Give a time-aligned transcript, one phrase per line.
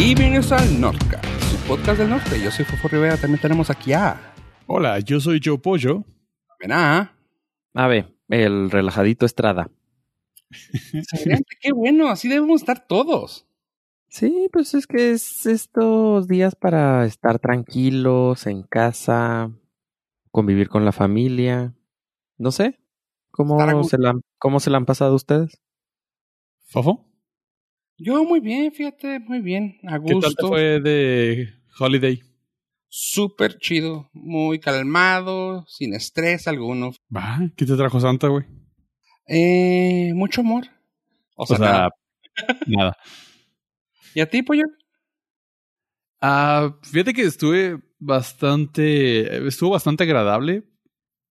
[0.00, 1.20] Y bienvenidos al Norca,
[1.50, 2.40] su podcast del norte.
[2.40, 4.32] Yo soy Fofo Rivera, también tenemos aquí a...
[4.68, 6.04] Hola, yo soy Joe Pollo.
[6.60, 7.16] Ven a...
[7.74, 9.72] A ver, el relajadito Estrada.
[10.92, 13.48] Excelente, qué bueno, así debemos estar todos.
[14.06, 19.50] Sí, pues es que es estos días para estar tranquilos en casa,
[20.30, 21.74] convivir con la familia.
[22.36, 22.78] No sé,
[23.32, 25.60] ¿cómo, se, la, ¿cómo se la han pasado ustedes?
[26.68, 27.04] ¿Fofo?
[28.00, 30.48] Yo muy bien, fíjate, muy bien, a ¿Qué tal te gusto.
[30.48, 31.48] fue de
[31.80, 32.22] Holiday?
[32.88, 36.92] Súper chido, muy calmado, sin estrés alguno.
[37.14, 38.44] Va, ¿qué te trajo Santa, güey?
[39.26, 40.66] Eh, mucho amor.
[41.34, 41.90] O sea, nada.
[42.68, 42.96] nada.
[44.14, 44.62] ¿Y a ti, pollo?
[46.20, 50.62] Ah, fíjate que estuve bastante, estuvo bastante agradable.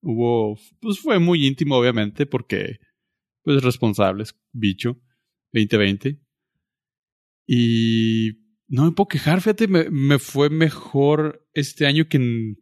[0.01, 2.79] Hubo, pues fue muy íntimo, obviamente, porque,
[3.43, 4.97] pues, responsables, bicho,
[5.53, 6.26] 2020.
[7.47, 8.33] Y
[8.67, 12.55] no me puedo quejar, fíjate, me, me fue mejor este año que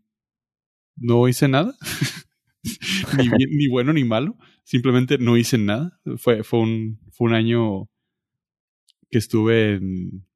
[0.95, 1.75] no hice nada.
[3.17, 4.37] ni, bien- ni bueno ni malo.
[4.63, 5.99] Simplemente no hice nada.
[6.17, 7.89] Fue, fue, un, fue un año
[9.09, 10.27] que estuve en,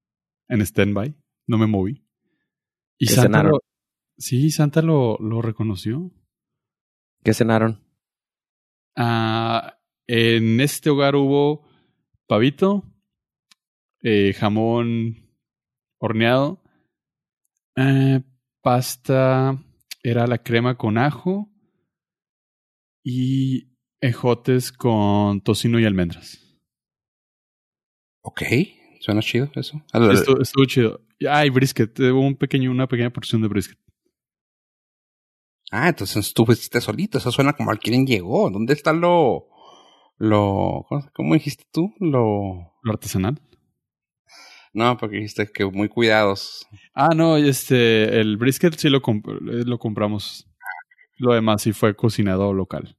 [0.48, 1.16] en stand-by.
[1.48, 2.04] No me moví.
[2.98, 3.52] Y ¿Qué Santa cenaron?
[3.52, 3.60] lo,
[4.18, 6.12] sí, Santa lo, lo reconoció.
[7.24, 7.84] ¿Qué cenaron?
[8.96, 9.78] Ah,
[10.08, 11.68] en este hogar hubo
[12.28, 12.89] pavito,
[14.02, 15.16] eh, jamón
[16.00, 16.62] horneado,
[17.76, 18.22] eh,
[18.62, 19.58] pasta,
[20.04, 21.50] era la crema con ajo
[23.04, 23.70] y
[24.02, 26.46] ejotes con tocino y almendras.
[28.22, 28.42] Ok,
[29.00, 29.82] suena chido eso.
[30.14, 31.02] Estuvo, estuvo chido.
[31.30, 33.78] Ah, y brisket, eh, hubo un pequeño, una pequeña porción de brisket.
[35.72, 38.50] Ah, entonces tú fuiste solito, eso suena como al quien llegó.
[38.50, 39.48] ¿Dónde está lo...
[40.18, 40.86] lo...
[40.88, 41.94] ¿cómo- ¿Cómo dijiste tú?
[42.00, 42.74] Lo...
[42.82, 43.40] Lo artesanal.
[44.74, 46.68] No, porque dijiste que muy cuidados.
[46.94, 50.48] Ah, no, este, el brisket sí lo, comp- eh, lo compramos.
[51.18, 52.98] Lo demás sí fue cocinado local.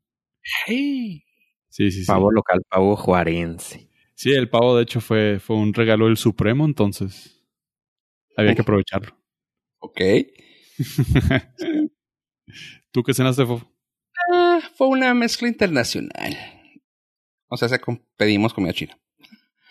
[0.67, 1.22] Hey.
[1.69, 2.06] Sí, sí, sí.
[2.06, 3.89] Pavo local, pavo juarense.
[4.15, 7.43] Sí, el pavo de hecho fue, fue un regalo del Supremo, entonces
[8.37, 9.17] había que aprovecharlo.
[9.78, 10.00] Ok.
[12.91, 13.71] ¿Tú qué cenaste, Fofo?
[14.33, 16.37] Ah, fue una mezcla internacional.
[17.49, 17.81] O sea, se
[18.17, 18.99] pedimos comida china.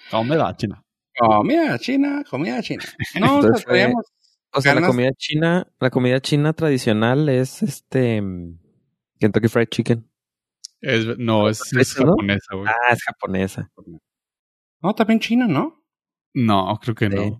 [0.09, 0.83] Comida china.
[1.19, 2.83] Comida china, comida china.
[3.19, 4.05] No, o sea, Entonces traíamos-
[4.53, 8.23] O sea, la comida china, la comida china tradicional es este
[9.19, 10.09] Kentucky Fried Chicken.
[10.81, 12.67] Es- no, es, es japonesa, güey.
[12.67, 13.69] Ah, es japonesa.
[14.81, 15.83] No, también china, ¿no?
[16.33, 17.15] No, creo que Sí.
[17.15, 17.37] no.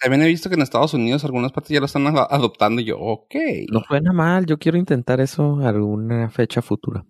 [0.00, 2.84] También he visto que en Estados Unidos algunas partes ya lo están ad- adoptando y
[2.84, 3.34] yo, ok.
[3.72, 7.04] No suena mal, yo quiero intentar eso alguna fecha futura.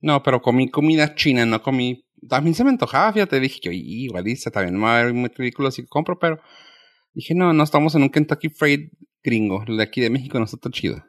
[0.00, 2.05] No, pero comí comida china, no comí.
[2.28, 5.28] También se me antojaba, fíjate, dije yo, igual dice, también me va a ver muy
[5.28, 6.40] ridículo si compro, pero
[7.14, 8.90] dije, no, no estamos en un Kentucky Fried
[9.22, 9.62] gringo.
[9.66, 11.02] El de aquí de México no está tan chido.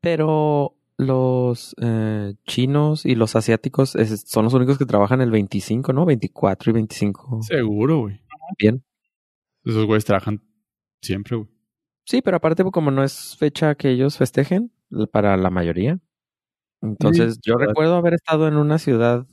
[0.00, 5.92] Pero los eh, chinos y los asiáticos es- son los únicos que trabajan el 25,
[5.92, 6.04] ¿no?
[6.06, 7.42] 24 y 25.
[7.42, 8.20] Seguro, güey.
[8.58, 8.82] Bien.
[9.64, 10.42] Esos güeyes trabajan
[11.02, 11.48] siempre, güey.
[12.04, 14.72] Sí, pero aparte pues, como no es fecha que ellos festejen
[15.12, 16.00] para la mayoría.
[16.82, 19.26] Entonces yo recuerdo haber estado en una ciudad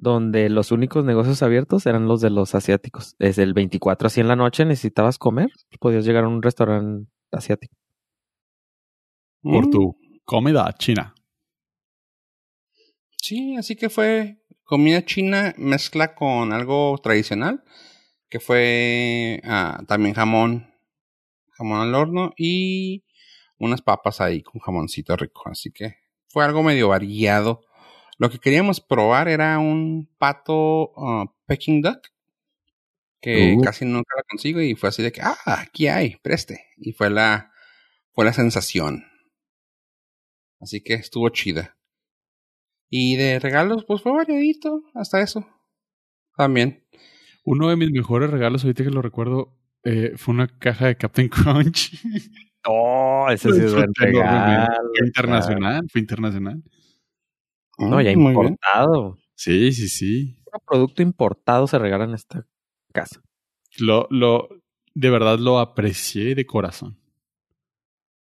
[0.00, 3.16] donde los únicos negocios abiertos eran los de los asiáticos.
[3.18, 7.76] Desde el 24 así en la noche necesitabas comer, podías llegar a un restaurante asiático.
[9.42, 11.14] Por Mm, tu comida china.
[13.22, 17.62] Sí, así que fue comida china mezcla con algo tradicional,
[18.30, 20.72] que fue ah, también jamón,
[21.50, 23.04] jamón al horno y
[23.58, 25.42] unas papas ahí con jamoncito rico.
[25.44, 25.96] Así que
[26.28, 27.62] fue algo medio variado.
[28.20, 32.00] Lo que queríamos probar era un pato ah, Peking duck,
[33.18, 33.62] que Uh.
[33.62, 36.66] casi nunca la consigo y fue así de que, ah, aquí hay, preste.
[36.76, 37.50] Y fue la,
[38.12, 39.06] fue la sensación.
[40.60, 41.78] Así que estuvo chida.
[42.90, 45.48] Y de regalos, pues fue variadito, hasta eso.
[46.36, 46.84] También.
[47.42, 51.28] Uno de mis mejores regalos, ahorita que lo recuerdo, eh, fue una caja de Captain
[51.30, 51.98] Crunch.
[52.66, 54.66] Oh, ese Lo sí es buen regalo.
[54.94, 56.62] Fue internacional, fue internacional.
[57.78, 58.20] No, ya bien.
[58.20, 59.18] importado.
[59.34, 60.38] Sí, sí, sí.
[60.52, 62.46] Un producto importado se regala en esta
[62.92, 63.22] casa.
[63.78, 64.48] Lo, lo,
[64.94, 66.98] de verdad lo aprecié de corazón.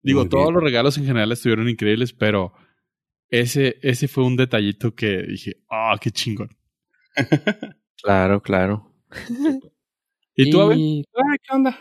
[0.02, 0.54] Digo, Muy todos bien.
[0.54, 2.52] los regalos en general estuvieron increíbles, pero
[3.28, 6.56] ese, ese fue un detallito que dije, ah, qué chingón.
[8.02, 8.92] Claro, claro.
[10.34, 11.04] ¿Y tú, Abel?
[11.10, 11.78] ¿tú, ah, ¿Qué onda?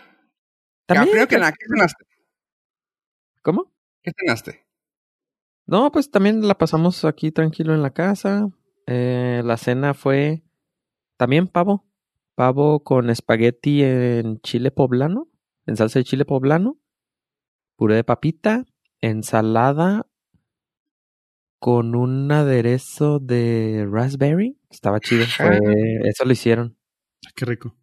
[0.87, 2.05] También, Primero que pues, nada, ¿qué cenaste?
[3.41, 3.71] ¿Cómo?
[4.01, 4.64] ¿Qué cenaste?
[5.67, 8.47] No, pues también la pasamos aquí tranquilo en la casa.
[8.87, 10.43] Eh, la cena fue
[11.17, 11.85] también pavo.
[12.35, 15.27] pavo con espagueti en chile poblano,
[15.65, 16.77] en salsa de chile poblano,
[17.77, 18.65] puré de papita,
[19.01, 20.05] ensalada
[21.59, 24.59] con un aderezo de raspberry.
[24.69, 25.25] Estaba chido.
[25.25, 25.59] Fue,
[26.03, 26.77] eso lo hicieron.
[27.25, 27.75] Ah, Qué rico.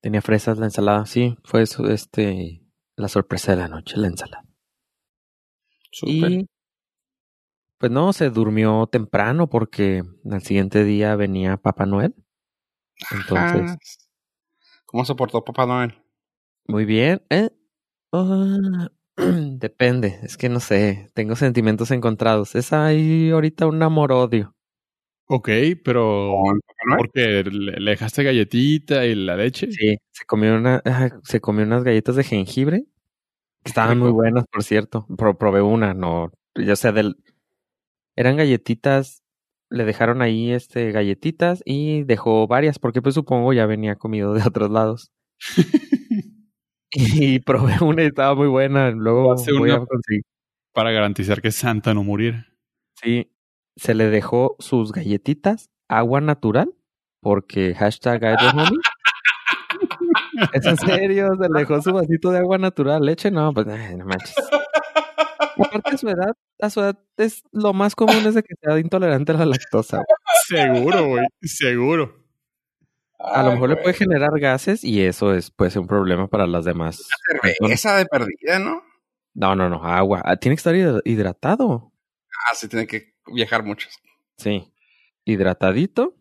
[0.00, 1.04] Tenía fresas la ensalada.
[1.06, 2.64] Sí, fue eso, este,
[2.96, 4.44] la sorpresa de la noche, la ensalada.
[5.92, 6.30] Súper.
[6.32, 6.46] Y
[7.82, 12.14] pues no, se durmió temprano porque al siguiente día venía Papá Noel.
[13.10, 14.08] Entonces,
[14.86, 15.94] ¿Cómo se portó Papá Noel?
[16.68, 17.22] muy bien.
[17.28, 17.50] Eh,
[18.12, 22.54] ah, depende, es que no sé, tengo sentimientos encontrados.
[22.54, 24.54] Es ahí ahorita un amor-odio.
[25.26, 25.48] Ok,
[25.84, 26.36] pero
[26.96, 29.72] porque le, dejaste galletita y la leche.
[29.72, 30.82] Sí, se comió una,
[31.24, 32.84] se comió unas galletas de jengibre
[33.64, 35.06] estaban muy buenas, por cierto.
[35.16, 37.16] Pro- probé una, no, ya sea del,
[38.16, 39.22] eran galletitas,
[39.70, 44.42] le dejaron ahí este galletitas y dejó varias porque pues supongo ya venía comido de
[44.46, 45.10] otros lados.
[46.94, 48.90] Y probé una y estaba muy buena.
[48.90, 50.22] Luego Hace voy una- a conseguir.
[50.74, 52.46] Para garantizar que Santa no muriera.
[53.02, 53.30] Sí,
[53.76, 56.74] se le dejó sus galletitas, agua natural,
[57.20, 58.78] porque hashtag I don't homie.
[60.52, 61.30] ¿Es en serio?
[61.40, 63.04] Se le dejó su vasito de agua natural.
[63.04, 64.34] Leche, no, pues ay, no manches.
[65.58, 68.78] Aparte a su edad, a su edad es lo más común es de que sea
[68.78, 69.98] intolerante a la lactosa.
[69.98, 70.06] güey.
[70.72, 71.24] Seguro, güey.
[71.42, 72.22] Seguro.
[73.18, 76.26] A lo Ay, mejor le puede generar gases y eso es puede ser un problema
[76.28, 77.06] para las demás.
[77.60, 78.82] Cerveza de perdida, ¿no?
[79.34, 80.22] No, no, no, agua.
[80.24, 81.92] Ah, Tiene que estar hid- hidratado.
[82.50, 83.98] Ah, sí, tiene que viajar muchos.
[84.38, 84.72] Sí.
[85.24, 86.16] Hidratadito,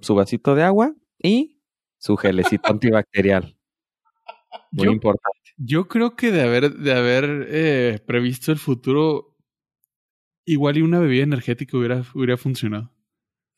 [0.00, 1.53] su vasito de agua y
[2.04, 3.56] su gelecito antibacterial.
[4.72, 5.38] Muy Yo- importante.
[5.56, 9.36] Yo creo que de haber, de haber eh, previsto el futuro,
[10.44, 12.92] igual y una bebida energética hubiera, hubiera funcionado.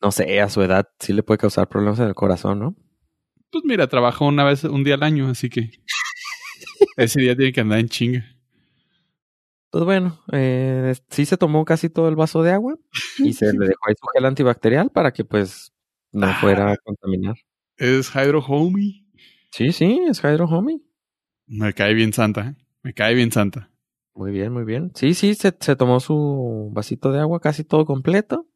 [0.01, 2.75] No sé, a su edad sí le puede causar problemas en el corazón, ¿no?
[3.51, 5.71] Pues mira, trabaja una vez, un día al año, así que
[6.97, 8.25] ese día tiene que andar en chinga.
[9.71, 12.77] Pues bueno, eh, sí se tomó casi todo el vaso de agua
[13.17, 15.73] y se le dejó ahí su gel antibacterial para que pues
[16.13, 17.35] no fuera a contaminar.
[17.77, 19.05] Es Hydro Homie.
[19.51, 20.81] Sí, sí, es Hydro Homie.
[21.45, 22.55] Me cae bien Santa, ¿eh?
[22.81, 23.71] Me cae bien Santa.
[24.15, 24.91] Muy bien, muy bien.
[24.95, 28.47] Sí, sí, se, se tomó su vasito de agua casi todo completo.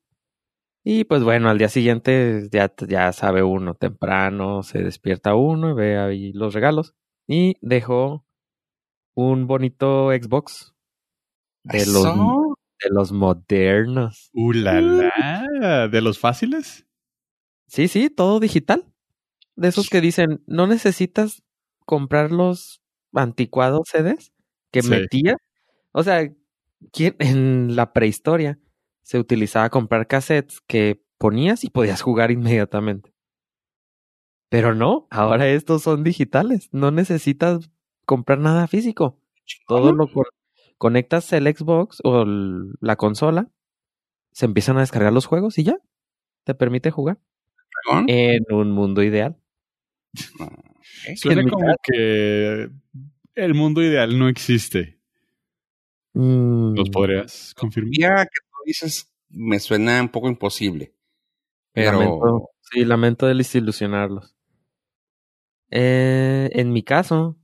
[0.84, 5.74] Y pues bueno, al día siguiente ya, ya sabe uno, temprano se despierta uno y
[5.76, 6.96] ve ahí los regalos.
[7.28, 8.26] Y dejó
[9.14, 10.74] un bonito Xbox
[11.64, 14.32] de los, de los modernos.
[14.34, 15.88] ¡Uh, la, la!
[15.88, 16.88] ¿De los fáciles?
[17.68, 18.91] Sí, sí, todo digital.
[19.56, 21.44] De esos que dicen, no necesitas
[21.86, 22.82] comprar los
[23.14, 24.32] anticuados CDs
[24.72, 24.90] que Sí.
[24.90, 25.38] metía.
[25.92, 26.32] O sea,
[26.94, 28.60] ¿quién- en la prehistoria
[29.04, 33.14] se utilizaba comprar cassettes que ponías y podías jugar inmediatamente.
[34.50, 36.70] Pero no, ahora estos son digitales.
[36.72, 37.70] No necesitas
[38.06, 39.20] comprar nada físico.
[39.68, 40.26] Todo lo con-
[40.78, 43.50] conectas el Xbox o el- la consola,
[44.32, 45.78] se empiezan a descargar los juegos y ya
[46.46, 47.20] te permite jugar
[48.08, 49.38] en un mundo ideal.
[51.16, 52.70] Suena como caso- que
[53.36, 55.00] el mundo ideal no existe.
[56.14, 57.94] Mm, ¿Los podrías confirmar?
[57.98, 60.94] Ya que tú dices, me suena un poco imposible.
[61.72, 61.94] Pero.
[61.94, 64.36] Lamento, sí, lamento desilusionarlos.
[65.70, 67.38] Eh, en mi caso,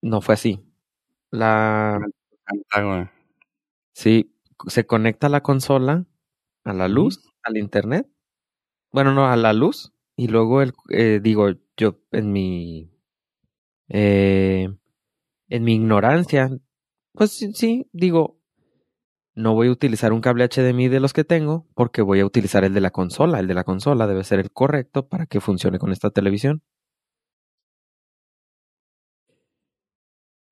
[0.00, 0.60] no fue así.
[1.30, 2.00] La,
[3.92, 4.34] sí,
[4.66, 6.04] se conecta la consola
[6.64, 8.08] a la luz, al internet.
[8.90, 9.92] Bueno, no, a la luz.
[10.22, 12.92] Y luego, el, eh, digo, yo en mi,
[13.88, 14.68] eh,
[15.48, 16.48] en mi ignorancia,
[17.12, 18.38] pues sí, sí, digo,
[19.34, 22.62] no voy a utilizar un cable HDMI de los que tengo porque voy a utilizar
[22.62, 23.40] el de la consola.
[23.40, 26.62] El de la consola debe ser el correcto para que funcione con esta televisión.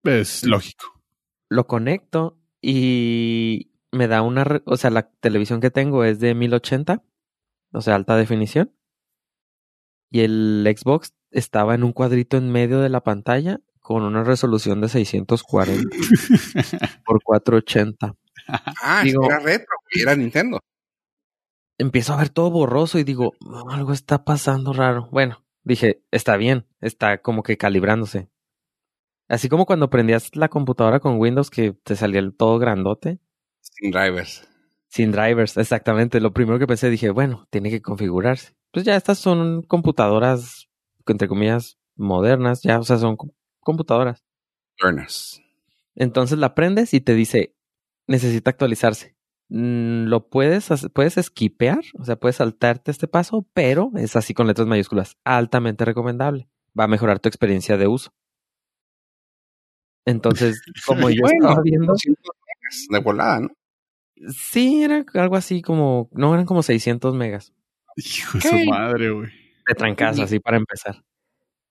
[0.03, 1.01] Es lógico.
[1.49, 7.05] Lo conecto y me da una, o sea, la televisión que tengo es de 1080,
[7.73, 8.75] o sea, alta definición.
[10.11, 14.81] Y el Xbox estaba en un cuadrito en medio de la pantalla con una resolución
[14.81, 15.85] de 640
[17.05, 18.17] por 480.
[18.83, 20.59] Ah, Digo- era retro, güey, era Nintendo.
[21.79, 25.09] empiezo a ver todo borroso y digo, "No, algo está pasando raro.
[25.13, 28.29] Bueno, dije, está bien, está como que calibrándose.
[29.29, 33.21] Así como cuando prendías la computadora con Windows que te salía el todo grandote,
[33.61, 34.47] Sin drivers.
[34.89, 36.21] sin drivers, exactamente.
[36.21, 38.55] Lo primero que pensé, dije, bueno, tiene que configurarse.
[38.73, 40.69] Pues ya estas son computadoras,
[41.07, 44.25] entre comillas, modernas, ya, o sea, son co- computadoras.
[44.83, 45.41] Learners.
[45.95, 47.55] Entonces la prendes y te dice,
[48.07, 49.17] necesita actualizarse.
[49.53, 54.33] mm, lo puedes, hacer- puedes esquipear, o sea, puedes saltarte este paso, pero es así
[54.35, 56.49] con letras mayúsculas, altamente recomendable.
[56.79, 58.13] Va a mejorar tu experiencia de uso.
[60.07, 63.49] Entonces, como yo Bueno, estaba viendo, 200 megas de volada, ¿no?
[64.33, 67.53] sí, era algo así como, no, eran como 600 megas
[67.97, 69.29] Hijo de su madre, güey.
[69.67, 70.23] de trancazo, Sí.
[70.23, 71.03] así para empezar.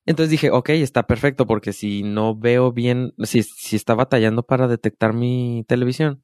[0.05, 4.67] Entonces dije, ok, está perfecto, porque si no veo bien, si, si está batallando para
[4.67, 6.23] detectar mi televisión,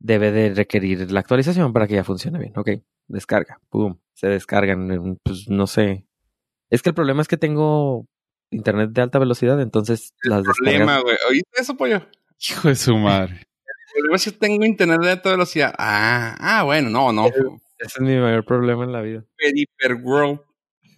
[0.00, 2.52] debe de requerir la actualización para que ya funcione bien.
[2.56, 2.70] Ok,
[3.06, 6.06] descarga, pum, se descargan, en, pues no sé.
[6.70, 8.06] Es que el problema es que tengo
[8.50, 10.58] internet de alta velocidad, entonces las descargas.
[10.78, 11.16] Problema, güey.
[11.30, 12.02] ¿Oíste eso, pollo?
[12.50, 13.34] Hijo de su madre.
[13.94, 15.74] El problema es que tengo internet de alta velocidad.
[15.78, 17.24] Ah, ah, bueno, no, no.
[17.82, 19.24] Ese es mi mayor problema en la vida.
[19.36, 20.40] Periper World.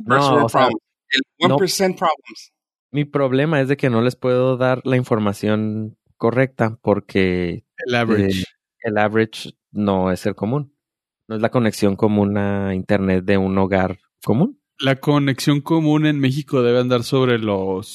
[0.00, 0.78] No, o sea, problem.
[1.08, 1.56] El no.
[1.56, 2.52] 1% problems.
[2.90, 8.40] Mi problema es de que no les puedo dar la información correcta porque El average.
[8.40, 8.44] Eh,
[8.82, 10.76] el average no es el común.
[11.26, 14.60] No es la conexión común a internet de un hogar común.
[14.78, 17.88] La conexión común en México debe andar sobre los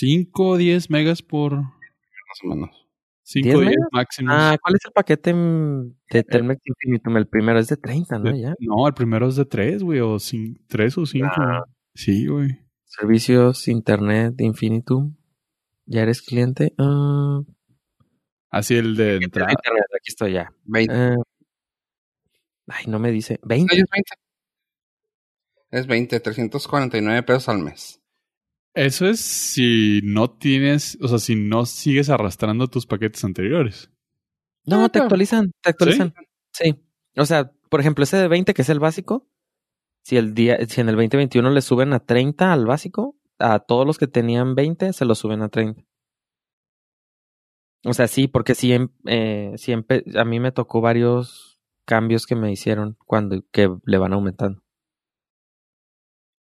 [0.00, 1.72] 5 o 10 megas por Más
[2.42, 2.81] o menos.
[3.32, 3.88] 5 ¿10 o 10 megas?
[3.92, 4.28] máximo.
[4.30, 7.16] Ah, ¿cuál es el paquete de Telmex Infinitum?
[7.16, 8.36] El primero es de 30, ¿no?
[8.36, 8.54] Ya.
[8.60, 10.16] No, el primero es de 3, güey, o
[10.68, 11.26] 3 o 5.
[11.36, 11.64] Ah.
[11.94, 12.58] Sí, güey.
[12.84, 15.16] Servicios, internet, Infinitum.
[15.86, 16.74] ¿Ya eres cliente?
[16.78, 17.40] Ah,
[18.50, 19.50] Así el de entrada.
[19.50, 20.52] internet, aquí estoy ya.
[20.64, 20.94] 20.
[20.94, 21.16] Ah,
[22.68, 23.40] ay, no me dice.
[23.42, 23.74] 20.
[23.76, 24.10] No, es 20.
[25.70, 28.01] Es 20, 349 pesos al mes.
[28.74, 33.90] Eso es si no tienes, o sea, si no sigues arrastrando tus paquetes anteriores.
[34.64, 36.14] No, Ah, te actualizan, te actualizan.
[36.52, 36.76] Sí.
[37.16, 39.28] O sea, por ejemplo, ese de 20, que es el básico,
[40.04, 43.86] si el día, si en el 2021 le suben a 30 al básico, a todos
[43.86, 45.82] los que tenían 20 se lo suben a 30.
[47.84, 52.26] O sea, sí, porque sí, em- eh, sí empe- a mí me tocó varios cambios
[52.26, 54.62] que me hicieron cuando que le van aumentando.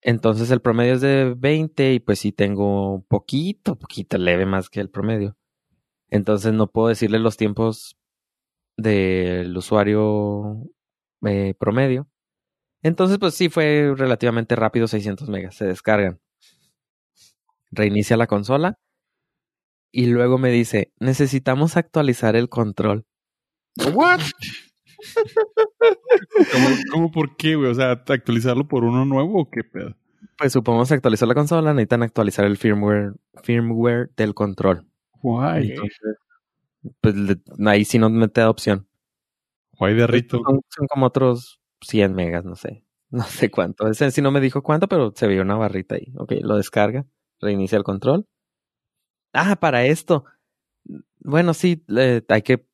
[0.03, 4.69] Entonces el promedio es de 20 y pues sí tengo un poquito, poquito leve más
[4.69, 5.37] que el promedio.
[6.11, 7.97] Entonces no puedo decirle los tiempos
[8.77, 10.65] del usuario
[11.25, 12.09] eh, promedio.
[12.83, 16.21] Entonces pues sí fue relativamente rápido, 600 megas, se descargan.
[17.71, 18.79] Reinicia la consola
[19.93, 23.07] y luego me dice, necesitamos actualizar el control.
[23.95, 24.21] ¿What?
[26.53, 27.71] ¿Cómo, cómo por qué, güey?
[27.71, 29.95] O sea, ¿actualizarlo por uno nuevo o qué pedo?
[30.39, 34.87] Pues supongamos que actualizó la consola, necesitan actualizar el firmware, firmware del control.
[35.21, 35.71] Guay.
[35.71, 36.17] Entonces,
[37.01, 38.87] pues le- ahí sí no me te da opción.
[39.79, 40.41] Guay de rito.
[40.45, 42.85] Son, son como otros 100 megas, no sé.
[43.13, 43.87] No sé cuánto.
[43.89, 46.15] Ese sí no me dijo cuánto, pero se veía una barrita ahí.
[46.17, 47.05] Ok, lo descarga,
[47.43, 48.25] reinicia el control.
[49.35, 50.25] Ah, para esto.
[51.19, 51.85] Bueno, sí,
[52.29, 52.67] hay que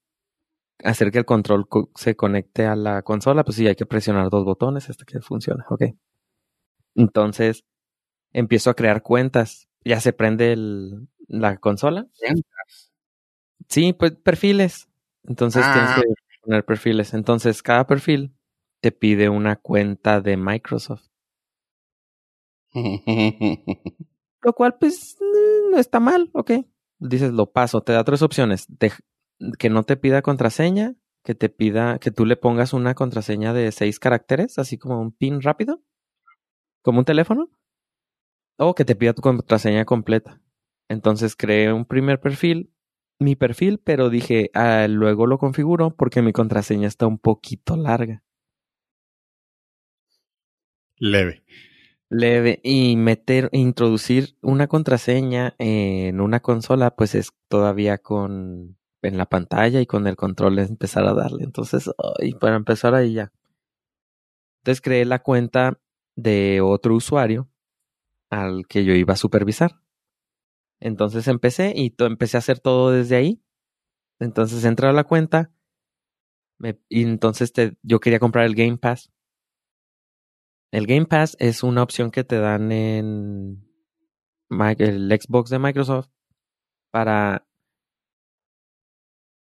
[0.84, 3.44] hacer que el control co- se conecte a la consola.
[3.44, 5.64] Pues sí, hay que presionar dos botones hasta que funcione.
[5.68, 5.82] Ok.
[6.94, 7.64] Entonces,
[8.32, 9.68] empiezo a crear cuentas.
[9.84, 12.06] Ya se prende el- la consola.
[13.68, 14.88] Sí, pues perfiles.
[15.24, 15.72] Entonces Ah.
[15.74, 17.14] tienes que poner perfiles.
[17.14, 18.32] Entonces, cada perfil
[18.80, 21.06] te pide una cuenta de Microsoft.
[24.42, 25.16] Lo cual, pues,
[25.70, 26.52] no está mal, ok.
[27.00, 27.80] Dices, lo paso.
[27.80, 28.66] Te da tres opciones.
[28.68, 28.92] De-
[29.58, 33.70] que no te pida contraseña, que te pida, que tú le pongas una contraseña de
[33.72, 35.82] seis caracteres, así como un pin rápido,
[36.82, 37.50] como un teléfono,
[38.56, 40.40] o que te pida tu contraseña completa.
[40.88, 42.72] Entonces creé un primer perfil,
[43.20, 48.22] mi perfil, pero dije, ah, luego lo configuro porque mi contraseña está un poquito larga.
[51.00, 51.44] Leve.
[52.08, 59.26] leve y meter, introducir una contraseña en una consola, pues es todavía con en la
[59.26, 61.44] pantalla y con el control empezar a darle.
[61.44, 61.90] Entonces,
[62.20, 63.32] y para empezar ahí ya.
[64.60, 65.80] Entonces creé la cuenta
[66.16, 67.48] de otro usuario
[68.30, 69.80] al que yo iba a supervisar.
[70.80, 73.42] Entonces empecé y empecé a hacer todo desde ahí.
[74.20, 75.52] Entonces entré a la cuenta
[76.88, 79.12] y entonces te, yo quería comprar el Game Pass.
[80.72, 83.64] El Game Pass es una opción que te dan en
[84.50, 86.08] el Xbox de Microsoft
[86.90, 87.47] para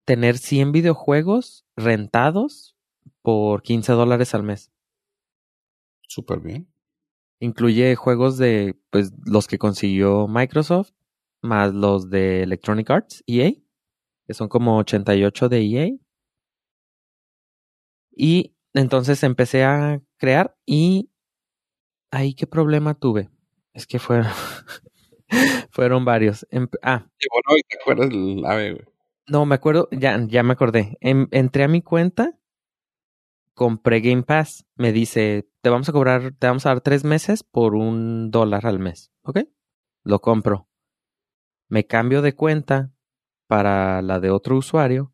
[0.07, 2.77] tener 100 videojuegos rentados
[3.21, 4.71] por 15 dólares al mes.
[6.07, 6.73] Súper bien.
[7.41, 10.91] Incluye juegos de pues los que consiguió Microsoft
[11.41, 13.51] más los de Electronic Arts, EA,
[14.25, 15.89] que son como 88 de EA.
[18.15, 21.11] Y entonces empecé a crear y
[22.11, 23.29] ahí qué problema tuve.
[23.73, 24.31] Es que fueron
[25.69, 26.47] fueron varios.
[26.49, 28.96] Em- ah, y te acuerdas del ave, güey.
[29.27, 30.97] No, me acuerdo, ya, ya me acordé.
[31.01, 32.37] En- entré a mi cuenta,
[33.53, 34.65] compré Game Pass.
[34.75, 38.65] Me dice, te vamos a cobrar, te vamos a dar tres meses por un dólar
[38.65, 39.11] al mes.
[39.23, 39.39] ¿Ok?
[40.03, 40.69] Lo compro.
[41.69, 42.91] Me cambio de cuenta
[43.47, 45.13] para la de otro usuario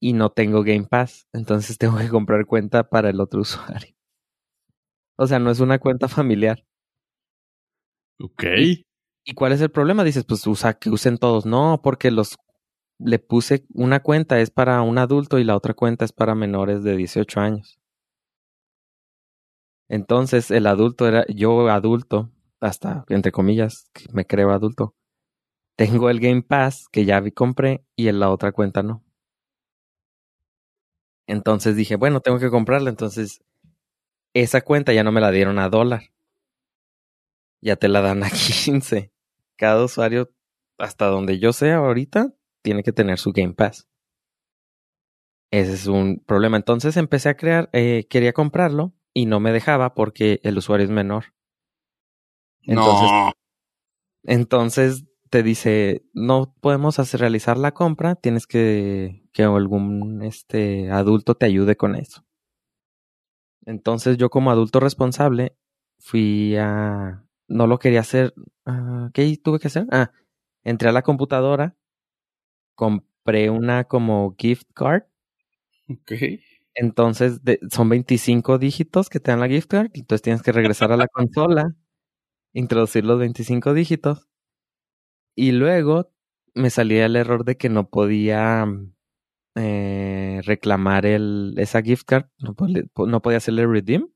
[0.00, 1.28] y no tengo Game Pass.
[1.34, 3.94] Entonces tengo que comprar cuenta para el otro usuario.
[5.18, 6.64] O sea, no es una cuenta familiar.
[8.18, 8.44] Ok.
[9.24, 10.04] ¿Y cuál es el problema?
[10.04, 11.46] Dices, pues usa que usen todos.
[11.46, 12.36] No, porque los
[12.98, 16.82] le puse una cuenta es para un adulto y la otra cuenta es para menores
[16.82, 17.78] de 18 años.
[19.88, 24.94] Entonces, el adulto era yo adulto, hasta entre comillas, me creo adulto.
[25.76, 29.04] Tengo el Game Pass que ya vi compré y en la otra cuenta no.
[31.26, 32.90] Entonces dije, bueno, tengo que comprarla.
[32.90, 33.42] Entonces,
[34.34, 36.12] esa cuenta ya no me la dieron a dólar.
[37.60, 38.30] Ya te la dan a
[38.64, 39.12] 15.
[39.56, 40.32] Cada usuario,
[40.78, 42.34] hasta donde yo sé ahorita,
[42.66, 43.86] tiene que tener su Game Pass.
[45.52, 46.56] Ese es un problema.
[46.56, 50.90] Entonces empecé a crear, eh, quería comprarlo y no me dejaba porque el usuario es
[50.90, 51.26] menor.
[52.62, 53.32] Entonces, no.
[54.24, 61.36] entonces te dice, no podemos hacer realizar la compra, tienes que que algún este adulto
[61.36, 62.24] te ayude con eso.
[63.64, 65.56] Entonces yo como adulto responsable
[66.00, 69.86] fui a no lo quería hacer, ah, ¿qué tuve que hacer?
[69.92, 70.10] Ah,
[70.64, 71.76] entré a la computadora,
[72.76, 75.04] compré una como gift card,
[75.88, 76.12] Ok.
[76.74, 80.92] entonces de- son 25 dígitos que te dan la gift card, entonces tienes que regresar
[80.92, 81.74] a la consola,
[82.54, 84.28] introducir los 25 dígitos
[85.34, 86.10] y luego
[86.54, 88.66] me salía el error de que no podía
[89.56, 92.54] eh, reclamar el, esa gift card, no,
[93.06, 94.08] no podía hacerle redeem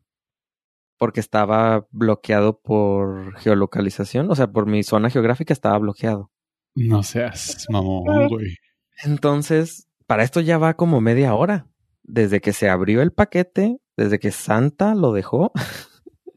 [0.99, 6.31] porque estaba bloqueado por geolocalización, o sea, por mi zona geográfica estaba bloqueado.
[6.75, 8.57] No seas mamón, güey.
[9.05, 11.67] Entonces, para esto ya va como media hora.
[12.03, 15.53] Desde que se abrió el paquete, desde que Santa lo dejó.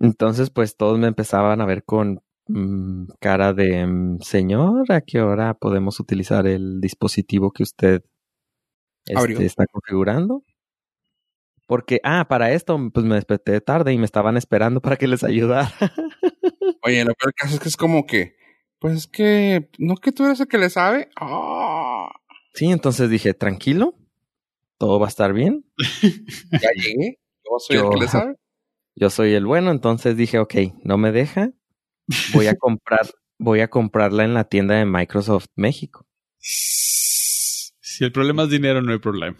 [0.00, 5.20] Entonces, pues todos me empezaban a ver con mm, cara de mm, señor, ¿a qué
[5.20, 8.02] hora podemos utilizar el dispositivo que usted
[9.06, 10.42] este, está configurando?
[11.66, 15.24] Porque, ah, para esto, pues me desperté tarde y me estaban esperando para que les
[15.24, 15.72] ayudara.
[16.82, 18.36] Oye, lo peor caso es que es como que,
[18.84, 21.08] pues es que, ¿no que tú eres el que le sabe?
[21.18, 22.10] Ah,
[22.52, 23.94] sí, entonces dije, tranquilo,
[24.76, 25.64] todo va a estar bien.
[26.52, 27.18] ya llegué.
[27.42, 28.34] Yo soy Yo- el que le sabe.
[28.94, 31.52] Yo soy el bueno, entonces dije, ok, no me deja.
[32.34, 36.06] Voy a comprar, voy a comprarla en la tienda de Microsoft México.
[36.38, 39.38] Si el problema es dinero, no hay problema.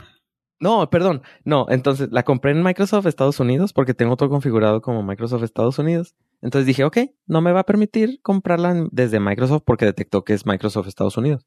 [0.65, 5.03] No, perdón, no, entonces la compré en Microsoft Estados Unidos porque tengo todo configurado como
[5.03, 6.15] Microsoft Estados Unidos.
[6.41, 10.47] Entonces dije, ok, no me va a permitir comprarla desde Microsoft porque detectó que es
[10.47, 11.47] Microsoft Estados Unidos.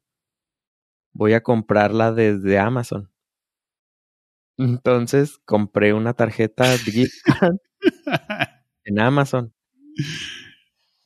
[1.12, 3.10] Voy a comprarla desde Amazon.
[4.56, 6.72] Entonces compré una tarjeta
[8.84, 9.52] en Amazon.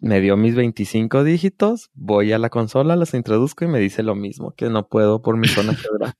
[0.01, 4.15] Me dio mis 25 dígitos, voy a la consola, los introduzco y me dice lo
[4.15, 6.19] mismo, que no puedo por mi zona geográfica.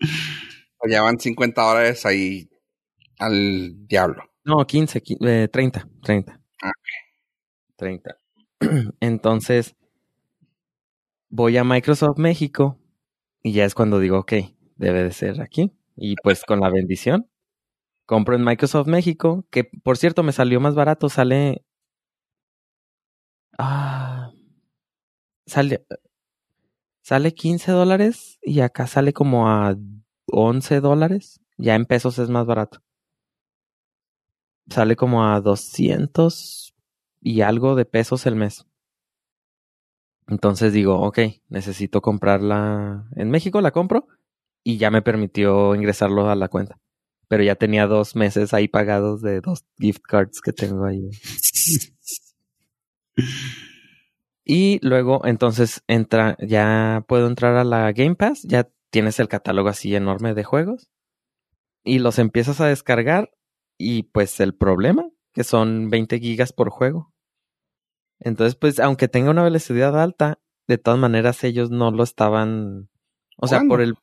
[0.00, 0.90] Y...
[0.90, 2.48] Ya van 50 dólares ahí
[3.18, 4.24] al diablo.
[4.44, 6.40] No, 15, qui- eh, 30, 30.
[6.62, 6.72] Ah,
[7.76, 8.16] 30.
[9.00, 9.76] Entonces,
[11.28, 12.78] voy a Microsoft México
[13.42, 14.32] y ya es cuando digo, ok,
[14.76, 15.72] debe de ser aquí.
[15.96, 17.28] Y pues con la bendición,
[18.06, 21.64] compro en Microsoft México, que por cierto me salió más barato, sale...
[23.58, 24.32] Ah,
[25.46, 25.84] sale...
[27.02, 29.76] Sale 15 dólares y acá sale como a
[30.26, 31.40] 11 dólares.
[31.56, 32.82] Ya en pesos es más barato.
[34.68, 36.74] Sale como a 200
[37.20, 38.66] y algo de pesos el mes.
[40.28, 44.06] Entonces digo, ok, necesito comprarla en México, la compro
[44.62, 46.78] y ya me permitió ingresarlo a la cuenta.
[47.28, 51.10] Pero ya tenía dos meses ahí pagados de dos gift cards que tengo ahí.
[54.52, 59.68] Y luego entonces entra, ya puedo entrar a la Game Pass, ya tienes el catálogo
[59.68, 60.90] así enorme de juegos
[61.84, 63.30] y los empiezas a descargar
[63.78, 67.14] y pues el problema que son 20 gigas por juego.
[68.18, 72.90] Entonces pues aunque tenga una velocidad alta, de todas maneras ellos no lo estaban,
[73.36, 73.94] o sea, por el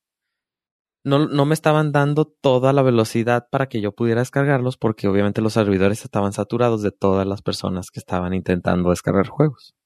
[1.04, 5.42] no, no me estaban dando toda la velocidad para que yo pudiera descargarlos porque obviamente
[5.42, 9.77] los servidores estaban saturados de todas las personas que estaban intentando descargar juegos.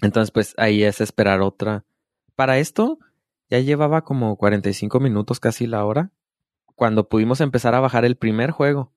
[0.00, 1.84] Entonces, pues ahí es esperar otra.
[2.36, 2.98] Para esto,
[3.50, 6.12] ya llevaba como 45 minutos, casi la hora,
[6.74, 8.92] cuando pudimos empezar a bajar el primer juego.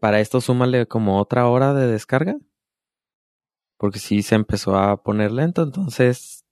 [0.00, 2.36] Para esto, súmale como otra hora de descarga.
[3.76, 5.62] porque sí se empezó a poner lento.
[5.62, 6.44] Entonces,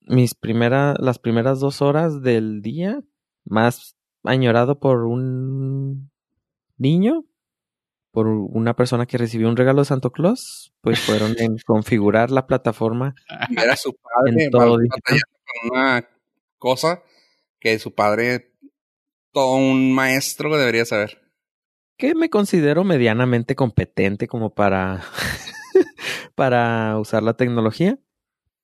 [0.00, 3.02] mis primeras, las primeras dos horas del día,
[3.44, 6.10] más añorado por un
[6.78, 7.24] niño,
[8.12, 12.46] por una persona que recibió un regalo de Santo Claus, pues fueron en configurar la
[12.46, 13.14] plataforma.
[13.56, 16.08] Era su padre En todo con una
[16.58, 17.02] cosa
[17.60, 18.54] que su padre,
[19.32, 21.20] todo un maestro debería saber.
[21.98, 25.02] que me considero medianamente competente como para,
[26.34, 27.98] para usar la tecnología.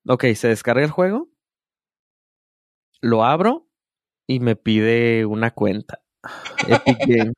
[0.09, 1.29] Ok, se descarga el juego,
[3.01, 3.69] lo abro
[4.27, 6.03] y me pide una cuenta.
[6.67, 7.35] Epic Games.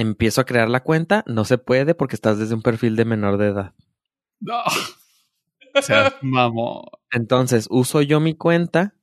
[0.00, 3.36] Empiezo a crear la cuenta, no se puede porque estás desde un perfil de menor
[3.36, 3.74] de edad.
[4.38, 4.62] No.
[5.74, 6.86] O sea, mamón.
[7.12, 8.94] Entonces uso yo mi cuenta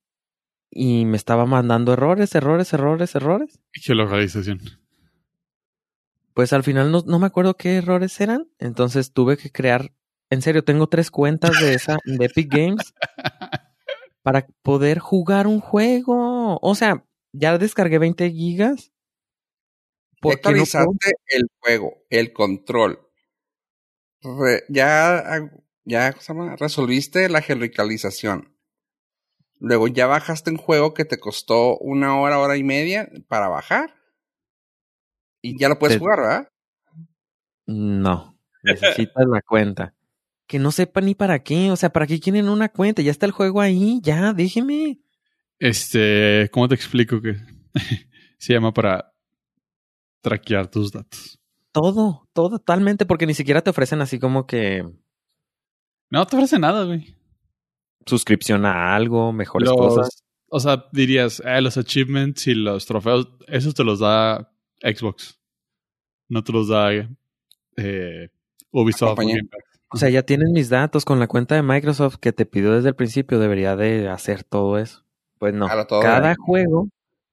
[0.69, 3.59] y me estaba mandando errores, errores, errores, errores.
[3.71, 4.59] Geolocalización.
[6.33, 8.49] Pues al final no, no me acuerdo qué errores eran.
[8.59, 9.93] Entonces tuve que crear.
[10.29, 12.93] En serio, tengo tres cuentas de esa de Epic Games
[14.23, 16.57] para poder jugar un juego.
[16.61, 18.91] O sea, ya descargué 20 gigas.
[20.29, 20.89] Ya ¿Por qué no puedo?
[20.91, 22.99] actualizaste el juego, el control.
[24.21, 25.23] Re- ya,
[25.83, 26.55] ya ¿cómo se llama?
[26.55, 28.55] resolviste la geolocalización.
[29.59, 33.95] Luego ya bajaste un juego que te costó una hora, hora y media para bajar.
[35.41, 36.47] Y ya lo puedes Te- jugar, ¿verdad?
[37.67, 39.95] No, necesitas la cuenta.
[40.47, 41.71] Que no sepa ni para qué.
[41.71, 43.01] O sea, ¿para qué quieren una cuenta?
[43.01, 43.99] Ya está el juego ahí.
[44.03, 44.99] Ya, déjeme.
[45.57, 47.35] Este, ¿cómo te explico que
[48.37, 49.13] se llama para
[50.25, 51.39] traquear tus datos?
[51.71, 53.05] Todo, todo, totalmente.
[53.05, 54.83] Porque ni siquiera te ofrecen así como que
[56.09, 57.15] No te ofrece nada, güey.
[58.05, 60.23] suscripción a algo, mejores Los- cosas.
[60.47, 65.39] O sea, dirías, eh, los achievements y los trofeos, esos te los da Xbox.
[66.29, 66.91] No te los da
[67.77, 68.29] eh,
[68.71, 69.19] Ubisoft.
[69.89, 72.89] o sea, ya tienen mis datos con la cuenta de Microsoft que te pidió desde
[72.89, 73.39] el principio.
[73.39, 75.03] Debería de hacer todo eso.
[75.39, 75.65] Pues no.
[75.65, 75.99] Claro, todo.
[76.01, 76.87] cada juego,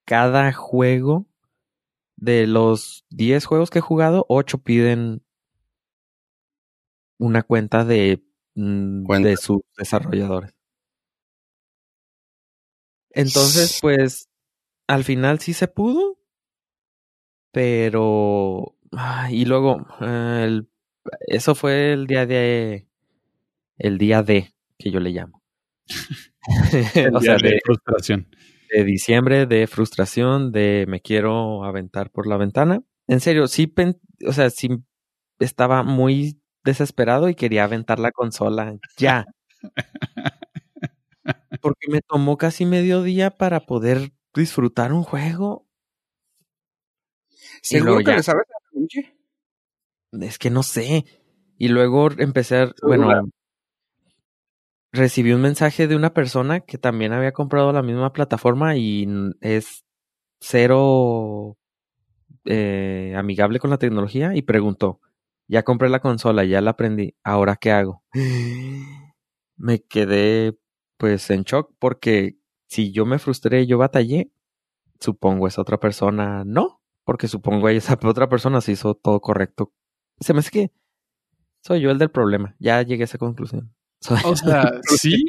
[0.04, 1.26] cada juego
[2.22, 5.24] de los 10 juegos que he jugado, 8 piden
[7.18, 8.22] una cuenta de,
[8.54, 9.28] mm, Cuenta.
[9.28, 10.54] de sus desarrolladores.
[13.10, 14.28] Entonces, pues,
[14.86, 16.16] al final sí se pudo,
[17.50, 18.76] pero...
[18.92, 20.68] ah, y luego, el-
[21.26, 22.86] eso fue el día de...
[23.78, 25.42] El día de, que yo le llamo.
[27.14, 28.28] o sea, Ya de de, frustración.
[28.72, 32.82] De diciembre, de frustración, de me quiero aventar por la ventana.
[33.06, 33.72] En serio, sí,
[34.26, 34.68] o sea, sí
[35.38, 39.26] estaba muy desesperado y quería aventar la consola ya.
[41.60, 45.66] Porque me tomó casi medio día para poder disfrutar un juego.
[47.62, 48.16] ¿Seguro que ya.
[48.16, 49.16] le sabes a la pinche?
[50.12, 51.04] Es que no sé.
[51.58, 53.28] Y luego empecé bueno,
[54.92, 59.08] recibí un mensaje de una persona que también había comprado la misma plataforma y
[59.40, 59.84] es
[60.40, 61.56] cero
[62.44, 65.00] eh, amigable con la tecnología y preguntó,
[65.48, 68.02] ya compré la consola, ya la aprendí, ¿ahora qué hago?
[69.56, 70.58] Me quedé
[70.98, 74.32] pues en shock porque si yo me frustré yo batallé,
[74.98, 79.72] supongo esa otra persona no, porque supongo esa otra persona se hizo todo correcto.
[80.20, 80.72] Se me hace que
[81.60, 83.72] soy yo el del problema, ya llegué a esa conclusión.
[84.24, 85.24] O sea, sí.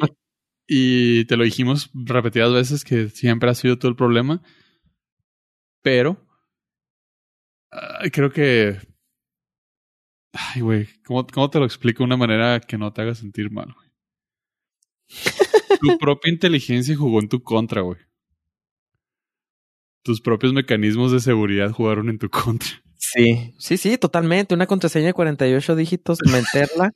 [0.66, 4.42] Y te lo dijimos repetidas veces que siempre ha sido todo el problema.
[5.82, 6.16] Pero
[7.70, 8.78] ah, creo que.
[10.32, 10.88] Ay, güey.
[11.04, 13.90] ¿cómo, ¿Cómo te lo explico de una manera que no te haga sentir mal, güey?
[15.80, 18.00] tu propia inteligencia jugó en tu contra, güey.
[20.02, 22.83] Tus propios mecanismos de seguridad jugaron en tu contra.
[23.12, 24.54] Sí, sí, sí, totalmente.
[24.54, 26.92] Una contraseña de 48 dígitos, meterla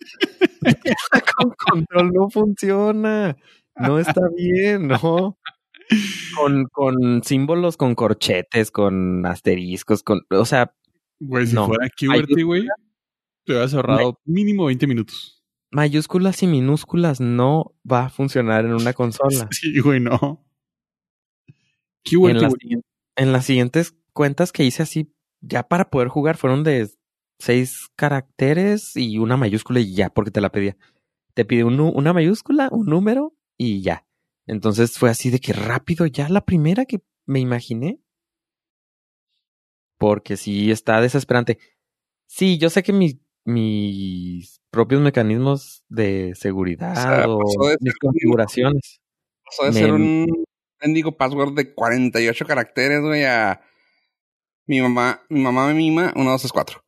[1.36, 3.36] con control no funciona.
[3.76, 5.38] No está bien, no.
[6.36, 10.72] Con, con símbolos, con corchetes, con asteriscos, con, o sea,
[11.20, 11.66] Güey, si No.
[11.66, 12.64] fuera QWERTY, güey,
[13.44, 15.42] te hubieras ahorrado mínimo 20 minutos.
[15.72, 19.48] mayúsculas y minúsculas no va a funcionar en una consola.
[19.52, 20.44] Sí, güey, no.
[21.48, 21.54] En
[22.18, 22.60] QWERTY, las, güey.
[22.60, 26.88] siguientes- en las siguientes cuentas que hice así, ya para poder jugar, fueron de
[27.38, 30.76] seis caracteres y una mayúscula y ya, porque te la pedía.
[31.34, 34.04] Te pide un una mayúscula, un número y ya.
[34.46, 38.00] Entonces fue así de que rápido, ya la primera que me imaginé.
[39.98, 41.58] Porque sí está desesperante.
[42.26, 47.76] Sí, yo sé que mi- mis propios mecanismos de seguridad O sea, o, pasó de
[47.80, 49.00] mis configuraciones.
[49.44, 50.44] Pasó de Me- ser un
[50.82, 53.60] mendigo password de 48 caracteres, güey, a
[54.68, 56.84] mi mamá, mi mamá me mima, 1, 2, 3, 4.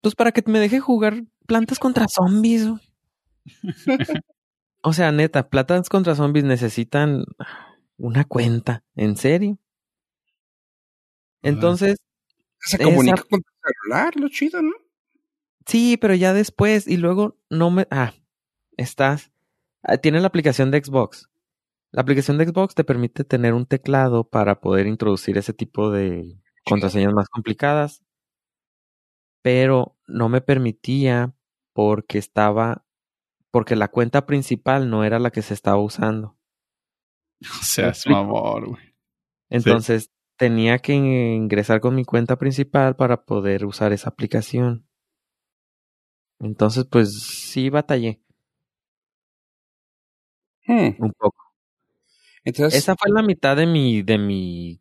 [0.00, 2.66] Pues para que me deje jugar plantas contra zombies.
[4.82, 7.24] o sea, neta, plantas contra zombies necesitan
[7.98, 8.84] una cuenta.
[8.94, 9.58] ¿En serio?
[11.42, 11.98] Entonces,
[12.60, 14.72] Se Esa- comunica con tu celular, lo chido, ¿no?
[15.66, 17.86] sí, pero ya después y luego no me...
[17.90, 18.14] Ah,
[18.76, 19.32] estás...
[19.82, 21.28] ah, Tiene la aplicación de Xbox.
[21.90, 26.38] La aplicación de Xbox te permite tener un teclado para poder introducir ese tipo de
[26.68, 28.02] contraseñas más complicadas.
[29.42, 31.34] Pero no me permitía
[31.72, 32.84] porque estaba...
[33.50, 36.36] Porque la cuenta principal no era la que se estaba usando.
[37.60, 38.94] O sea, es mamor, güey.
[39.50, 44.86] Entonces tenía que ingresar con mi cuenta principal para poder usar esa aplicación.
[46.40, 48.20] Entonces, pues sí batallé
[50.66, 50.96] Hmm.
[50.98, 51.42] un poco.
[52.44, 54.80] Entonces, Esa fue la mitad de mi, de mi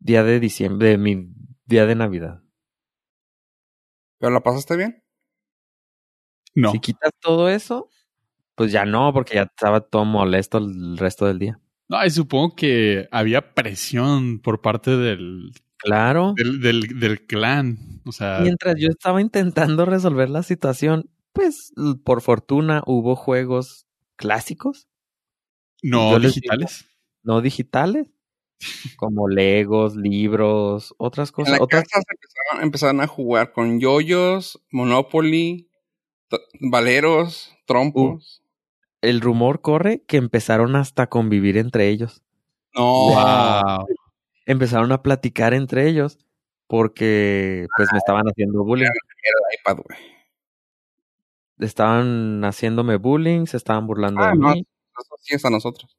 [0.00, 1.28] día de diciembre, de mi
[1.66, 2.42] día de Navidad.
[4.18, 5.02] ¿pero la pasaste bien?
[6.54, 6.72] No.
[6.72, 7.88] Si quitas todo eso,
[8.54, 11.60] pues ya no, porque ya estaba todo molesto el resto del día.
[11.88, 16.34] No, y supongo que había presión por parte del, Claro.
[16.36, 17.78] del, del, del clan.
[18.04, 21.72] O sea, Mientras yo estaba intentando resolver la situación, pues
[22.04, 23.86] por fortuna hubo juegos
[24.16, 24.88] clásicos
[25.82, 26.86] no digitales.
[27.22, 28.08] no digitales,
[28.96, 31.58] como Legos, libros, otras En cosas.
[31.58, 35.68] la Otras, casa empezaron, empezaron a jugar con yoyos, Monopoly,
[36.60, 38.42] valeros, trompos.
[39.02, 42.22] el rumor corre que empezaron hasta a convivir entre ellos.
[42.74, 42.84] No.
[42.84, 43.86] Wow.
[44.46, 46.18] Empezaron a platicar entre ellos
[46.66, 48.84] porque pues me estaban haciendo bullying.
[48.86, 48.94] Era
[49.74, 49.98] iPad, güey.
[51.58, 54.52] Estaban haciéndome bullying, se estaban burlando Ah, de no.
[54.54, 54.66] mí
[54.98, 55.96] Eso sí es a nosotros.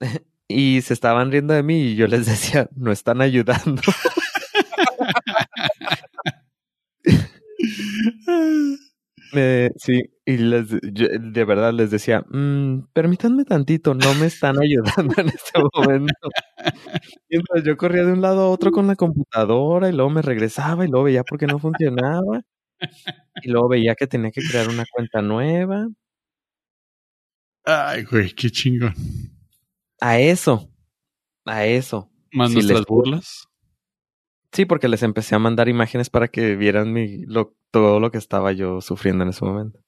[0.52, 3.82] y se estaban riendo de mí y yo les decía, no están ayudando.
[9.32, 15.14] Me- sí, y les, de verdad les decía, "Mm, permítanme tantito, no me están ayudando
[15.16, 16.28] en este momento.
[17.30, 20.84] Mientras yo corría de un lado a otro con la computadora y luego me regresaba
[20.84, 22.42] y luego veía por qué no funcionaba.
[23.42, 25.86] Y luego veía que tenía que crear una cuenta nueva.
[27.64, 28.94] Ay, güey, qué chingón.
[30.04, 30.68] A eso,
[31.44, 32.10] a eso.
[32.32, 33.44] Más Sí, nuestras les- burlas.
[34.50, 38.18] Sí, porque les empecé a mandar imágenes para que vieran mi, lo, todo lo que
[38.18, 39.78] estaba yo sufriendo en ese momento.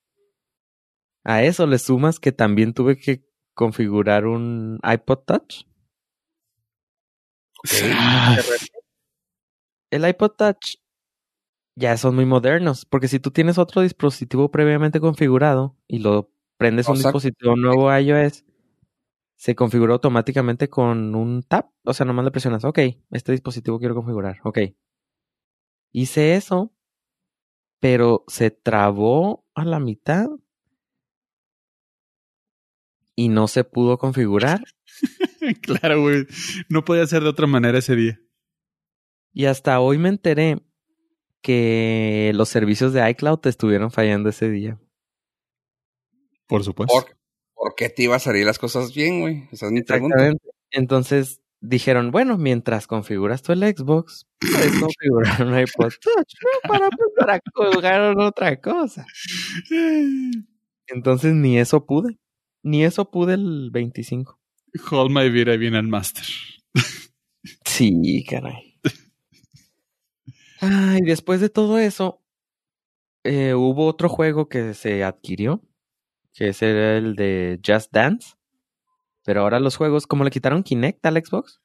[1.24, 3.24] A eso le sumas que también tuve que
[3.54, 5.64] configurar un iPod Touch.
[9.90, 10.76] El iPod Touch
[11.76, 16.88] ya son muy modernos, porque si tú tienes otro dispositivo previamente configurado y lo prendes
[16.88, 18.44] O un sea, dispositivo nuevo iOS,
[19.36, 21.70] se configura automáticamente con un tap.
[21.84, 22.78] O sea, nomás le presionas, ok,
[23.10, 24.58] este dispositivo quiero configurar, ok.
[25.92, 26.72] Hice eso,
[27.80, 30.26] pero se trabó a la mitad
[33.14, 34.64] y no se pudo configurar.
[35.62, 36.26] claro, güey.
[36.68, 38.20] No podía ser de otra manera ese día.
[39.32, 40.62] Y hasta hoy me enteré
[41.42, 44.80] que los servicios de iCloud te estuvieron fallando ese día.
[46.46, 46.94] Por supuesto.
[46.94, 47.16] ¿Por,
[47.64, 49.48] ¿Por qué te iba a salir las cosas bien, güey?
[49.50, 50.16] Esa es mi pregunta.
[50.16, 50.50] Exactamente.
[50.70, 56.68] Entonces dijeron, bueno, mientras configuras tú el Xbox, puedes configurar un iPod Touch, ¿no?
[56.68, 59.06] Para empezar a jugar en otra cosa.
[60.88, 62.18] Entonces ni eso pude.
[62.62, 64.38] Ni eso pude el 25.
[64.90, 66.24] Hold my beer, I viene al master.
[67.64, 68.78] Sí, caray.
[70.60, 72.22] Ay, después de todo eso,
[73.22, 75.62] eh, hubo otro juego que se adquirió,
[76.34, 78.34] que ese era el de Just Dance.
[79.24, 81.62] Pero ahora los juegos, como le quitaron Kinect al Xbox,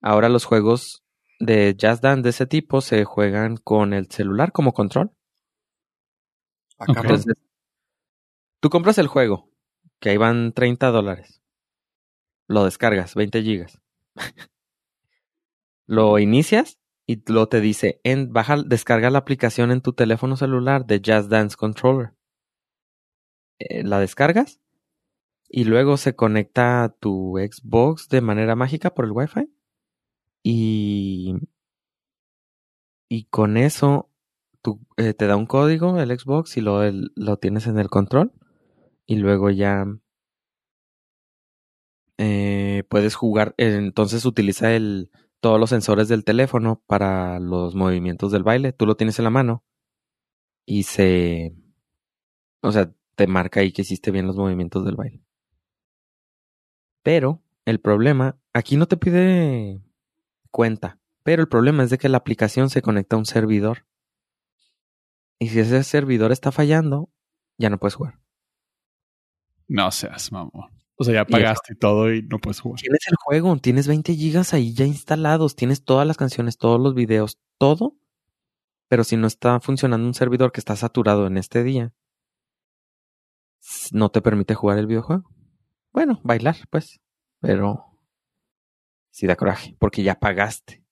[0.00, 1.04] ahora los juegos
[1.40, 5.10] de Just Dance de ese tipo se juegan con el celular como control.
[6.78, 6.94] Ah, Ok.
[6.94, 7.04] cabrón.
[7.16, 7.34] Entonces,
[8.60, 9.50] tú compras el juego,
[10.00, 11.42] que ahí van 30 dólares.
[12.46, 13.80] Lo descargas, 20 gigas.
[15.86, 20.86] lo inicias y lo te dice, en, baja, descarga la aplicación en tu teléfono celular
[20.86, 22.17] de Just Dance Controller.
[23.58, 24.60] Eh, la descargas
[25.48, 29.50] y luego se conecta a tu Xbox de manera mágica por el Wi-Fi.
[30.42, 31.34] Y,
[33.08, 34.10] y con eso
[34.96, 38.32] eh, te da un código el Xbox y lo, lo tienes en el control.
[39.06, 39.86] Y luego ya
[42.18, 43.54] eh, puedes jugar.
[43.56, 48.72] Entonces utiliza el, todos los sensores del teléfono para los movimientos del baile.
[48.72, 49.64] Tú lo tienes en la mano
[50.66, 51.54] y se.
[52.60, 55.20] O sea, te marca ahí que hiciste bien los movimientos del baile.
[57.02, 59.82] Pero el problema, aquí no te pide
[60.52, 63.86] cuenta, pero el problema es de que la aplicación se conecta a un servidor.
[65.40, 67.10] Y si ese servidor está fallando,
[67.58, 68.20] ya no puedes jugar.
[69.66, 70.70] No seas, mamón.
[70.94, 72.80] O sea, ya pagaste y todo y no puedes jugar.
[72.80, 76.94] Tienes el juego, tienes 20 gigas ahí ya instalados, tienes todas las canciones, todos los
[76.94, 77.96] videos, todo.
[78.86, 81.92] Pero si no está funcionando un servidor que está saturado en este día,
[83.92, 85.28] no te permite jugar el videojuego.
[85.92, 87.00] Bueno, bailar, pues.
[87.40, 87.84] Pero
[89.10, 90.84] sí da coraje, porque ya pagaste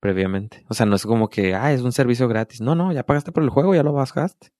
[0.00, 0.64] previamente.
[0.68, 2.60] O sea, no es como que, ah, es un servicio gratis.
[2.60, 4.52] No, no, ya pagaste por el juego, ya lo bajaste.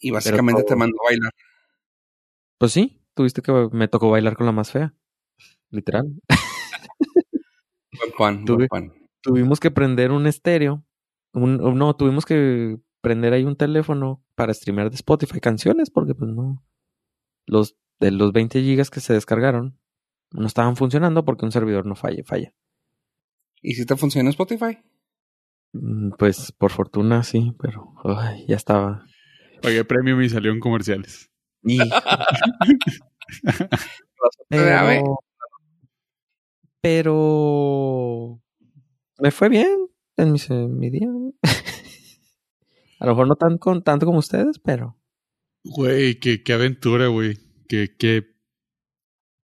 [0.00, 1.32] Y básicamente te mandó a bailar.
[2.58, 4.94] Pues sí, tuviste que me tocó bailar con la más fea.
[5.70, 6.06] Literal.
[7.92, 9.08] Buen Juan, Tuve- buen Juan.
[9.20, 10.84] tuvimos que prender un estéreo.
[11.32, 16.30] Un, no, tuvimos que prender ahí un teléfono para streamear de Spotify canciones, porque pues
[16.30, 16.64] no.
[17.46, 19.78] Los de los 20 gigas que se descargaron
[20.32, 22.54] no estaban funcionando porque un servidor no falla, falla.
[23.62, 24.78] ¿Y si te funciona Spotify?
[25.72, 29.04] Mm, Pues por fortuna sí, pero ay, ya estaba.
[29.62, 31.30] Pagué premium y salió en comerciales.
[31.62, 31.78] Y,
[34.48, 35.18] pero,
[36.80, 38.40] pero
[39.18, 41.08] me fue bien en mi, en mi día.
[43.00, 44.96] A lo mejor no tan con, tanto como ustedes, pero
[45.64, 47.36] Güey, qué, qué aventura, güey.
[47.68, 48.24] Qué, qué,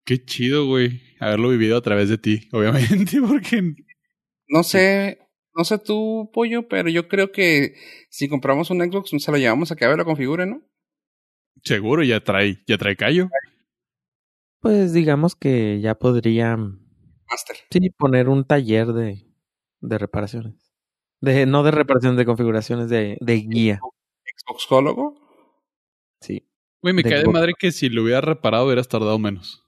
[0.04, 1.00] qué chido, güey.
[1.20, 3.62] Haberlo vivido a través de ti, obviamente, porque
[4.48, 5.18] No sé,
[5.54, 7.74] no sé tú, pollo, pero yo creo que
[8.10, 10.62] si compramos un Xbox, se lo llevamos a que Abe lo configure, ¿no?
[11.64, 13.28] seguro ya trae, ya trae callo.
[14.60, 17.56] pues digamos que ya podría Master.
[17.70, 19.26] sí, poner un taller de,
[19.80, 20.61] de reparaciones.
[21.22, 23.80] De, no de reparaciones, de configuraciones, de, de guía.
[24.36, 25.14] Xboxólogo.
[26.20, 26.46] Sí,
[26.82, 29.64] Güey, me De cae de madre que si lo hubiera reparado hubieras tardado menos.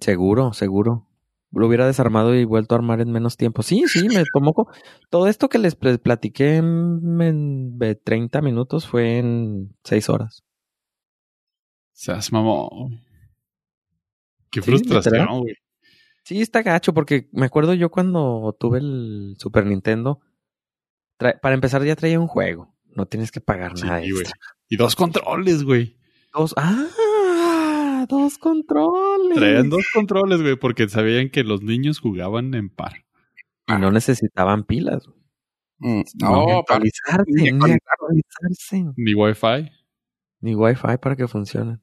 [0.00, 1.08] seguro, seguro.
[1.54, 3.62] Lo hubiera desarmado y vuelto a armar en menos tiempo.
[3.62, 4.52] Sí, sí, me tomó.
[5.10, 10.42] Todo esto que les pl- platiqué en, en de 30 minutos fue en 6 horas.
[11.92, 13.00] Seas mamón.
[14.50, 15.54] Qué Sí, frustración, güey.
[16.24, 20.20] Sí, está gacho, porque me acuerdo yo cuando tuve el Super Nintendo.
[21.40, 22.74] Para empezar, ya traía un juego.
[22.94, 24.32] No tienes que pagar Sí, nada extra.
[24.68, 25.96] Y dos controles, güey.
[26.34, 26.54] Dos.
[26.56, 28.06] ¡Ah!
[28.08, 29.36] Dos controles.
[29.38, 33.04] Traían dos controles, güey, porque sabían que los niños jugaban en par.
[33.68, 35.06] Y no necesitaban pilas.
[35.06, 35.18] güey.
[35.78, 37.80] Mm, Ni No, para actualizarse, ni ni actualizar.
[37.92, 38.84] actualizarse.
[38.96, 39.70] Ni wifi.
[40.40, 41.80] Ni wifi para que funcionen.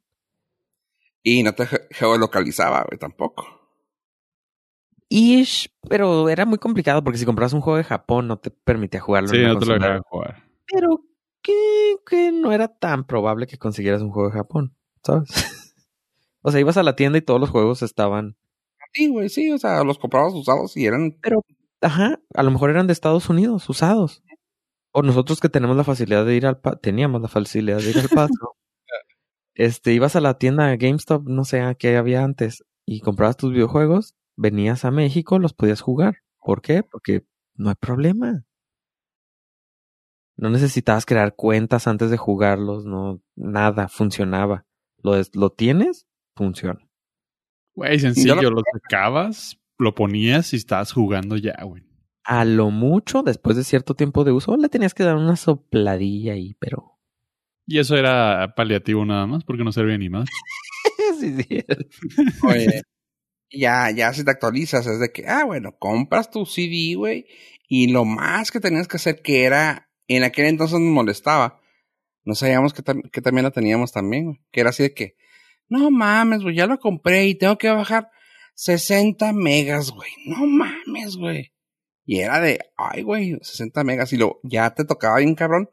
[1.24, 3.46] Y no te ge- geolocalizaba, güey, tampoco.
[5.10, 9.00] Ish, pero era muy complicado porque si comprabas un juego de Japón no te permitía
[9.02, 9.76] jugarlo Sí, en no te lo consola.
[9.76, 10.44] dejaban jugar.
[10.72, 11.02] Pero
[11.42, 15.30] que, que no era tan probable que consiguieras un juego de Japón, ¿sabes?
[16.42, 18.36] o sea, ibas a la tienda y todos los juegos estaban
[18.94, 21.16] Sí, güey, sí, o sea, los comprabas usados y eran
[21.82, 24.24] Ajá, a lo mejor eran de Estados Unidos, usados.
[24.92, 28.00] O nosotros que tenemos la facilidad de ir al pa teníamos la facilidad de ir
[28.00, 28.34] al paso.
[29.54, 33.52] este, ibas a la tienda GameStop, no sé a qué había antes, y comprabas tus
[33.54, 36.18] videojuegos, venías a México, los podías jugar.
[36.40, 36.82] ¿Por qué?
[36.84, 37.26] Porque
[37.56, 38.44] no hay problema.
[40.38, 44.66] No necesitabas crear cuentas antes de jugarlos, no, nada, funcionaba.
[45.04, 46.80] Lo, es- lo tienes, funciona.
[47.76, 51.84] Güey, sencillo, Yo lo sacabas, lo ponías y estabas jugando ya, güey.
[52.24, 56.34] A lo mucho, después de cierto tiempo de uso, le tenías que dar una sopladilla
[56.34, 56.98] ahí, pero
[57.66, 60.30] Y eso era paliativo nada más, porque no servía ni más.
[61.20, 61.66] sí, sí.
[62.48, 62.82] Oye,
[63.52, 67.26] ya, ya si te actualizas, es de que, ah, bueno, compras tu CD, güey,
[67.68, 71.62] y lo más que tenías que hacer, que era, en aquel entonces nos molestaba,
[72.24, 75.16] no sabíamos que, que también la teníamos también, güey, que era así de que,
[75.68, 78.10] no mames, güey, ya lo compré y tengo que bajar
[78.56, 81.54] 60 megas, güey, no mames, güey.
[82.06, 85.70] Y era de, ay, güey, 60 megas, y lo, ya te tocaba bien cabrón,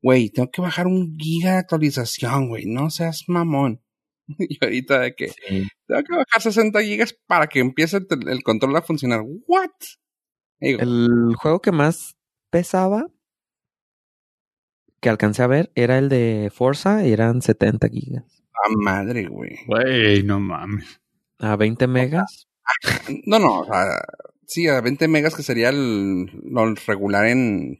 [0.00, 3.83] güey, tengo que bajar un giga de actualización, güey, no seas mamón.
[4.38, 5.68] Y ahorita de que, Sí.
[5.86, 9.20] tengo que bajar 60 gigas para que empiece el, control a funcionar.
[9.46, 9.70] ¿What?
[10.60, 12.16] Digo, El juego que más
[12.50, 13.08] pesaba
[15.00, 18.24] que alcancé a ver era el de Forza y eran 70 gigas.
[18.64, 19.58] a madre, güey.
[19.66, 21.00] Güey, no mames.
[21.38, 22.48] A 20 megas.
[23.26, 24.00] No, no, o sea,
[24.46, 27.76] sí, a 20 megas que sería el, lo regular en.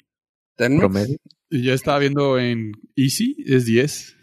[0.56, 1.16] Promedio.
[1.48, 4.16] Y Yo estaba viendo en Easy, es 10.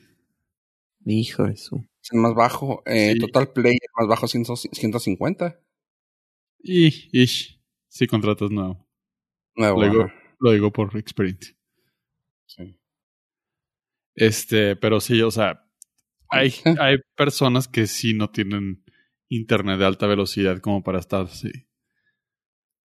[1.05, 1.83] Hijo de su.
[2.11, 2.83] El más bajo.
[2.85, 3.19] Eh, Sí.
[3.19, 5.59] Total Play, el más bajo, 100 150.
[6.63, 8.87] Y, ish, si contratas nuevo.
[9.55, 9.81] Nuevo.
[9.81, 11.55] Lo digo, ajá, lo digo por experiencia.
[12.45, 12.77] sí.
[14.15, 15.65] Este, pero sí, o sea,
[16.29, 16.63] hay, Sí.
[16.79, 18.83] hay personas que sí no tienen
[19.29, 21.51] internet de alta velocidad como para estar así.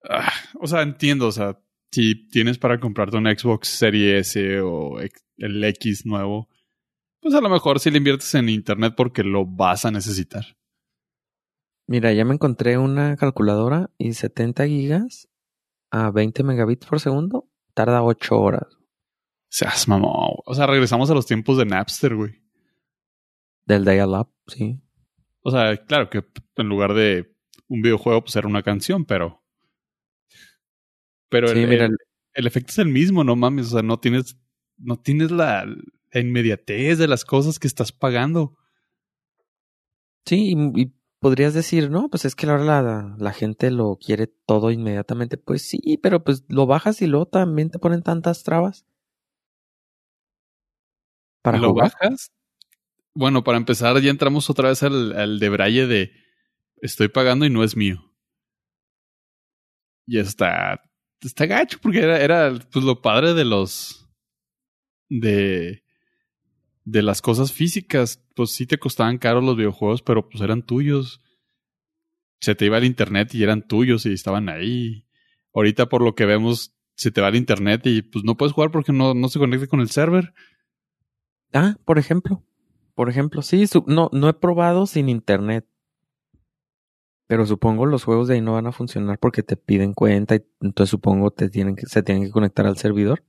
[0.08, 1.58] Ah, o sea, entiendo, o sea,
[1.90, 4.98] si tienes para comprarte un Xbox Series S o
[5.38, 6.48] el X nuevo,
[7.26, 10.44] pues a lo mejor si le inviertes en internet porque lo vas a necesitar.
[11.88, 15.28] Mira, ya me encontré una calculadora y 70 gigas
[15.90, 18.78] a 20 megabits por segundo tarda 8 horas.
[19.48, 20.36] Seas mamón.
[20.44, 22.40] O sea, regresamos a los tiempos de Napster, güey.
[23.64, 24.80] Del dial-up, sí.
[25.42, 26.24] O sea, claro que
[26.54, 27.34] en lugar de
[27.66, 29.42] un videojuego, pues era una canción, pero.
[31.28, 31.88] Pero el, mira,
[32.34, 33.66] el, efecto es el mismo, no mames.
[33.66, 34.38] O sea, no tienes.
[34.78, 35.66] No tienes la,
[36.20, 38.56] inmediatez de las cosas que estás pagando.
[40.24, 44.70] Sí, y, podrías decir, no, pues es que ahora la, la, gente lo quiere todo
[44.70, 45.36] inmediatamente.
[45.36, 48.86] Pues sí, pero pues lo bajas y luego también te ponen tantas trabas.
[51.42, 52.32] ¿Para ¿Lo bajas?
[53.14, 56.12] Bueno, para empezar, ya entramos otra vez al, al debraye de
[56.82, 58.12] estoy pagando y no es mío.
[60.06, 60.80] Y está,
[61.20, 64.08] está gacho porque era, era pues lo padre de los,
[65.08, 65.82] de,
[66.86, 68.22] de las cosas físicas.
[68.34, 71.20] Pues sí te costaban caros los videojuegos, pero pues eran tuyos.
[72.40, 75.04] Se te iba al internet y eran tuyos y estaban ahí.
[75.52, 78.70] Ahorita por lo que vemos, se te va al internet y pues no puedes jugar
[78.70, 80.32] porque no, no se conecta con el server.
[81.52, 82.42] Ah, por ejemplo.
[82.94, 85.66] Por ejemplo, sí, no, no he probado sin internet.
[87.26, 90.46] Pero supongo los juegos de ahí no van a funcionar porque te piden cuenta y
[90.60, 93.24] entonces supongo te tienen que, se tienen que conectar al servidor.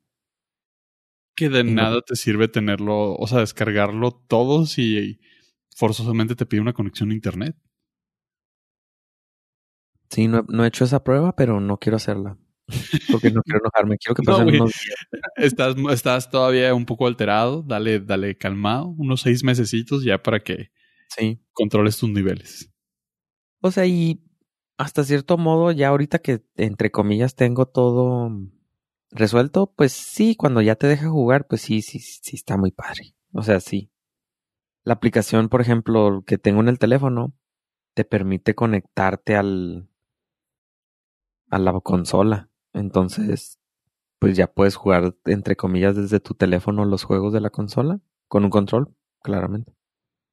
[1.37, 5.19] Que de nada te sirve tenerlo, o sea, descargarlo todo si
[5.75, 7.55] forzosamente te pide una conexión a internet.
[10.09, 12.39] Sí, no, no he hecho esa prueba, pero no quiero hacerla.
[13.11, 14.73] Porque no quiero enojarme, quiero que pasen unos
[15.35, 20.71] Estás, estás todavía un poco alterado, dale, dale calmado, unos seis mesecitos ya para que
[21.15, 21.39] sí.
[21.53, 22.73] controles tus niveles.
[23.61, 24.23] O sea, y
[24.77, 28.31] hasta cierto modo, ya ahorita que entre comillas tengo todo
[29.11, 33.15] resuelto, pues sí, cuando ya te deja jugar, pues sí, sí, sí está muy padre.
[33.33, 33.91] O sea, sí.
[34.83, 37.33] La aplicación, por ejemplo, que tengo en el teléfono,
[37.93, 39.89] te permite conectarte al
[41.49, 42.49] a la consola.
[42.73, 43.59] Entonces,
[44.19, 48.43] pues ya puedes jugar, entre comillas, desde tu teléfono los juegos de la consola, con
[48.43, 49.73] un control, claramente.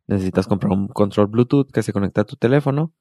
[0.07, 2.93] Necesitas comprar un control Bluetooth que se conecta a tu teléfono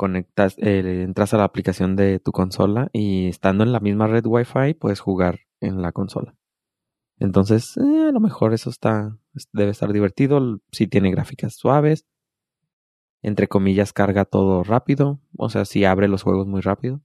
[0.00, 4.24] conectas, eh, entras a la aplicación de tu consola y estando en la misma red
[4.24, 6.34] Wi-Fi puedes jugar en la consola.
[7.18, 9.18] Entonces, eh, a lo mejor eso está,
[9.52, 10.62] debe estar divertido.
[10.72, 12.06] Si tiene gráficas suaves,
[13.20, 15.20] entre comillas, carga todo rápido.
[15.36, 17.02] O sea, si abre los juegos muy rápido.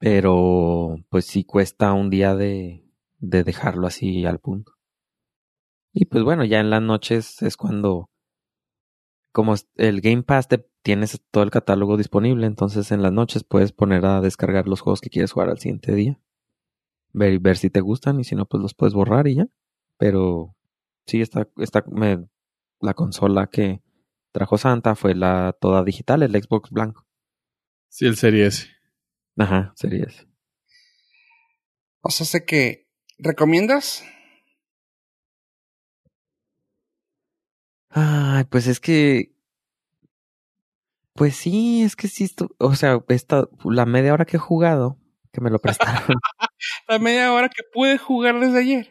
[0.00, 2.84] Pero, pues sí cuesta un día de,
[3.18, 4.72] de dejarlo así al punto.
[5.92, 8.10] Y pues bueno, ya en las noches es cuando
[9.38, 13.72] como el Game Pass te tienes todo el catálogo disponible, entonces en las noches puedes
[13.72, 16.18] poner a descargar los juegos que quieres jugar al siguiente día.
[17.12, 19.48] Ver, ver si te gustan y si no, pues los puedes borrar y ya.
[19.98, 20.56] Pero
[21.04, 21.84] sí, está, está
[22.80, 23.82] la consola que
[24.32, 27.06] trajo Santa fue la toda digital, el Xbox blanco.
[27.90, 28.68] Sí, el Series S.
[29.36, 30.26] Ajá, Series S.
[32.00, 34.04] O sea, sé que recomiendas
[37.90, 39.34] Ay, pues es que.
[41.18, 42.30] Pues sí, es que sí.
[42.58, 44.98] O sea, esta, la media hora que he jugado,
[45.32, 46.16] que me lo prestaron.
[46.88, 48.88] la media hora que pude jugar desde ayer.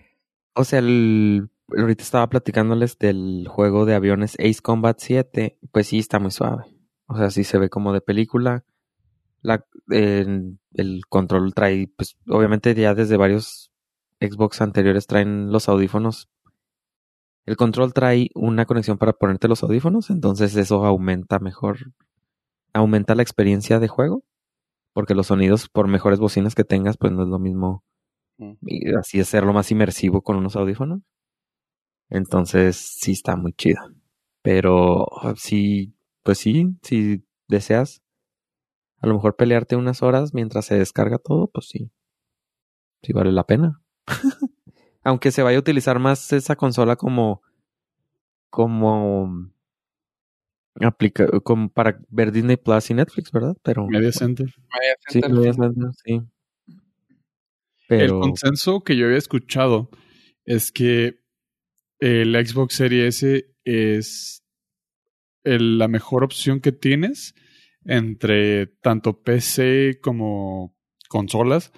[0.53, 5.57] O sea, el, ahorita estaba platicándoles del juego de aviones Ace Combat 7.
[5.71, 6.65] Pues sí, está muy suave.
[7.05, 8.65] O sea, sí se ve como de película.
[9.41, 13.71] La, el control trae, pues obviamente ya desde varios
[14.19, 16.27] Xbox anteriores traen los audífonos
[17.47, 21.93] el control trae una conexión para ponerte los audífonos, entonces eso aumenta mejor,
[22.77, 24.23] aumenta la experiencia de juego,
[24.93, 27.83] porque los sonidos, por mejores bocinas que tengas, pues no es lo mismo.
[28.37, 28.53] Mm.
[28.61, 31.01] Y así hacerlo más inmersivo con unos audífonos.
[32.09, 33.81] Entonces sí está muy chido.
[34.41, 38.01] Pero sí, pues sí, si deseas
[38.99, 41.91] a lo mejor pelearte unas horas mientras se descarga todo, pues sí.
[43.03, 43.81] Sí vale la pena.
[45.07, 47.41] aunque se vaya a utilizar más esa consola como
[48.49, 49.49] como
[50.81, 53.55] aplica como para ver Disney Plus y Netflix, ¿verdad?
[53.63, 54.47] Pero Media Center.
[55.07, 56.21] Sí, Media Center, sí.
[57.87, 58.15] Pero...
[58.15, 59.89] El consenso que yo había escuchado
[60.45, 61.21] es que
[61.99, 64.43] el Xbox Series S es
[65.43, 67.33] la mejor opción que tienes
[67.85, 70.75] entre tanto PC como
[71.07, 71.71] consolas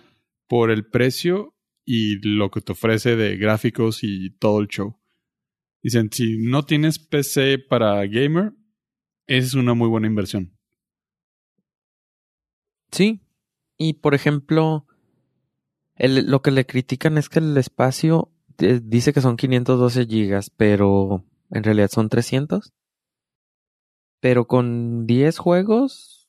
[0.47, 4.99] por el precio y lo que te ofrece de gráficos y todo el show.
[5.81, 8.53] Dicen, si no tienes PC para gamer,
[9.29, 10.51] es una muy buena inversión.
[12.91, 13.21] Sí,
[13.77, 14.85] Y por ejemplo,
[15.95, 20.49] el, lo que le critican es que el espacio eh, dice que son 512 gigas,
[20.49, 22.73] pero en realidad son 300.
[24.19, 26.27] Pero con 10 juegos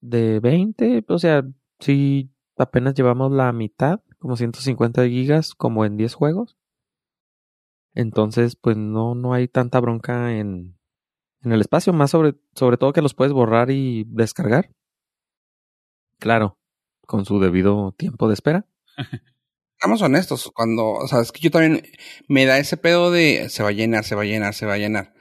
[0.00, 1.42] de 20, o sea,
[1.80, 6.56] si apenas llevamos la mitad, como 150 gigas, como en 10 juegos.
[7.94, 10.75] Entonces, pues no, no hay tanta bronca en,
[11.42, 14.70] en el espacio, más sobre, sobre todo que los puedes borrar y descargar.
[16.18, 16.58] Claro,
[17.06, 18.66] con su debido tiempo de espera.
[19.78, 21.82] Seamos honestos, cuando, o sea, es que yo también
[22.28, 24.72] me da ese pedo de se va a llenar, se va a llenar, se va
[24.72, 25.12] a llenar,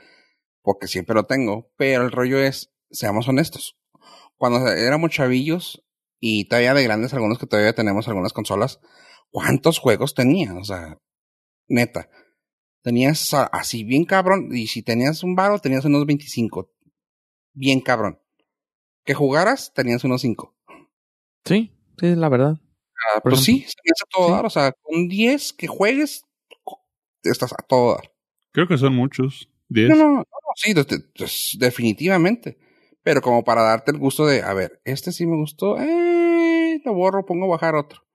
[0.62, 3.78] porque siempre lo tengo, pero el rollo es, seamos honestos,
[4.38, 5.84] cuando éramos chavillos
[6.22, 8.80] y todavía de grandes, algunos que todavía tenemos algunas consolas,
[9.30, 10.56] ¿cuántos juegos tenías?
[10.56, 11.00] O sea,
[11.68, 12.10] neta,
[12.86, 16.72] tenías así bien cabrón, y si tenías un baro, tenías unos 25,
[17.56, 18.20] bien cabrón.
[19.04, 20.56] Que jugaras, tenías unos 5.
[21.46, 22.60] Sí, sí, la verdad.
[23.16, 24.46] Ah, pues sí, se a todo dar.
[24.46, 26.26] O sea, con 10 que juegues,
[27.24, 28.14] estás a todo dar.
[28.52, 29.50] Creo que son muchos.
[29.70, 29.90] 10.
[29.90, 30.24] No, no, no,
[30.56, 32.60] sí, definitivamente.
[33.02, 36.94] Pero como para darte el gusto de, a ver, este sí me gustó, eh, lo
[36.94, 38.06] borro, pongo a bajar otro.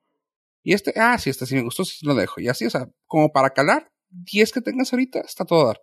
[0.63, 2.41] Y este, ah, sí, este sí me gustó, sí lo dejo.
[2.41, 5.81] Y así, o sea, como para calar, 10 que tengas ahorita, está todo dar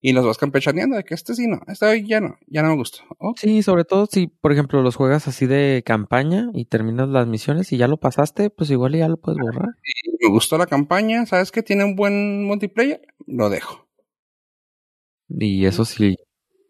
[0.00, 2.76] y los vas campechaneando de que este sí no, este ya no, ya no me
[2.76, 2.98] gusta.
[3.36, 7.72] Sí, sobre todo si, por ejemplo, los juegas así de campaña y terminas las misiones
[7.72, 9.70] y ya lo pasaste, pues igual ya lo puedes borrar.
[10.20, 13.02] me gustó la campaña, ¿sabes que tiene un buen multiplayer?
[13.26, 13.88] Lo dejo.
[15.28, 16.16] Y eso sí,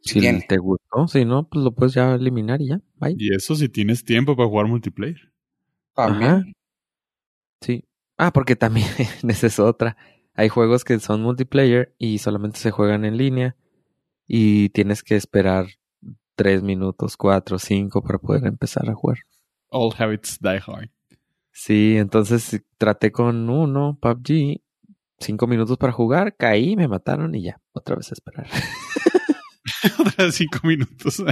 [0.00, 2.80] si te gustó, si no, pues lo puedes ya eliminar y ya.
[3.18, 5.30] Y eso si tienes tiempo para jugar multiplayer.
[5.94, 6.54] También.
[7.60, 7.84] Sí.
[8.16, 8.88] Ah, porque también
[9.28, 9.96] esa es otra.
[10.36, 13.56] Hay juegos que son multiplayer y solamente se juegan en línea
[14.26, 15.66] y tienes que esperar
[16.34, 19.18] tres minutos, cuatro, cinco para poder empezar a jugar.
[19.68, 20.90] All habits die hard.
[21.52, 24.60] Sí, entonces traté con uno, PUBG,
[25.18, 28.46] cinco minutos para jugar, caí, me mataron y ya, otra vez a esperar.
[29.98, 31.22] otra vez cinco minutos.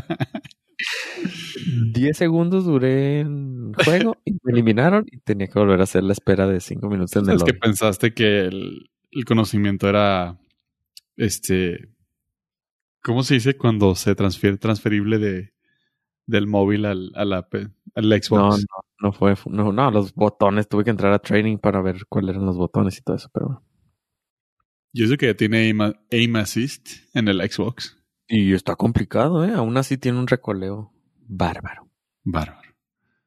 [1.93, 6.13] Diez segundos duré en juego y me eliminaron y tenía que volver a hacer la
[6.13, 10.39] espera de cinco minutos en el Es que pensaste que el, el conocimiento era,
[11.17, 11.89] este,
[13.03, 15.55] ¿cómo se dice cuando se transfiere transferible de
[16.27, 17.49] del móvil al, a la,
[17.95, 18.31] al Xbox?
[18.31, 22.07] No, no, no fue, no, no, los botones, tuve que entrar a training para ver
[22.09, 23.63] cuáles eran los botones y todo eso, pero...
[24.93, 25.75] Yo sé que tiene
[26.13, 27.99] aim, assist en el Xbox.
[28.27, 29.53] Y está complicado, ¿eh?
[29.55, 30.93] Aún así tiene un recoleo
[31.27, 31.89] bárbaro.
[32.23, 32.75] Bárbaro.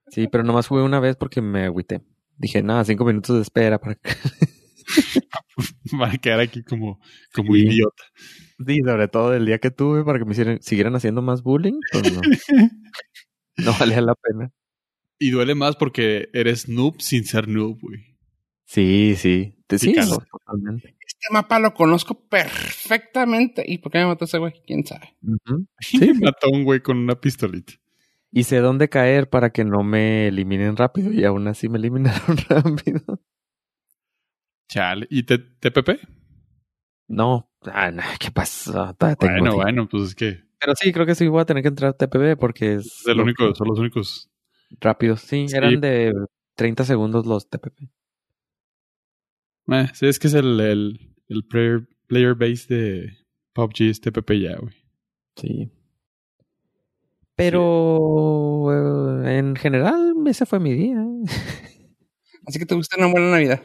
[0.07, 2.01] Sí, pero nomás fue una vez porque me agüité.
[2.37, 4.11] Dije, nada, cinco minutos de espera para que...
[6.21, 6.99] Quedar aquí como,
[7.33, 8.03] como idiota.
[8.65, 11.79] Sí, sobre todo el día que tuve para que me hicieran, siguieran haciendo más bullying,
[11.91, 12.21] pues no.
[13.57, 14.51] no valía la pena.
[15.19, 18.17] Y duele más porque eres noob sin ser noob, güey.
[18.65, 19.55] Sí, sí.
[19.67, 20.96] Te sí, totalmente.
[21.19, 23.63] Este mapa lo conozco perfectamente.
[23.65, 24.53] ¿Y por qué me mató ese güey?
[24.65, 25.15] ¿Quién sabe?
[25.79, 27.73] Sí, mató a un güey con una pistolita.
[28.31, 31.11] Y sé dónde caer para que no me eliminen rápido.
[31.11, 33.21] Y aún así me eliminaron rápido.
[34.69, 35.07] Chale.
[35.09, 35.89] ¿Y TPP?
[37.07, 38.95] No, ah, ¿qué pasa?
[39.19, 40.43] Bueno, bueno, pues es que.
[40.59, 43.07] Pero sí, creo que sí voy a tener que entrar a TPP porque es.
[43.07, 44.29] el único, son los únicos.
[44.81, 46.13] Rápidos, sí, eran de
[46.55, 47.89] 30 segundos los TPP.
[49.69, 53.17] Eh, sí, es que es el, el, el player, player base de
[53.53, 54.73] PUBG, es TPP ya, güey.
[55.35, 55.71] Sí.
[57.35, 60.97] Pero eh, en general, ese fue mi día.
[62.45, 63.61] Así que te gusta una buena Navidad.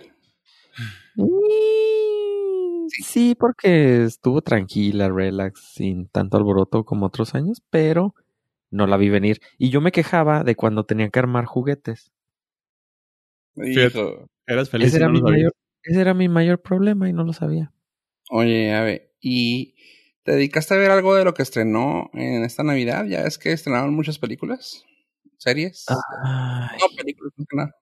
[2.88, 8.14] Sí, porque estuvo tranquila, relax, sin tanto alboroto como otros años, pero
[8.70, 9.40] no la vi venir.
[9.56, 12.12] Y yo me quejaba de cuando tenía que armar juguetes.
[13.54, 14.88] Eras feliz.
[14.88, 15.54] Ese, era mi mayor,
[15.84, 17.72] ese era mi mayor problema y no lo sabía.
[18.30, 19.74] Oye, a ver, ¿y
[20.22, 23.04] te dedicaste a ver algo de lo que estrenó en esta Navidad?
[23.06, 24.84] Ya es que estrenaron muchas películas,
[25.38, 25.86] series.
[25.88, 27.74] No, películas, no nada.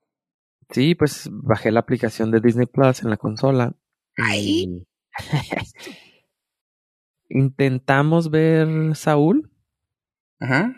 [0.71, 3.77] Sí, pues bajé la aplicación de Disney Plus en la consola.
[4.17, 4.87] Ahí.
[7.29, 9.53] Intentamos ver Saúl.
[10.41, 10.75] Ajá.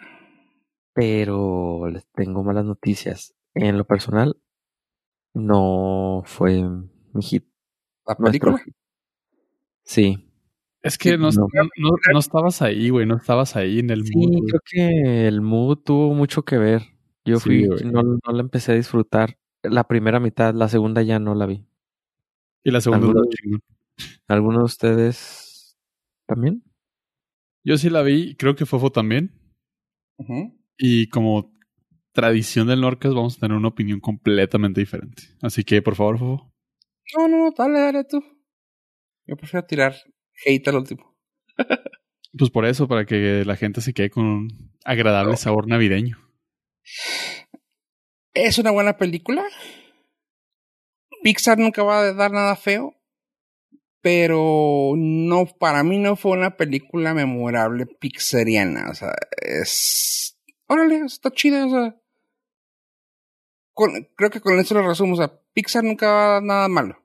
[0.95, 3.35] Pero les tengo malas noticias.
[3.55, 4.37] En lo personal,
[5.35, 6.63] no fue
[7.15, 7.45] mi hit.
[8.07, 8.63] ¿La película?
[9.85, 10.29] Sí.
[10.83, 14.49] Es que no, no, estabas ahí, güey, no estabas ahí en el sí, mood.
[14.49, 16.83] creo que el mood tuvo mucho que ver.
[17.25, 21.37] Yo fui, no, no la empecé a disfrutar la primera mitad, la segunda ya no
[21.37, 21.65] la vi.
[22.65, 23.07] Y la segunda
[24.29, 25.77] ¿Alguno, de ustedes
[26.27, 26.65] también?
[27.65, 29.33] Yo sí la vi, creo que Fofo también.
[30.77, 31.53] Y como
[32.13, 35.23] tradición del Norcas vamos a tener una opinión completamente diferente.
[35.41, 36.52] Así que, por favor, Fofo.
[37.17, 38.23] No, no, dale, dale tú.
[39.27, 39.95] Yo prefiero tirar
[40.45, 41.17] hate al último.
[42.37, 46.17] Pues por eso, para que la gente se quede con un agradable sabor navideño.
[48.33, 49.45] ¿Es una buena película?
[51.23, 52.95] Pixar nunca va a dar nada feo,
[54.01, 58.89] pero no, para mí no fue una película memorable pixariana.
[58.91, 60.39] O sea, es.
[60.67, 62.02] Órale, está chida, o sea.
[63.75, 65.17] Creo que con eso lo resumo.
[65.17, 66.99] O Pixar nunca va a dar nada malo.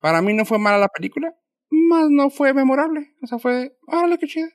[0.00, 1.36] Para mí no fue mala la película,
[1.70, 3.14] más no fue memorable.
[3.22, 4.48] O sea, fue, órale, qué chida.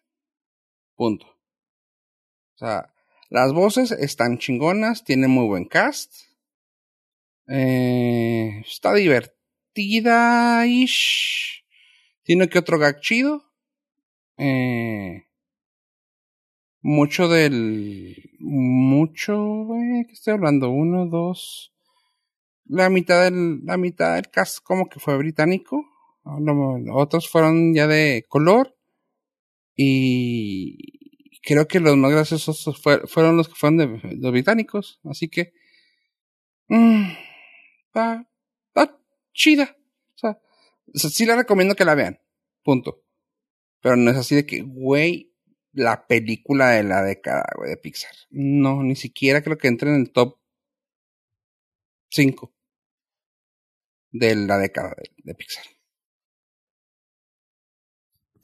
[0.96, 1.26] Punto.
[1.26, 2.94] O sea,
[3.30, 6.14] las voces están chingonas, tiene muy buen cast.
[7.48, 11.66] Eh, está divertida ish.
[12.24, 13.44] Tiene que otro gag chido.
[14.38, 15.26] Eh,
[16.84, 18.32] mucho del.
[18.40, 19.34] Mucho.
[19.76, 20.70] Eh, ¿Qué estoy hablando?
[20.70, 21.74] Uno, dos.
[22.66, 23.66] La mitad del.
[23.66, 25.86] La mitad del cast como que fue británico.
[26.94, 28.76] Otros fueron ya de color.
[29.76, 32.64] Y creo que los más graciosos
[33.08, 35.00] fueron los que fueron de, los británicos.
[35.04, 35.54] Así que.
[36.68, 37.14] Mmm,
[39.34, 39.76] chida.
[40.16, 40.38] O sea,
[41.10, 42.20] sí les recomiendo que la vean.
[42.64, 43.04] Punto.
[43.82, 45.33] Pero no es así de que, güey,
[45.74, 48.14] la película de la década, güey, de Pixar.
[48.30, 50.40] No, ni siquiera creo que entre en el top
[52.10, 52.54] 5
[54.12, 55.66] de la década de Pixar.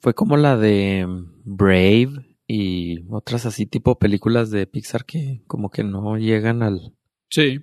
[0.00, 1.06] Fue como la de
[1.44, 6.96] Brave y otras así tipo películas de Pixar que como que no llegan al...
[7.28, 7.60] Sí.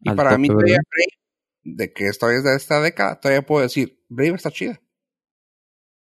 [0.00, 4.34] Y para mí todavía Brave, de que estoy desde esta década, todavía puedo decir, Brave
[4.34, 4.82] está chida.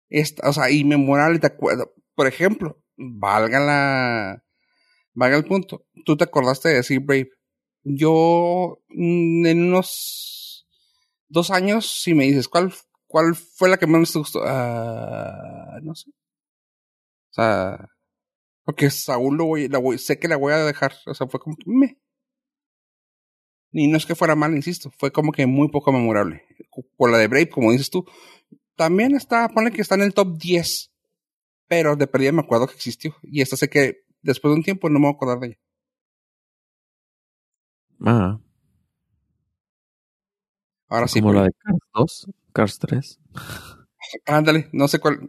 [0.08, 1.92] Esta, o sea, y memorable, te acuerdo.
[2.14, 4.44] Por ejemplo, valga la...
[5.14, 5.86] Valga el punto.
[6.04, 7.30] Tú te acordaste de decir Brave.
[7.82, 10.66] Yo, mm, en unos
[11.28, 12.72] dos años, si me dices, ¿cuál,
[13.06, 14.40] cuál fue la que más te gustó?
[14.40, 16.10] Uh, no sé.
[16.10, 17.88] O sea,
[18.64, 20.94] porque Saúl lo voy, la voy, sé que la voy a dejar.
[21.06, 21.64] O sea, fue como que.
[23.72, 26.44] Y no es que fuera mal, insisto, fue como que muy poco memorable.
[26.96, 28.04] Por la de Brave, como dices tú,
[28.76, 30.93] también está, pone que está en el top 10.
[31.68, 33.16] Pero de perdida me acuerdo que existió.
[33.22, 35.58] Y esta sé que después de un tiempo no me voy a acordar de ella.
[38.00, 38.40] Ah.
[40.88, 41.20] Ahora sí.
[41.20, 43.20] Como la de Cars 2, Cars 3.
[44.26, 45.20] Ándale, no sé cuál.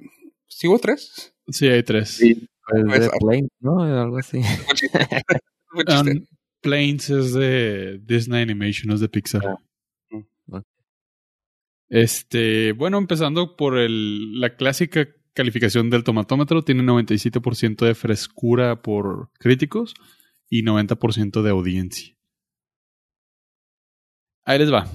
[0.47, 1.33] ¿Sigo tres?
[1.47, 2.09] Sí, hay tres.
[2.09, 3.81] Sí, pues de Planes, ¿no?
[3.81, 4.39] Algo así.
[5.73, 6.25] um,
[6.61, 9.45] Planes es de Disney Animation, no es de Pixar.
[9.45, 9.57] Ah.
[11.89, 19.29] Este, bueno, empezando por el, la clásica calificación del tomatómetro, tiene 97% de frescura por
[19.37, 19.93] críticos
[20.49, 22.15] y 90% de audiencia.
[24.45, 24.89] Ahí les va.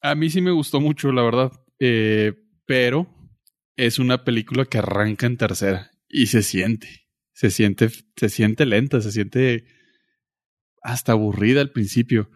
[0.00, 2.34] A mí sí me gustó mucho, la verdad, eh,
[2.64, 3.08] pero
[3.76, 9.00] es una película que arranca en tercera y se siente, se siente, se siente lenta,
[9.00, 9.64] se siente
[10.82, 12.30] hasta aburrida al principio.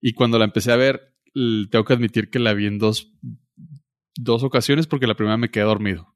[0.00, 3.12] Y cuando la empecé a ver, tengo que admitir que la vi en dos,
[4.14, 6.11] dos ocasiones porque la primera me quedé dormido.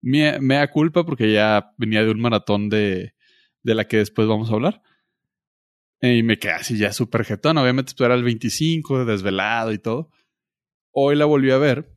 [0.00, 3.14] Me, me da culpa porque ya venía de un maratón de,
[3.62, 4.82] de la que después vamos a hablar.
[6.00, 7.58] Y me quedé así ya súper jetón.
[7.58, 10.10] Obviamente esto era el 25, desvelado y todo.
[10.92, 11.92] Hoy la volví a ver.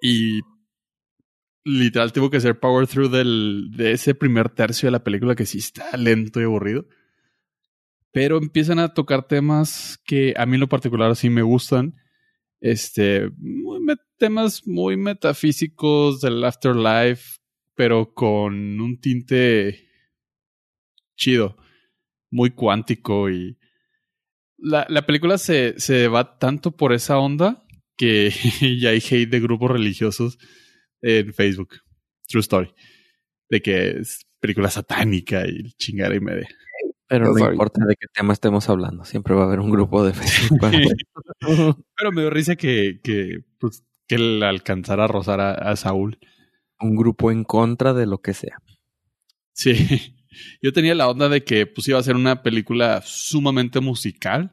[0.00, 0.40] Y
[1.64, 5.46] literal tuvo que ser power through del, de ese primer tercio de la película que
[5.46, 6.86] sí está lento y aburrido.
[8.10, 11.94] Pero empiezan a tocar temas que a mí en lo particular sí me gustan.
[12.60, 13.30] Este,
[14.16, 17.38] temas muy metafísicos del afterlife,
[17.74, 19.88] pero con un tinte
[21.16, 21.56] chido,
[22.30, 23.58] muy cuántico y
[24.58, 27.64] la, la película se, se va tanto por esa onda
[27.96, 28.30] que
[28.80, 30.38] ya hay hate de grupos religiosos
[31.00, 31.80] en Facebook.
[32.26, 32.74] True story.
[33.48, 36.48] De que es película satánica y chingada y media.
[37.08, 40.12] Pero no importa de qué tema estemos hablando, siempre va a haber un grupo de
[40.12, 40.60] Facebook.
[41.96, 46.18] Pero me dio risa que, que, pues, que él alcanzara a rozar a, Saúl.
[46.80, 48.58] Un grupo en contra de lo que sea.
[49.52, 49.72] Sí.
[50.62, 54.52] Yo tenía la onda de que pues iba a ser una película sumamente musical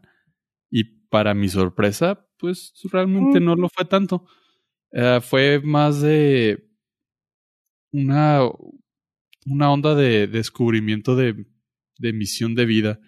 [0.72, 3.44] y para mi sorpresa, pues realmente mm.
[3.44, 4.26] no lo fue tanto.
[4.92, 6.70] Eh, fue más de
[7.92, 8.42] una,
[9.46, 11.46] una onda de descubrimiento de,
[11.98, 13.00] de misión de vida.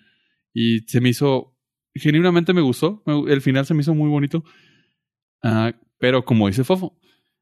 [0.53, 1.55] Y se me hizo,
[1.93, 3.03] genuinamente me gustó.
[3.27, 4.43] El final se me hizo muy bonito.
[5.43, 6.99] Ah, pero como dice Fofo,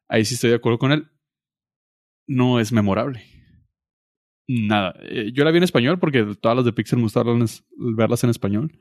[0.07, 1.07] ahí sí estoy de acuerdo con él.
[2.27, 3.23] No es memorable.
[4.47, 4.93] Nada.
[5.03, 7.45] Eh, yo la vi en español porque todas las de Pixar me gustaron
[7.95, 8.79] verlas en español.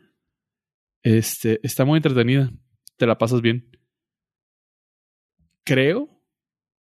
[1.03, 2.51] Este, está muy entretenida.
[2.97, 3.71] Te la pasas bien.
[5.65, 6.15] Creo,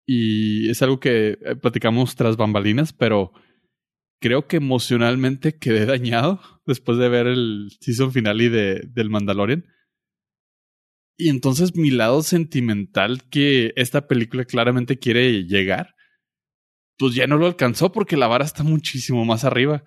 [0.05, 3.31] y es algo que eh, platicamos tras bambalinas, pero
[4.23, 9.65] creo que emocionalmente quedé dañado después de ver el season finale de, del Mandalorian.
[11.17, 15.93] Y entonces mi lado sentimental que esta película claramente quiere llegar
[16.97, 19.83] pues ya no lo alcanzó porque la vara está muchísimo más arriba.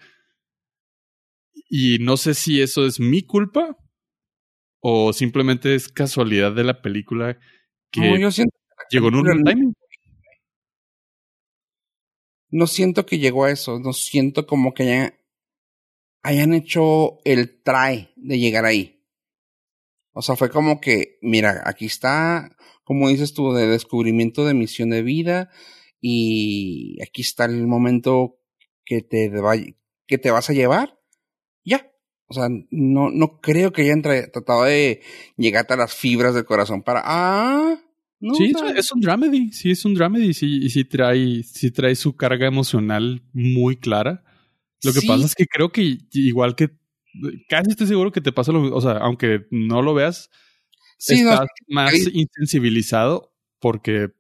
[1.69, 3.77] Y no sé si eso es mi culpa
[4.81, 7.39] o simplemente es casualidad de la película
[7.91, 8.01] que
[8.91, 9.75] llegó en un timing.
[12.57, 15.13] No siento que llegó a eso, no siento como que
[16.23, 19.05] hayan, hecho el try de llegar ahí.
[20.15, 24.89] O sea, fue como que, mira, aquí está, como dices tú, de descubrimiento de misión
[24.89, 25.51] de vida,
[26.01, 28.39] y aquí está el momento
[28.87, 29.31] que te,
[30.07, 30.99] que te vas a llevar,
[31.63, 31.93] ya.
[32.27, 35.03] O sea, no, no creo que hayan tratado de
[35.37, 37.83] llegarte a las fibras del corazón para, ah,
[38.19, 41.95] no, sí, es un dramedy, sí, es un dramedy, sí, y sí trae, sí trae
[41.95, 44.25] su carga emocional muy clara.
[44.83, 46.71] Lo que pasa es que creo que igual que,
[47.49, 50.31] casi estoy seguro que te pasa lo o sea, aunque no lo veas,
[50.99, 54.11] estás más insensibilizado porque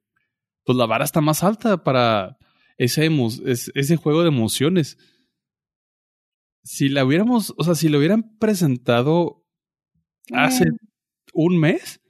[0.65, 2.37] pues la vara está más alta para
[2.77, 3.09] ese,
[3.75, 4.99] ese juego de emociones.
[6.65, 9.47] Si la hubiéramos, o sea, si lo hubieran presentado
[10.33, 10.77] hace mm.
[11.33, 12.01] un mes,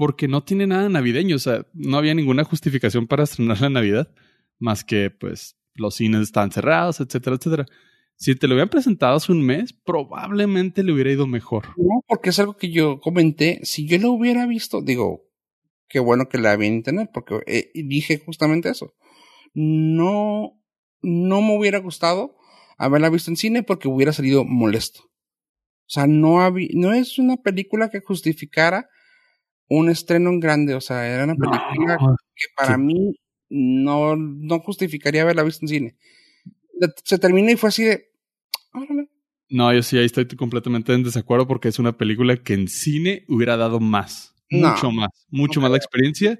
[0.00, 4.10] porque no tiene nada navideño, o sea, no había ninguna justificación para estrenar la Navidad,
[4.58, 7.66] más que pues los cines están cerrados, etcétera, etcétera.
[8.16, 11.66] Si te lo hubieran presentado hace un mes, probablemente le hubiera ido mejor.
[11.76, 13.60] No, porque es algo que yo comenté.
[13.64, 15.26] Si yo lo hubiera visto, digo,
[15.86, 18.94] qué bueno que la vi en internet, porque eh, dije justamente eso.
[19.52, 20.58] No,
[21.02, 22.38] no me hubiera gustado
[22.78, 25.02] haberla visto en cine porque hubiera salido molesto.
[25.02, 26.38] O sea, no,
[26.72, 28.88] no es una película que justificara
[29.70, 30.74] un estreno en grande.
[30.74, 31.96] O sea, era una película
[32.34, 33.14] que para mí
[33.48, 35.96] no, no justificaría haberla visto en cine.
[37.04, 38.10] Se terminó y fue así de.
[39.48, 43.24] No, yo sí, ahí estoy completamente en desacuerdo porque es una película que en cine
[43.28, 46.38] hubiera dado más mucho más, mucho más la experiencia.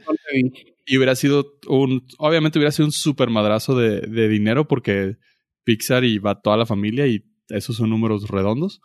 [0.84, 5.16] y hubiera sido un, obviamente hubiera sido un super madrazo de, de, dinero porque
[5.64, 8.80] Pixar y va toda la familia y esos son números redondos.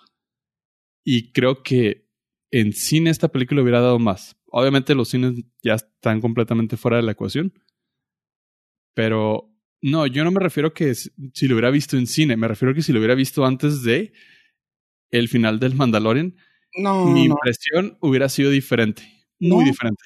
[1.04, 2.05] Y creo que
[2.60, 4.38] en cine esta película hubiera dado más.
[4.46, 7.52] Obviamente los cines ya están completamente fuera de la ecuación.
[8.94, 12.74] Pero no, yo no me refiero que si lo hubiera visto en cine, me refiero
[12.74, 14.14] que si lo hubiera visto antes de
[15.12, 16.38] el final del Mandalorian,
[16.78, 19.04] no, mi impresión hubiera sido diferente.
[19.38, 20.02] Muy diferente.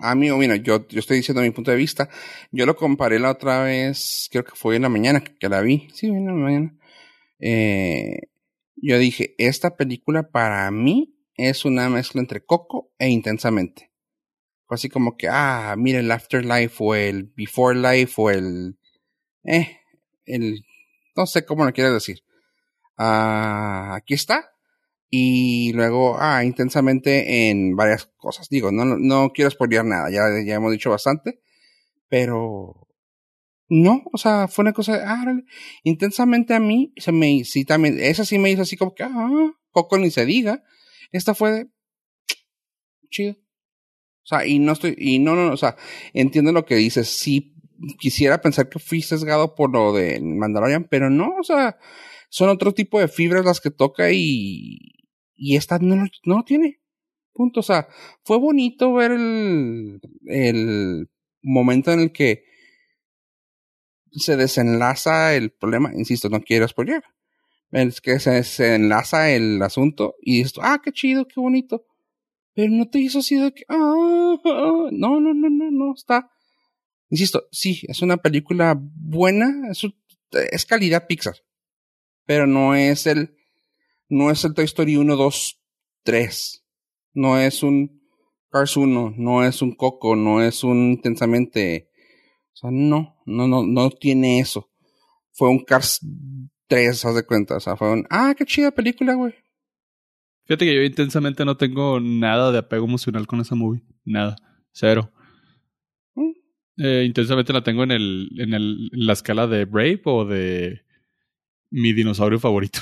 [0.00, 2.08] A mí, mira, yo, yo estoy diciendo mi punto de vista.
[2.52, 5.88] Yo lo comparé la otra vez, creo que fue en la mañana que la vi.
[5.92, 6.78] Sí, en la mañana.
[7.40, 8.20] Eh,
[8.76, 13.90] yo dije, esta película para mí es una mezcla entre Coco e Intensamente.
[14.66, 18.78] Fue así como que, ah, mira el Afterlife o el Before Life o el...
[19.44, 19.78] Eh,
[20.26, 20.64] el...
[21.16, 22.22] No sé cómo lo quieres decir.
[22.98, 24.50] Ah, aquí está
[25.10, 28.48] y luego, ah, intensamente en varias cosas.
[28.48, 31.40] Digo, no, no quiero spoilear nada, ya, ya hemos dicho bastante,
[32.08, 32.88] pero
[33.68, 35.34] no, o sea, fue una cosa, ah,
[35.82, 39.52] intensamente a mí, se me, sí, también, esa sí me hizo así como que, ah,
[39.72, 40.62] poco ni se diga.
[41.12, 41.70] Esta fue de,
[43.10, 43.32] chido.
[43.32, 45.76] O sea, y no estoy, y no, no, o sea,
[46.12, 47.54] entiendo lo que dices, sí,
[47.98, 51.78] quisiera pensar que fui sesgado por lo de Mandalorian, pero no, o sea,
[52.28, 54.78] son otro tipo de fibras las que toca y,
[55.34, 56.80] y esta no, no lo tiene.
[57.32, 57.60] Punto.
[57.60, 57.88] O sea,
[58.24, 61.08] fue bonito ver el, el
[61.42, 62.44] momento en el que
[64.12, 65.92] se desenlaza el problema.
[65.94, 67.02] Insisto, no quiero spoiler.
[67.70, 71.84] Es que se, enlaza el asunto y dices, ah, qué chido, qué bonito.
[72.54, 76.30] Pero no te hizo así de que, ah, ah, no, no, no, no, no, está.
[77.10, 79.82] Insisto, sí, es una película buena, es,
[80.50, 81.36] es calidad Pixar.
[82.24, 83.34] Pero no es el
[84.08, 85.60] no es el Toy Story 1, 2,
[86.02, 86.64] 3.
[87.12, 88.02] No es un
[88.50, 91.90] Cars 1, no es un Coco, no es un intensamente.
[92.54, 94.70] O sea, no, no, no, no tiene eso.
[95.32, 96.00] Fue un Cars
[96.68, 97.56] 3, haz de cuenta.
[97.56, 99.34] O sea, fue un, ah, qué chida película, güey.
[100.44, 103.82] Fíjate que yo intensamente no tengo nada de apego emocional con esa movie.
[104.04, 104.36] Nada.
[104.72, 105.12] Cero.
[106.14, 106.32] Mm.
[106.78, 110.82] Eh, intensamente la tengo en el, en el, en la escala de Brave o de
[111.70, 112.80] mi dinosaurio favorito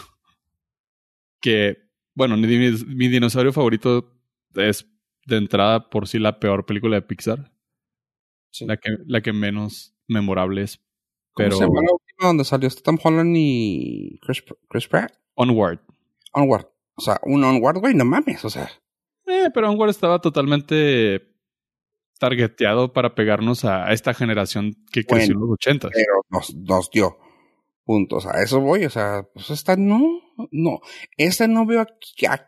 [1.40, 1.78] que,
[2.14, 4.14] bueno, mi, mi, dinosaurio favorito
[4.54, 4.86] es
[5.26, 7.52] de entrada por sí la peor película de Pixar.
[8.60, 10.80] La, que, la que menos memorable es
[11.36, 15.12] ¿Cómo Pero se llama la última donde salió Tom Holland y Chris, Chris Pratt?
[15.34, 15.80] Onward.
[16.32, 16.66] Onward.
[16.94, 18.70] O sea, un Onward, güey, no mames, o sea.
[19.26, 21.36] Eh, pero Onward estaba totalmente
[22.18, 25.90] targeteado para pegarnos a esta generación que creció en los ochentas.
[25.92, 27.18] pero nos, nos dio
[27.84, 28.24] puntos.
[28.24, 30.00] A eso voy, o sea, pues esta no,
[30.50, 30.80] no.
[31.18, 31.88] Esta no veo a,
[32.30, 32.46] a,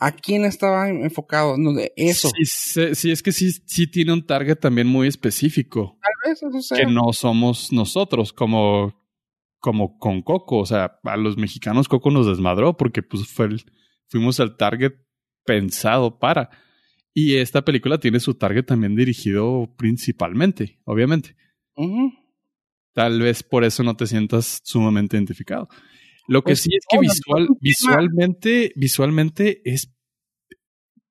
[0.00, 2.30] a quién estaba enfocado, no, de eso.
[2.42, 5.98] Sí, sí, es que sí, sí tiene un target también muy específico.
[6.00, 6.78] Tal vez eso sea.
[6.78, 8.94] Que no somos nosotros, como,
[9.58, 10.58] como con Coco.
[10.58, 13.64] O sea, a los mexicanos Coco nos desmadró porque pues fue el,
[14.08, 14.94] fuimos el target
[15.44, 16.48] pensado para.
[17.12, 21.36] Y esta película tiene su target también dirigido principalmente, obviamente.
[22.94, 25.68] Tal vez por eso no te sientas sumamente identificado.
[26.30, 29.92] Lo que Pues sí es que visual, visualmente, visualmente es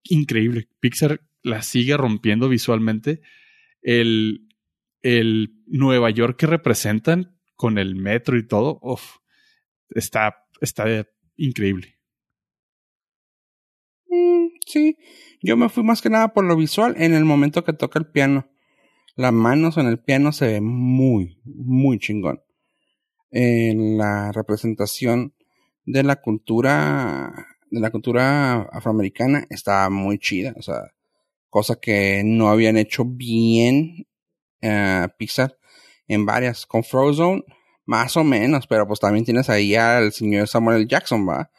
[0.04, 0.70] increíble.
[0.80, 3.20] Pixar la sigue rompiendo visualmente.
[3.82, 4.48] El,
[5.02, 9.18] el Nueva York que representan con el metro y todo, uf,
[9.90, 10.86] está, está
[11.36, 12.00] increíble.
[14.08, 14.96] Mm, sí,
[15.42, 18.10] yo me fui más que nada por lo visual en el momento que toca el
[18.10, 18.50] piano.
[19.18, 22.42] Las manos en el piano se ve muy, muy chingón.
[23.32, 25.34] En la representación
[25.86, 30.82] de la cultura, de la cultura afroamericana está muy chida, o sea,
[31.50, 34.08] cosa que no habían hecho bien
[34.62, 35.58] eh, Pixar
[36.08, 36.66] en varias.
[36.66, 37.44] Con Frozen,
[37.86, 40.88] más o menos, pero pues también tienes ahí al señor Samuel.
[40.88, 41.52] Jackson, ¿va?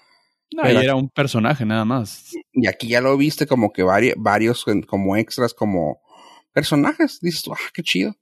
[0.53, 2.33] No, Pero- y era un personaje nada más.
[2.53, 6.01] Y aquí ya lo viste como que vari- varios, en- como extras, como
[6.53, 7.21] personajes.
[7.21, 8.16] Dices, tú, ah, qué chido.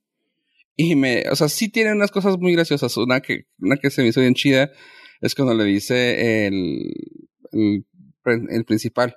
[0.81, 2.97] Y me, o sea, sí tiene unas cosas muy graciosas.
[2.97, 4.70] Una que, una que se me hizo bien chida
[5.20, 6.95] es cuando le dice el,
[7.51, 9.16] el, principal.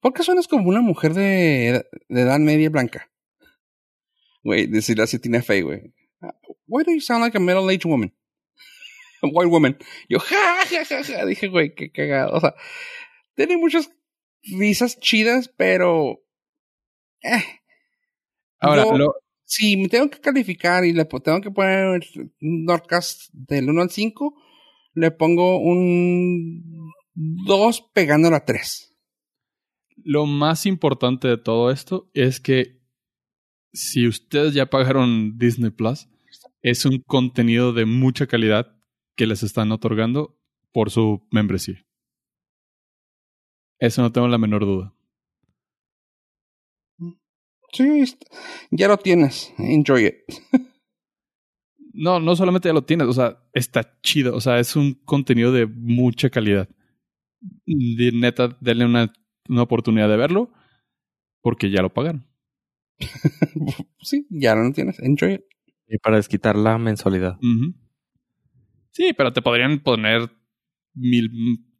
[0.00, 3.10] ¿Por qué suenas como una mujer de, de edad media blanca?
[4.44, 5.94] Güey, decirle así tiene fe, güey.
[6.66, 8.14] Why do you sound like a middle-aged woman?
[9.22, 9.78] A white woman.
[10.10, 11.24] Yo, ja, ja, ja, ja.
[11.24, 12.34] Dije, güey, qué cagado.
[12.34, 12.54] O sea,
[13.34, 13.90] tiene muchas
[14.42, 16.20] risas chidas, pero.
[17.22, 17.44] Eh.
[18.58, 19.14] Ahora, lo,
[19.50, 22.00] Si me tengo que calificar y le tengo que poner
[22.40, 24.32] un Nordcast del 1 al 5,
[24.94, 28.96] le pongo un 2 pegándolo a 3.
[30.04, 32.80] Lo más importante de todo esto es que
[33.72, 36.08] si ustedes ya pagaron Disney Plus,
[36.62, 38.76] es un contenido de mucha calidad
[39.16, 40.38] que les están otorgando
[40.70, 41.84] por su membresía.
[43.80, 44.94] Eso no tengo la menor duda.
[47.72, 48.04] Sí,
[48.70, 49.52] ya lo tienes.
[49.58, 50.14] Enjoy it.
[51.92, 55.50] No, no solamente ya lo tienes, o sea, está chido, o sea, es un contenido
[55.52, 56.68] de mucha calidad.
[57.66, 59.12] De neta, denle una,
[59.48, 60.52] una oportunidad de verlo
[61.42, 62.26] porque ya lo pagaron.
[64.00, 65.00] sí, ya lo tienes.
[65.00, 65.42] Enjoy it.
[65.88, 67.38] Y para desquitar la mensualidad.
[68.92, 70.30] Sí, pero te podrían poner
[70.94, 71.30] mil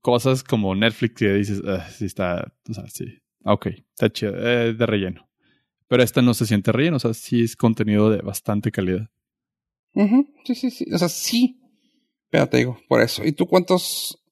[0.01, 3.07] cosas como Netflix que dices, "Ah, sí está, o sea, sí,
[3.45, 5.30] ok, está chido, eh, de relleno.
[5.91, 9.11] Pero esta no se siente relleno, o sea, sí es contenido de bastante calidad.
[9.95, 10.87] Ujú, Sí, sí, sí.
[10.95, 11.61] O sea, sí.
[12.31, 13.25] Pero te digo, por eso.
[13.25, 14.23] ¿Y tú cuántos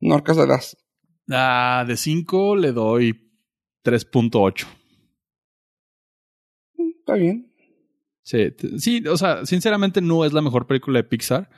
[0.00, 0.76] Norcas le das?
[1.30, 3.30] Ah, de 5 le doy
[3.84, 4.66] 3.8.
[6.76, 7.52] Mm, Está bien.
[8.24, 8.48] Sí,
[8.78, 11.48] sí, o sea, sinceramente no es la mejor película de Pixar,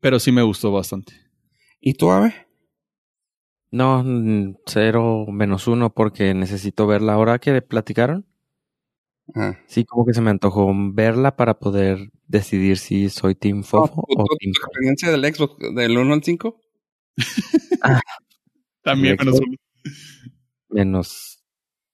[0.00, 1.12] pero sí me gustó bastante.
[1.78, 2.46] ¿Y tú, Ave?
[3.70, 4.02] No,
[4.64, 7.12] cero menos uno porque necesito verla.
[7.12, 8.26] Ahora que platicaron,
[9.34, 9.58] Ah.
[9.66, 14.04] sí como que se me antojó verla para poder decidir si soy Team No, Fofo
[14.08, 16.60] ¿tu, o tu- Team tu experiencia del Xbox del 1 al 5?
[18.82, 19.24] También Xbox.
[19.26, 19.56] menos uno.
[20.70, 21.36] menos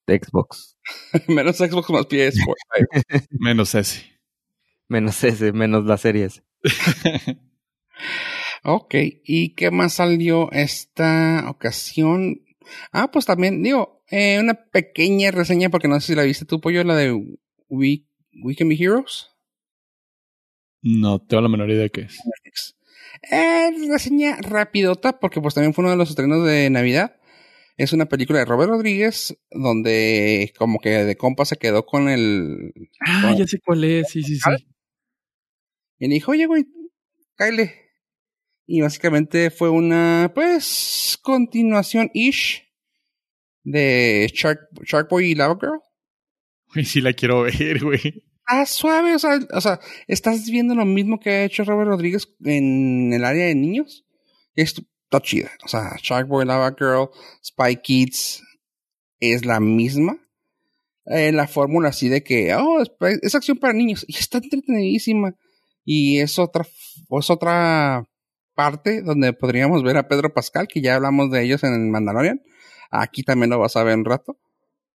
[0.09, 0.77] Xbox.
[1.29, 2.55] Menos Xbox más PS4.
[3.11, 4.05] Ay, Menos ese.
[4.89, 6.43] Menos ese, menos la serie S.
[8.63, 12.43] ok, ¿y qué más salió esta ocasión?
[12.93, 16.61] Ah, pues también, digo, eh, una pequeña reseña, porque no sé si la viste tú,
[16.61, 17.13] Pollo, la de
[17.69, 18.05] We,
[18.43, 19.31] We Can Be Heroes.
[20.83, 22.19] No tengo la menor idea de qué es.
[23.31, 27.17] Eh, reseña rapidota, porque pues también fue uno de los estrenos de Navidad.
[27.77, 32.73] Es una película de Robert Rodríguez, donde como que de compa se quedó con el...
[33.01, 34.51] Ah, ya sé cuál es, sí, sí, sí.
[35.99, 36.67] Y le dijo, oye, güey,
[37.35, 37.86] cáele.
[38.67, 42.65] Y básicamente fue una, pues, continuación-ish
[43.63, 45.81] de Shark, Shark Boy y Lava Girl.
[46.73, 48.25] Güey, sí la quiero ver, güey.
[48.45, 52.29] Ah, suave, o sea, o sea, estás viendo lo mismo que ha hecho Robert Rodríguez
[52.45, 54.05] en el área de niños.
[54.55, 55.51] Esto está chida.
[55.65, 57.11] O sea, Shark Boy, Lava Girl,
[57.45, 58.43] Spy Kids
[59.21, 60.19] es la misma.
[61.07, 62.91] Eh, la fórmula así de que, oh, es,
[63.23, 64.05] es acción para niños.
[64.09, 65.37] Y está entretenidísima.
[65.85, 66.67] Y es otra,
[67.11, 68.09] es otra
[68.57, 72.43] parte donde podríamos ver a Pedro Pascal, que ya hablamos de ellos en el Mandalorian.
[72.91, 74.41] Aquí también lo vas a ver un rato.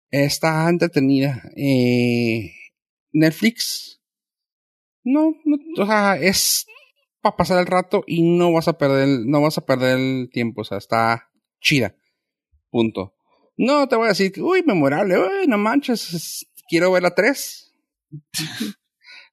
[0.09, 1.41] Está entretenida.
[1.57, 2.53] Eh,
[3.11, 3.99] Netflix.
[5.03, 6.65] No, no, o sea, es
[7.21, 10.61] para pasar el rato y no vas a perder, no vas a perder el tiempo.
[10.61, 11.29] O sea, está
[11.59, 11.95] chida.
[12.69, 13.15] Punto.
[13.57, 17.73] No te voy a decir uy, memorable, uy, no manches, quiero ver la 3.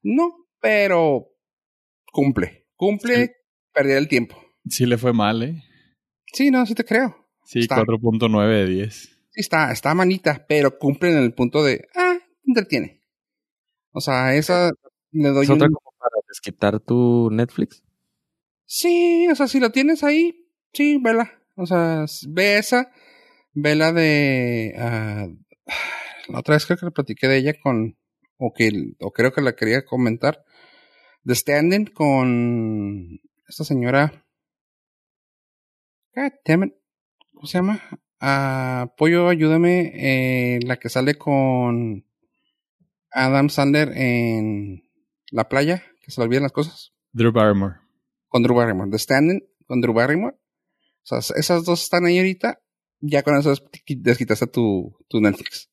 [0.02, 1.28] no, pero
[2.10, 2.66] cumple.
[2.76, 3.36] Cumple,
[3.74, 4.36] Perder el tiempo.
[4.68, 5.62] Sí le fue mal, ¿eh?
[6.32, 7.16] Sí, no, sí te creo.
[7.44, 7.76] Sí, Está.
[7.76, 8.94] 4.9 de 10.
[8.94, 12.16] Sí, está, está manita, pero cumple en el punto de, ah,
[12.46, 13.02] entretiene.
[13.92, 14.70] O sea, esa
[15.12, 17.82] le doy ¿Es otra como para desquitar tu Netflix?
[18.66, 21.32] Sí, o sea, si lo tienes ahí, sí, vela.
[21.56, 22.90] O sea, ve esa,
[23.52, 24.74] ve la de...
[24.78, 25.28] ah,
[26.28, 27.96] la otra vez creo que le platiqué de ella con...
[28.36, 28.70] O, que,
[29.00, 30.44] o creo que la quería comentar.
[31.24, 34.24] The Standing con esta señora...
[36.14, 36.74] God damn it.
[37.32, 37.80] ¿Cómo se llama?
[38.20, 39.92] Ah, Pollo, ayúdame.
[39.94, 42.06] eh, la que sale con
[43.10, 44.84] Adam Sandler en
[45.30, 47.76] la playa, que se le olvidan las cosas Drew Barrymore.
[48.28, 48.90] con Drew Barrymore.
[48.90, 50.36] The Standing con Drew Barrymore.
[50.36, 52.60] O sea, esas dos están ahí ahorita.
[53.00, 53.62] Ya con eso des-
[53.98, 55.68] desquitaste tu, tu Netflix.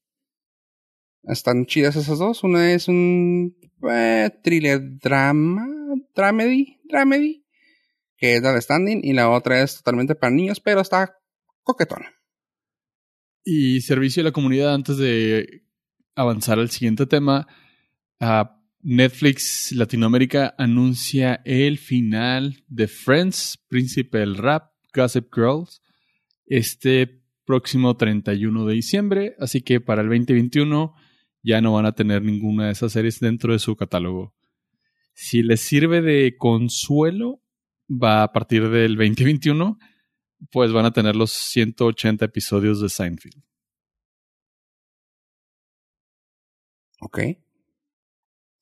[1.23, 2.43] Están chidas esas dos.
[2.43, 3.55] Una es un
[3.89, 5.67] eh, thriller drama,
[6.15, 7.40] dramedy, dramedy,
[8.21, 11.17] que es la Standing, y la otra es totalmente para niños, pero está
[11.63, 12.13] coquetona.
[13.43, 15.63] Y servicio a la comunidad antes de
[16.15, 17.47] avanzar al siguiente tema.
[18.19, 25.81] ah, Netflix Latinoamérica anuncia el final de Friends, Príncipe del Rap, Gossip Girls,
[26.45, 29.35] este próximo 31 de diciembre.
[29.39, 30.93] Así que para el 2021
[31.43, 34.35] ya no van a tener ninguna de esas series dentro de su catálogo.
[35.13, 37.40] Si les sirve de consuelo,
[37.91, 39.77] va a partir del 2021
[40.49, 43.43] pues van a tener los 180 episodios de Seinfeld.
[46.99, 47.19] Ok.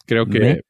[0.06, 0.62] Creo que,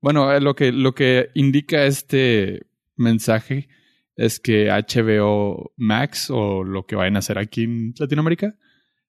[0.00, 2.62] bueno, eh, lo que, lo que indica este
[2.96, 3.68] mensaje
[4.16, 8.56] es que HBO Max o lo que vayan a hacer aquí en Latinoamérica,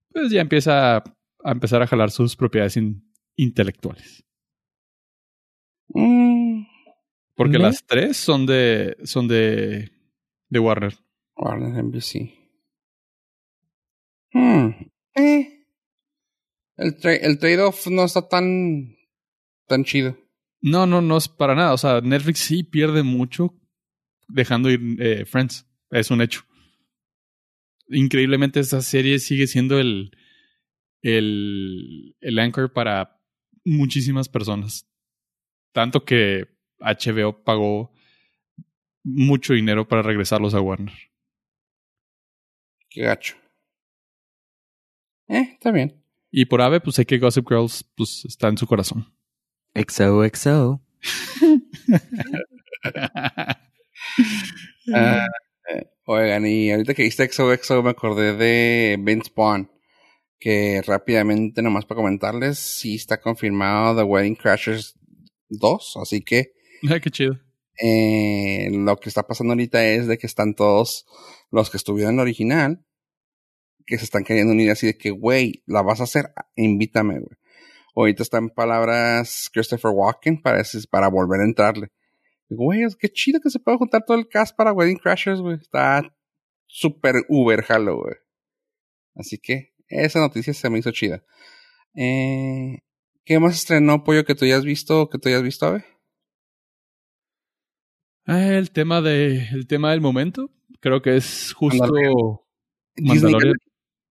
[0.09, 1.03] pues ya empieza a,
[1.43, 4.25] a empezar a jalar sus propiedades in- intelectuales.
[5.89, 6.24] Mm,
[7.35, 7.63] Porque Ve.
[7.63, 9.91] las tres son de, son de,
[10.49, 10.93] de Warner.
[11.35, 12.33] Warner NBC.
[14.33, 14.69] Hmm.
[15.15, 15.65] Eh.
[16.77, 18.95] El, tra- el trade-off no está tan,
[19.67, 20.17] tan chido.
[20.61, 21.73] No, no, no es para nada.
[21.73, 23.53] O sea, Netflix sí pierde mucho
[24.27, 25.65] dejando ir eh, Friends.
[25.91, 26.41] Es un hecho.
[27.87, 30.11] Increíblemente, esta serie sigue siendo el,
[31.01, 33.21] el, el anchor para
[33.63, 34.89] muchísimas personas.
[35.71, 36.47] Tanto que
[36.79, 37.91] HBO pagó
[39.03, 40.93] mucho dinero para regresarlos a Warner.
[42.89, 43.35] Qué gacho.
[45.27, 46.01] Eh, está bien.
[46.31, 49.13] Y por Ave, pues sé que Gossip Girls pues, está en su corazón.
[49.73, 50.81] XOXO.
[54.93, 55.25] Ah,
[55.73, 59.71] eh, oigan, y ahorita que viste XOXO me acordé de Vince Vaughn.
[60.39, 64.93] Que rápidamente, nomás para comentarles, sí está confirmado The Wedding Crashers
[65.49, 65.97] 2.
[66.01, 66.53] Así que
[67.11, 67.39] Chido.
[67.81, 71.05] eh, lo que está pasando ahorita es de que están todos
[71.51, 72.85] los que estuvieron en la original,
[73.85, 77.37] que se están queriendo unir así de que, güey, la vas a hacer, invítame, güey.
[77.95, 81.87] Ahorita están palabras Christopher Walken para, para volver a entrarle.
[82.49, 85.57] Güey, qué chido que se pueda juntar todo el cast para Wedding Crashers, güey.
[85.61, 86.13] Está
[86.67, 88.15] súper uber jalo, güey.
[89.15, 91.23] Así que esa noticia se me hizo chida.
[91.95, 92.79] Eh,
[93.23, 95.85] ¿Qué más estrenó, Pollo, que tú ya has visto, que tú ya has visto, Ave?
[98.25, 100.49] Ah, El tema, de, el tema del momento,
[100.79, 101.83] creo que es justo
[102.97, 103.55] Mandalorian.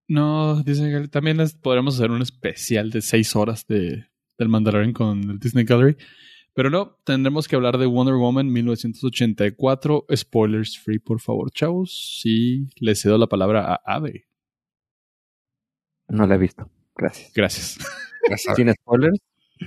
[0.07, 1.09] No, Disney Gallery.
[1.09, 4.07] También les podremos hacer un especial de seis horas de,
[4.39, 5.97] del Mandalorian con el Disney Gallery.
[6.53, 10.07] Pero no, tendremos que hablar de Wonder Woman 1984.
[10.15, 12.21] Spoilers free, por favor, chavos.
[12.23, 14.29] Sí, le cedo la palabra a Ave.
[16.09, 16.71] No la he visto.
[16.95, 17.33] Gracias.
[17.35, 17.79] Gracias.
[18.27, 18.55] Gracias.
[18.55, 19.19] Sin spoilers,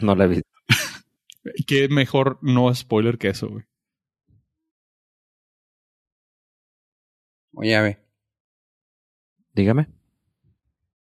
[0.02, 0.50] no la he visto.
[1.68, 3.66] Qué mejor no spoiler que eso, güey.
[7.60, 7.98] Oye, Ave.
[9.56, 9.88] Dígame.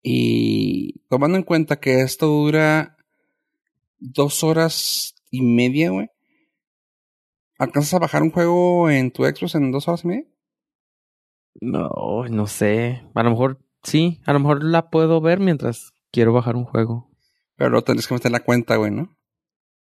[0.01, 2.97] Y tomando en cuenta que esto dura
[3.99, 6.09] dos horas y media, güey.
[7.59, 10.27] ¿Alcanzas a bajar un juego en tu Xbox en dos horas y media?
[11.61, 13.03] No, no sé.
[13.17, 14.21] A lo mejor sí.
[14.25, 17.11] A lo mejor la puedo ver mientras quiero bajar un juego.
[17.57, 19.17] Pero luego tendrías que meter la cuenta, güey, ¿no?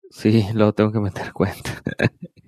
[0.08, 1.82] Sí, luego tengo que meter cuenta.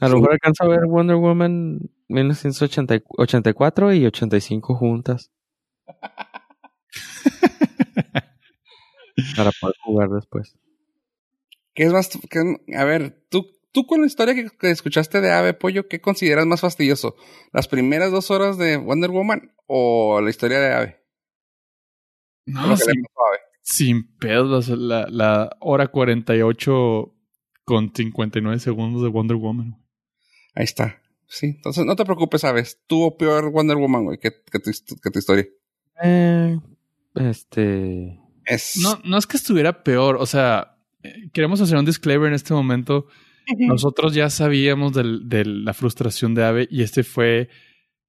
[0.00, 1.78] a lo mejor alcanzo a ver Wonder Woman
[2.08, 5.30] 1984 y 85 juntas.
[9.36, 10.56] Para poder jugar después.
[11.74, 12.08] ¿Qué es más?
[12.30, 16.00] qué- a ver, tú, tú con la historia que, que escuchaste de Ave Pollo, ¿qué
[16.00, 17.16] consideras más fastidioso?
[17.52, 21.04] ¿Las primeras dos horas de Wonder Woman o la historia de Ave?
[22.46, 23.38] No, sin, Ave.
[23.62, 24.68] sin pedos.
[24.68, 27.14] La, la hora 48
[27.68, 29.76] con 59 segundos de Wonder Woman.
[30.54, 31.02] Ahí está.
[31.26, 32.80] Sí, entonces no te preocupes, Aves.
[32.86, 34.70] Tuvo peor Wonder Woman, güey, que, que, tu,
[35.02, 35.46] que tu historia.
[36.02, 36.58] Eh,
[37.14, 38.18] este.
[38.46, 38.78] Es.
[38.82, 40.16] No, no es que estuviera peor.
[40.16, 43.06] O sea, eh, queremos hacer un disclaimer en este momento.
[43.58, 47.48] Nosotros ya sabíamos del- de la frustración de Ave y este fue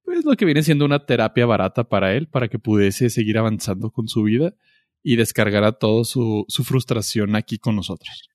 [0.04, 3.90] pues lo que viene siendo una terapia barata para él, para que pudiese seguir avanzando
[3.90, 4.54] con su vida
[5.02, 8.29] y descargara toda su, su frustración aquí con nosotros.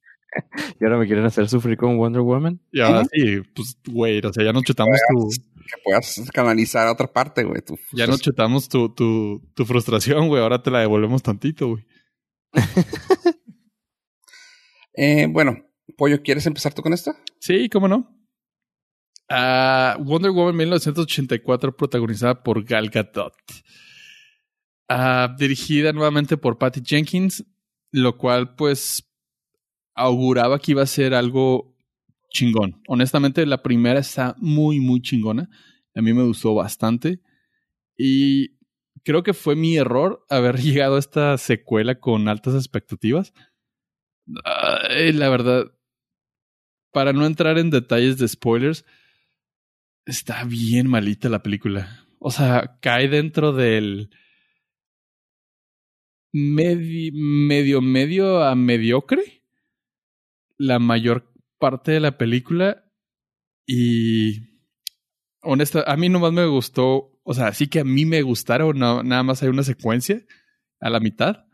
[0.80, 2.60] ¿Y ahora me quieren hacer sufrir con Wonder Woman?
[2.72, 6.92] Y ahora sí, pues, güey, o sea, ya nos chutamos tu, que puedas canalizar a
[6.92, 7.62] otra parte, güey.
[7.62, 11.86] tu ya nos chutamos tu, tu, tu frustración, güey, ahora te la devolvemos tantito, güey.
[14.98, 15.58] Eh, bueno,
[15.98, 17.14] Pollo, ¿quieres empezar tú con esto?
[17.42, 18.16] Sí, ¿cómo no?
[19.30, 23.34] Ah, Wonder Woman 1984, protagonizada por Gal Gadot.
[24.88, 27.44] Ah, dirigida nuevamente por Patty Jenkins,
[27.92, 29.04] lo cual pues
[29.96, 31.76] auguraba que iba a ser algo
[32.30, 32.82] chingón.
[32.88, 35.50] Honestamente, la primera está muy, muy chingona.
[35.96, 37.22] A mí me gustó bastante.
[37.98, 38.58] Y
[39.04, 43.34] creo que fue mi error haber llegado a esta secuela con altas expectativas.
[44.26, 45.72] La verdad,
[46.92, 48.86] para no entrar en detalles de spoilers,
[50.06, 52.06] está bien malita la película.
[52.20, 54.10] O sea, cae dentro del
[56.34, 59.35] medi- medio, medio a mediocre
[60.58, 62.84] la mayor parte de la película
[63.66, 64.62] y
[65.42, 69.24] honesta, a mí nomás me gustó, o sea, sí que a mí me gustaron, nada
[69.24, 70.24] más hay una secuencia
[70.80, 71.46] a la mitad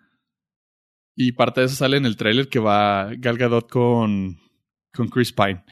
[1.15, 4.39] y parte de eso sale en el tráiler que va Gal Gadot con,
[4.93, 5.63] con Chris Pine.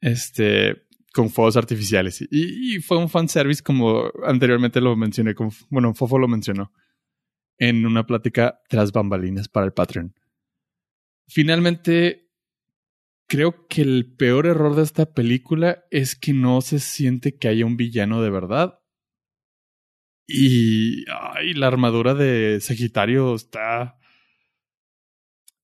[0.00, 0.84] Este,
[1.14, 2.26] con fuegos artificiales.
[2.30, 5.34] Y, fue un fanservice como anteriormente lo mencioné,
[5.70, 6.72] bueno, Fofo lo mencionó
[7.56, 10.12] en una plática tras bambalinas para el Patreon.
[11.28, 12.23] Finalmente,
[13.26, 17.66] creo que el peor error de esta película es que no se siente que haya
[17.66, 18.80] un villano de verdad.
[20.26, 23.98] Y ay, la armadura de Sagitario está...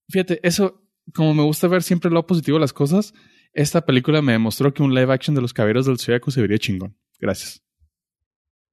[0.08, 0.82] Fíjate, eso,
[1.14, 3.14] como me gusta ver siempre lo positivo de las cosas,
[3.52, 6.58] esta película me demostró que un live action de los caballeros del Zodiaco se vería
[6.58, 6.96] chingón.
[7.18, 7.62] Gracias.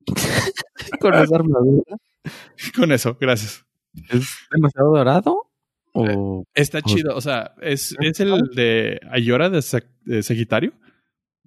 [0.99, 1.97] Con esa armadura.
[2.75, 3.65] Con eso, gracias.
[4.09, 5.46] ¿Es demasiado dorado?
[6.05, 7.15] ¿O Está Pues- chido.
[7.15, 10.73] O sea, es, es el de Ayora de, Sag- de Sagitario.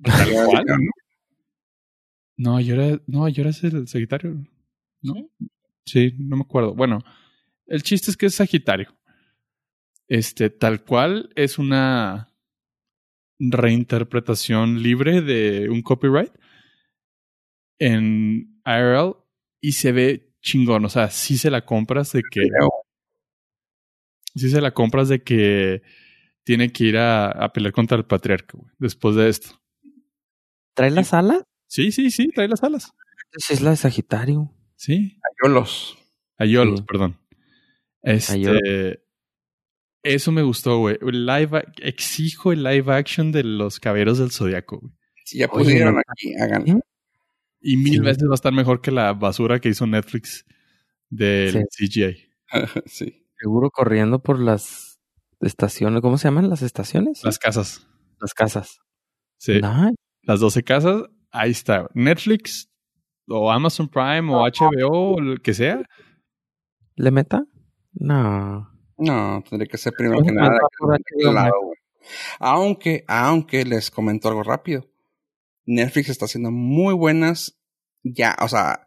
[0.02, 0.64] Tal cual.
[2.36, 4.36] No, Ayora, no, Ayora es el Sagitario.
[5.02, 5.14] ¿No?
[5.84, 6.74] Sí, no me acuerdo.
[6.74, 7.00] Bueno,
[7.66, 8.94] el chiste es que es Sagitario.
[10.08, 12.32] Este, tal cual es una
[13.38, 16.32] reinterpretación libre de un copyright
[17.78, 19.16] en IRL
[19.60, 20.84] y se ve chingón.
[20.84, 22.42] O sea, sí se la compras de que.
[24.34, 25.82] Sí se la compras de que
[26.44, 29.60] tiene que ir a, a pelear contra el patriarca, güey, después de esto.
[30.74, 31.42] trae las alas?
[31.66, 32.90] Sí, sí, sí, trae las alas.
[33.48, 34.52] Es la de Sagitario.
[34.76, 35.18] Sí.
[35.42, 35.96] Ayolos.
[36.38, 36.84] Ayolos, Sí.
[36.88, 37.18] perdón.
[38.02, 38.32] Este.
[38.32, 38.98] Ayolos.
[40.02, 40.96] Eso me gustó, güey.
[41.02, 44.92] Live, exijo el live action de los caballeros del zodiaco, güey.
[45.24, 46.64] Si ya pusieron aquí, hagan.
[46.66, 46.74] ¿Sí?
[47.60, 48.00] Y mil Sí.
[48.00, 50.46] veces va a estar mejor que la basura que hizo Netflix
[51.10, 52.16] del CGI.
[52.86, 53.16] sí.
[53.40, 55.00] Seguro corriendo por las
[55.40, 56.02] estaciones.
[56.02, 57.24] ¿Cómo se llaman las estaciones?
[57.24, 57.86] Las casas.
[58.20, 58.78] Las casas.
[59.38, 59.54] Sí.
[59.54, 59.94] Nice.
[60.22, 61.88] Las 12 casas, ahí está.
[61.94, 62.70] Netflix
[63.26, 65.82] o Amazon Prime o HBO o el que sea.
[66.96, 67.44] ¿Le meta?
[67.94, 68.68] No.
[68.98, 70.58] No, tendría que ser primero Oye, que nada.
[71.32, 71.54] lado.
[72.38, 74.84] Aunque, aunque les comento algo rápido.
[75.64, 77.58] Netflix está haciendo muy buenas,
[78.02, 78.86] ya, o sea,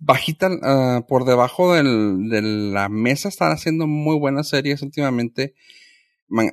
[0.00, 1.82] bajita ah, por debajo de
[2.42, 5.54] la mesa, están haciendo muy buenas series últimamente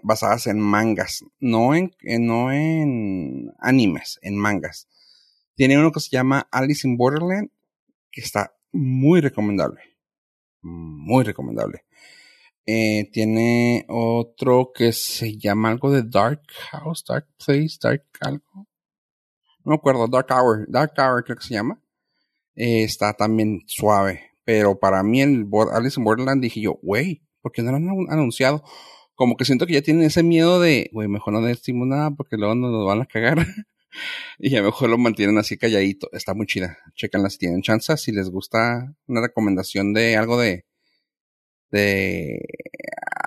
[0.04, 4.88] basadas en mangas, no en, en- no en animes, en mangas.
[5.56, 7.50] Tiene uno que se llama Alice in Borderland,
[8.12, 9.82] que está muy recomendable.
[10.62, 11.84] Muy recomendable.
[12.66, 18.68] Eh, tiene otro que se llama algo de Dark House, Dark Place, Dark algo.
[19.66, 21.80] No me acuerdo, Dark Hour, Dark Hour creo que se llama.
[22.56, 24.32] Eh, está también suave.
[24.46, 27.88] Pero para mí el Alice in Borderland dije yo, güey, ¿por qué no lo han
[27.88, 28.64] anun- anunciado?
[29.16, 32.36] como que siento que ya tienen ese miedo de, güey, mejor no decimos nada porque
[32.36, 33.38] luego nos lo van a cagar.
[34.40, 36.10] y a lo mejor lo mantienen así calladito.
[36.14, 36.80] Está muy chida.
[36.96, 37.96] Checanla si tienen chance.
[37.98, 40.66] Si les gusta una recomendación de algo de,
[41.70, 42.40] de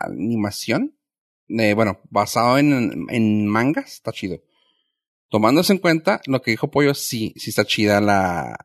[0.00, 0.96] animación.
[1.48, 4.42] Bueno, basado en, en mangas, está chido.
[5.30, 8.56] Tomándose en cuenta lo que dijo Pollo, sí, sí está chida la,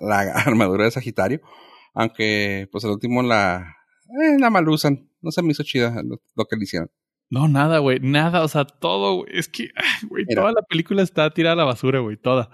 [0.00, 1.40] la armadura de Sagitario.
[1.94, 3.76] Aunque, pues el último la,
[4.08, 5.10] eh, la malusan.
[5.20, 6.90] No se me hizo chida lo, que le hicieron.
[7.28, 8.00] No, nada, güey.
[8.00, 8.42] Nada.
[8.42, 9.38] O sea, todo, güey.
[9.38, 9.70] Es que,
[10.08, 12.16] güey, toda la película está tirada a la basura, güey.
[12.16, 12.50] Toda.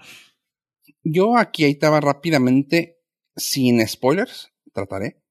[1.03, 2.99] Yo aquí ahí estaba rápidamente,
[3.35, 5.21] sin spoilers, trataré.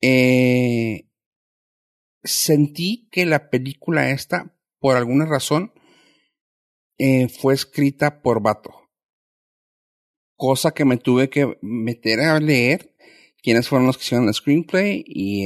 [0.00, 1.08] Eh,
[2.24, 5.72] sentí que la película esta, por alguna razón,
[6.98, 8.85] eh, fue escrita por Vato.
[10.36, 12.94] Cosa que me tuve que meter a leer
[13.42, 15.44] quiénes fueron los que hicieron el screenplay y,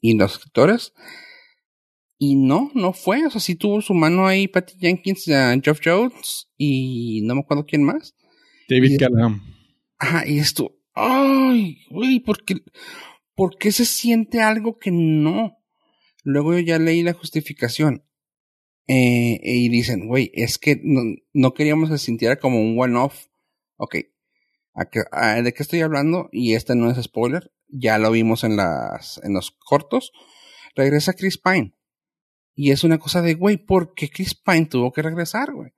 [0.00, 0.92] y los escritores.
[2.18, 3.26] Y no, no fue.
[3.26, 7.40] O sea, sí tuvo su mano ahí Patty Jenkins, uh, Jeff Jones y no me
[7.40, 8.14] acuerdo quién más.
[8.68, 9.42] David Callahan.
[9.98, 10.76] Ajá, y esto.
[10.94, 12.56] Ay, güey, ¿por qué,
[13.34, 15.58] ¿por qué se siente algo que no?
[16.22, 18.04] Luego yo ya leí la justificación.
[18.86, 21.02] Eh, y dicen, güey, es que no,
[21.32, 23.26] no queríamos que se sintiera como un one-off.
[23.84, 24.96] Ok,
[25.42, 26.28] ¿de qué estoy hablando?
[26.32, 30.12] Y este no es spoiler, ya lo vimos en, las, en los cortos.
[30.74, 31.74] Regresa Chris Pine.
[32.54, 35.72] Y es una cosa de, güey, ¿por qué Chris Pine tuvo que regresar, güey?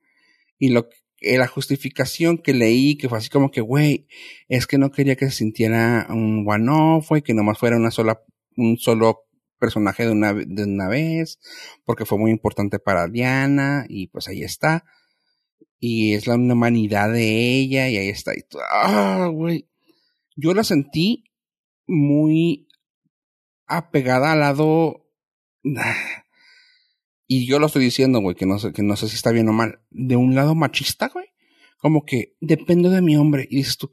[0.57, 0.89] Y lo
[1.19, 4.07] eh, la justificación que leí, que fue así como que, güey,
[4.47, 8.21] es que no quería que se sintiera un one-off, güey, que nomás fuera una sola,
[8.55, 9.23] un solo
[9.59, 11.39] personaje de una, de una vez,
[11.85, 14.85] porque fue muy importante para Diana, y pues ahí está
[15.79, 18.33] y es la humanidad de ella y ahí está.
[18.35, 18.43] Y.
[18.71, 19.69] Ah, güey.
[20.35, 21.25] Yo la sentí
[21.87, 22.67] muy
[23.65, 25.05] apegada al lado.
[27.29, 29.49] Y yo lo estoy diciendo, güey, que no sé, que no sé si está bien
[29.49, 29.81] o mal.
[29.89, 31.25] De un lado machista, güey.
[31.77, 33.45] Como que dependo de mi hombre.
[33.51, 33.91] Y dices tú,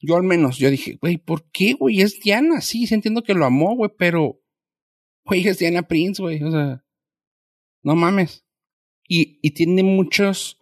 [0.00, 2.00] yo al menos, yo dije, güey, ¿por qué, güey?
[2.00, 4.40] Es Diana, sí, sí entiendo que lo amó, güey, pero,
[5.24, 6.84] güey, es Diana Prince, güey, o sea,
[7.82, 8.46] no mames.
[9.06, 10.58] Y, y tiene muchos,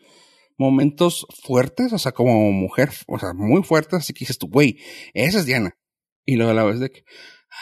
[0.58, 4.78] momentos fuertes, o sea, como mujer, o sea, muy fuertes, así que dices tú, güey,
[5.14, 5.78] esa es Diana.
[6.26, 7.04] Y luego a la vez de que,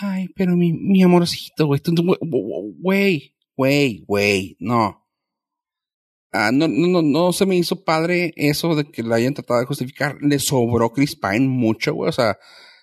[0.00, 1.80] ay, pero mi, mi amorcito, güey,
[2.80, 5.06] güey, güey, güey, no.
[6.32, 9.60] Ah, no, no, no, no se me hizo padre eso de que la hayan tratado
[9.60, 10.18] de justificar.
[10.20, 12.38] Le sobró Chris Pine mucho, güey, o sea,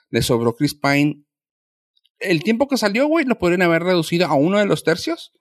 [0.10, 1.24] le sobró Chris Pine.
[2.20, 5.34] El tiempo que salió, güey, lo podrían haber reducido a uno de los tercios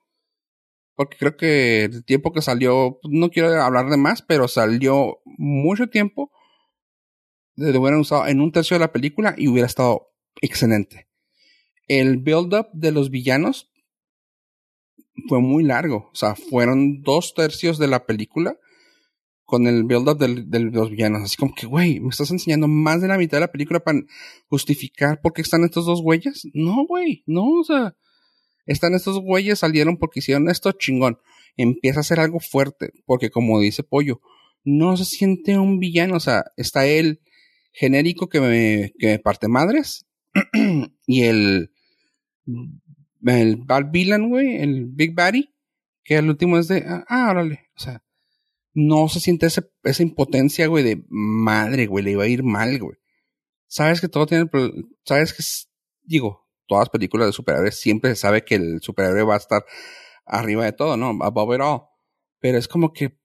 [0.95, 5.87] porque creo que el tiempo que salió, no quiero hablar de más, pero salió mucho
[5.87, 6.31] tiempo.
[7.55, 10.11] De hubieran usado en un tercio de la película y hubiera estado
[10.41, 11.07] excelente.
[11.87, 13.71] El build-up de los villanos
[15.27, 16.09] fue muy largo.
[16.11, 18.57] O sea, fueron dos tercios de la película
[19.43, 21.23] con el build-up de los villanos.
[21.23, 23.99] Así como que, güey, me estás enseñando más de la mitad de la película para
[24.47, 26.47] justificar por qué están estos dos güeyes.
[26.53, 27.95] No, güey, no, o sea,
[28.65, 31.19] están estos güeyes, salieron porque hicieron esto chingón.
[31.57, 34.21] Empieza a ser algo fuerte, porque como dice Pollo,
[34.63, 37.21] no se siente un villano, o sea, está el
[37.71, 40.05] genérico que me, que me parte madres
[41.07, 41.71] y el,
[43.25, 45.53] el bad villain, güey, el Big Baddy,
[46.03, 48.03] que el último es de, ah, órale, o sea,
[48.73, 52.97] no se siente esa impotencia, güey, de madre, güey, le iba a ir mal, güey.
[53.67, 54.49] Sabes que todo tiene,
[55.03, 55.43] sabes que,
[56.03, 59.65] digo, todas las películas de superhéroes siempre se sabe que el superhéroe va a estar
[60.25, 61.17] arriba de todo, ¿no?
[61.23, 61.81] Above it all.
[62.39, 63.17] Pero es como que,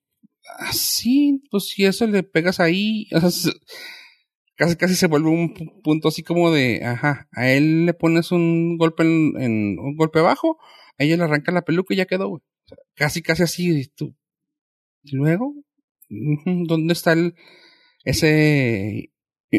[0.59, 3.07] así, pues si eso le pegas ahí,
[4.55, 5.53] casi casi se vuelve un
[5.83, 10.59] punto así como de, ajá, a él le pones un golpe en, un golpe bajo,
[10.97, 12.41] a ella le arranca la peluca y ya quedó, güey.
[12.95, 14.15] casi casi así, tú.
[15.03, 15.55] Y luego,
[16.09, 17.35] ¿dónde está el,
[18.03, 19.11] ese
[19.51, 19.57] Ah,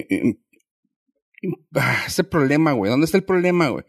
[2.07, 2.91] ese problema, güey.
[2.91, 3.85] ¿Dónde está el problema, güey?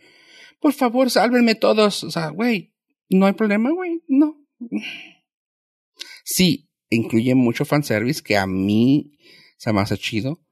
[0.60, 2.04] Por favor, sálvenme todos.
[2.04, 2.74] O sea, güey,
[3.10, 4.02] no hay problema, güey.
[4.08, 4.38] No.
[6.24, 9.18] Sí, incluye mucho fanservice que a mí
[9.58, 10.44] se me hace chido.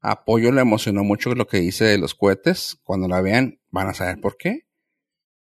[0.00, 2.80] Apoyo le emocionó mucho lo que dice de los cohetes.
[2.82, 4.66] Cuando la vean, van a saber por qué.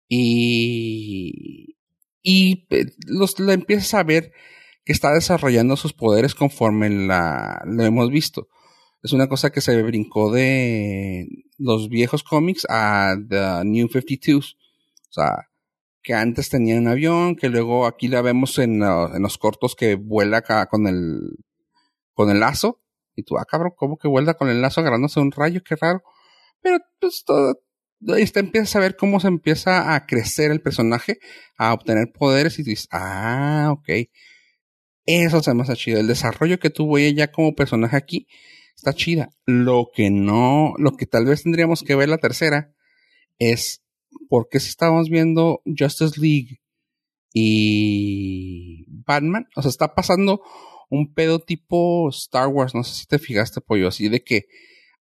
[0.08, 1.78] Y.
[2.22, 4.32] Y eh, los, la empiezas a ver
[4.84, 8.48] que está desarrollando sus poderes conforme la, lo hemos visto
[9.06, 11.28] es una cosa que se brincó de
[11.60, 14.58] los viejos cómics a The New 52.
[15.10, 15.48] O sea,
[16.02, 19.94] que antes tenía un avión, que luego aquí la vemos en, en los cortos que
[19.94, 21.38] vuela acá con el,
[22.16, 22.82] con el lazo.
[23.16, 25.62] Y tú, ah, cabrón, ¿cómo que vuela con el lazo agarrándose un rayo?
[25.64, 26.02] Qué raro.
[26.62, 27.62] Pero, pues, todo,
[28.08, 31.20] ahí está, empiezas a ver cómo se empieza a crecer el personaje,
[31.60, 34.10] a obtener poderes y dices, ah, ok.
[35.06, 36.00] Eso se me hace chido.
[36.00, 38.28] El desarrollo que tuvo ella como personaje aquí
[38.76, 39.30] está chida.
[39.46, 42.74] Lo que no, lo que tal vez tendríamos que ver la tercera
[43.40, 43.84] es
[44.30, 46.62] por qué si estábamos viendo Justice League
[47.34, 50.42] y Batman, o sea, está pasando
[50.90, 54.46] un pedo tipo Star Wars, no sé si te fijaste, pollo, así de que,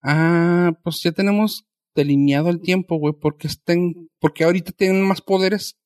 [0.01, 5.79] ah, pues ya tenemos delineado el tiempo, güey, porque estén, porque ahorita tienen más poderes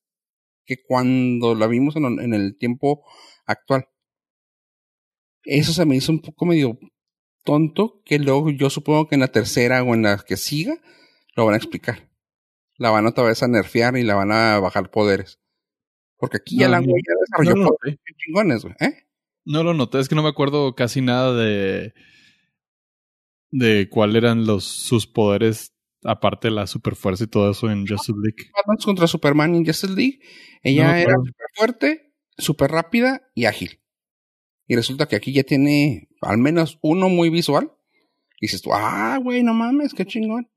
[0.65, 3.03] que cuando la vimos en, en el tiempo
[3.45, 3.87] actual.
[5.43, 6.77] Eso se me hizo un poco medio
[7.47, 10.75] tonto, que luego yo supongo que en la tercera o en la que siga
[11.33, 12.09] lo van a explicar.
[12.75, 15.39] La van otra vez a nerfear y la van a bajar poderes.
[16.17, 19.07] Porque aquí ya la güey ya desarrolló no, poderes chingones, güey, ¿eh?
[19.45, 21.93] No lo noté, es que no me acuerdo casi nada de.
[23.49, 28.19] de cuáles eran los sus poderes, aparte de la superfuerza y todo eso en Justice
[28.21, 28.51] League.
[28.53, 30.19] Batman contra Superman en Justice League.
[30.63, 33.79] Ella No, era súper fuerte, súper rápida y ágil.
[34.67, 37.71] Y resulta que aquí ya tiene al menos uno muy visual.
[38.39, 40.49] Y dices tú, ah, güey, no mames, qué chingón.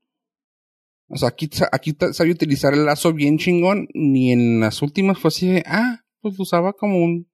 [1.07, 3.87] O sea, aquí, aquí sabe utilizar el lazo bien chingón.
[3.93, 7.29] Ni en las últimas fue así de, ah, pues usaba como un,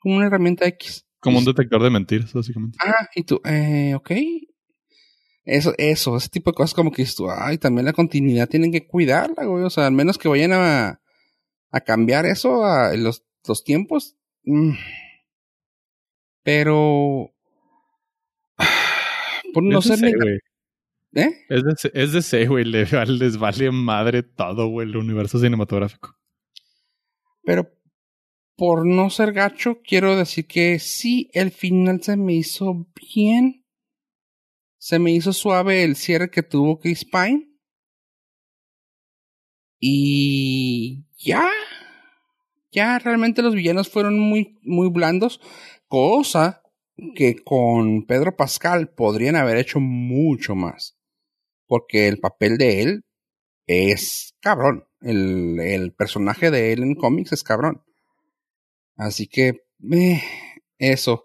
[0.00, 1.06] como una herramienta X.
[1.20, 2.78] Como un detector de mentiras, básicamente.
[2.80, 4.10] Ah, y tú, eh, ok.
[5.44, 8.72] Eso, eso, ese tipo de cosas como que dices tú, ay, también la continuidad tienen
[8.72, 9.64] que cuidarla, güey.
[9.64, 11.00] O sea, al menos que vayan a,
[11.70, 14.16] a cambiar eso a en los, los tiempos.
[14.44, 14.72] Mm.
[16.52, 17.32] Pero.
[19.54, 20.38] Por no ser C, güey.
[21.14, 21.44] ¿Eh?
[21.94, 22.64] Es de C, güey.
[22.64, 26.16] Le- Les vale madre todo, güey, el universo cinematográfico.
[27.44, 27.70] Pero
[28.56, 33.64] por no ser gacho, quiero decir que sí, el final se me hizo bien.
[34.78, 37.48] Se me hizo suave el cierre que tuvo Chris Pine.
[39.80, 41.48] Y ya.
[42.72, 45.40] Ya realmente los villanos fueron muy, muy blandos.
[45.90, 46.62] Cosa
[47.16, 50.96] que con Pedro Pascal podrían haber hecho mucho más.
[51.66, 53.04] Porque el papel de él
[53.66, 54.84] es cabrón.
[55.00, 57.82] El, el personaje de él en cómics es cabrón.
[58.94, 60.22] Así que, eh,
[60.78, 61.24] eso.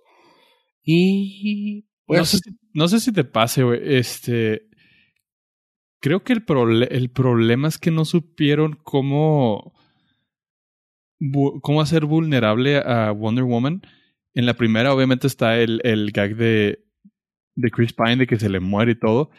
[0.82, 3.98] Y pues, no, sé si, no sé si te pase, güey.
[3.98, 4.64] Este.
[6.00, 9.76] Creo que el, el problema es que no supieron cómo.
[11.62, 13.84] cómo hacer vulnerable a Wonder Woman.
[14.36, 16.86] En la primera, obviamente, está el, el gag de,
[17.56, 19.32] de Chris Pine, de que se le muere y todo.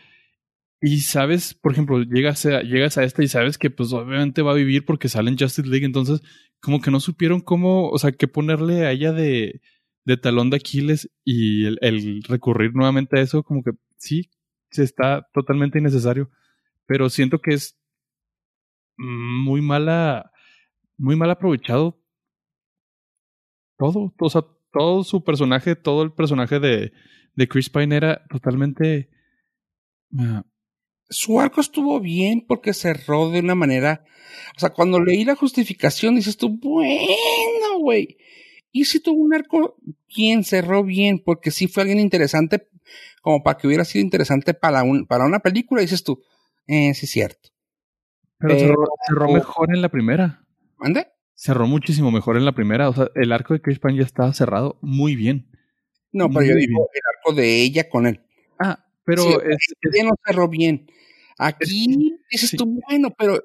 [0.80, 4.84] Y sabes, por ejemplo, llegas a, esta y sabes que, pues, obviamente va a vivir
[4.84, 5.86] porque sale en Justice League.
[5.86, 6.22] Entonces,
[6.60, 9.60] como que no supieron cómo, o sea, qué ponerle a ella de,
[10.04, 14.30] de talón de Aquiles y el, el recurrir nuevamente a eso, como que sí,
[14.70, 16.30] se está totalmente innecesario.
[16.86, 17.78] Pero siento que es
[18.96, 20.30] muy mala,
[20.96, 22.00] muy mal aprovechado
[23.78, 24.14] todo.
[24.18, 26.92] O sea, todo su personaje, todo el personaje de,
[27.34, 29.08] de Chris Pine era totalmente.
[30.18, 30.44] ah,
[31.08, 34.04] su arco estuvo bien porque cerró de una manera.
[34.56, 38.16] O sea, cuando leí la justificación, dices tú, bueno, güey.
[38.72, 39.76] Y si tuvo un arco
[40.14, 42.68] bien, cerró bien, porque sí fue alguien interesante,
[43.22, 46.20] como para que hubiera sido interesante para, un, para una película, dices tú,
[46.66, 47.48] eh, sí es cierto.
[48.38, 50.44] pero Pero- cerró, cerró mejor en la primera.
[50.78, 51.06] ¿Mande?
[51.38, 52.88] Cerró muchísimo mejor en la primera.
[52.88, 55.50] O sea, el arco de Chris Pine ya estaba cerrado muy bien.
[56.10, 58.22] No, pero yo digo el arco de ella con él.
[58.58, 59.58] Ah, pero Sí, es,
[59.94, 60.90] es- no cerró bien.
[61.38, 62.56] Aquí dices sí.
[62.56, 63.38] tú, bueno, pero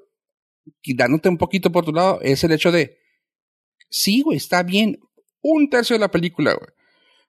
[0.95, 2.97] dándote un poquito por tu lado, es el hecho de,
[3.89, 4.97] sí, güey, está bien.
[5.41, 6.69] Un tercio de la película, güey.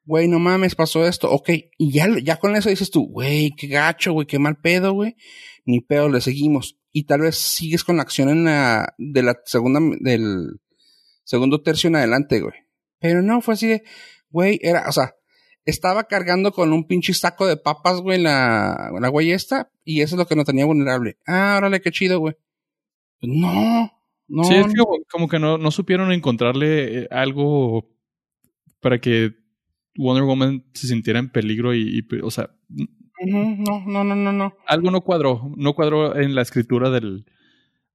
[0.05, 1.31] Güey, no mames, pasó esto.
[1.31, 4.93] Ok, y ya, ya con eso dices tú, güey, qué gacho, güey, qué mal pedo,
[4.93, 5.17] güey.
[5.65, 6.79] Ni pedo, le seguimos.
[6.93, 10.60] Y tal vez sigues con la acción en la, de la segunda, del
[11.24, 12.55] segundo tercio en adelante, güey.
[13.01, 13.82] Pero no, fue así de,
[14.31, 15.14] güey, era, o sea,
[15.64, 20.16] estaba cargando con un pinche saco de papas, güey, la, la güey esta, y eso
[20.16, 21.19] es lo que no tenía vulnerable.
[21.27, 22.35] Ah, órale, qué chido, güey.
[23.20, 23.90] No,
[24.28, 24.44] no.
[24.44, 27.89] sí, es que como, como que no, no supieron encontrarle eh, algo
[28.81, 29.31] para que
[29.97, 32.51] Wonder Woman se sintiera en peligro y, y, o sea,
[33.27, 34.57] no, no, no, no, no.
[34.66, 37.24] algo no cuadró, no cuadró en la escritura del,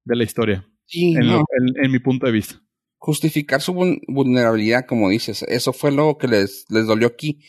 [0.04, 1.38] de la historia, Sí, en, no.
[1.38, 2.62] lo- en- en mi punto de vista.
[2.96, 7.40] Justificar su vul- vulnerabilidad, como dices, eso fue lo que les, les dolió aquí.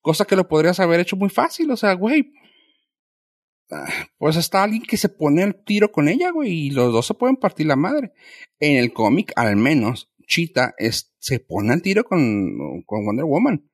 [0.00, 2.32] Cosa que lo podrías haber hecho muy fácil, o sea, güey.
[3.70, 3.86] ah,
[4.18, 7.14] Pues está alguien que se pone al tiro con ella, güey, y los dos se
[7.14, 8.12] pueden partir la madre.
[8.60, 13.68] En el cómic, al menos, Cheetah es, se pone al tiro con, con Wonder Woman.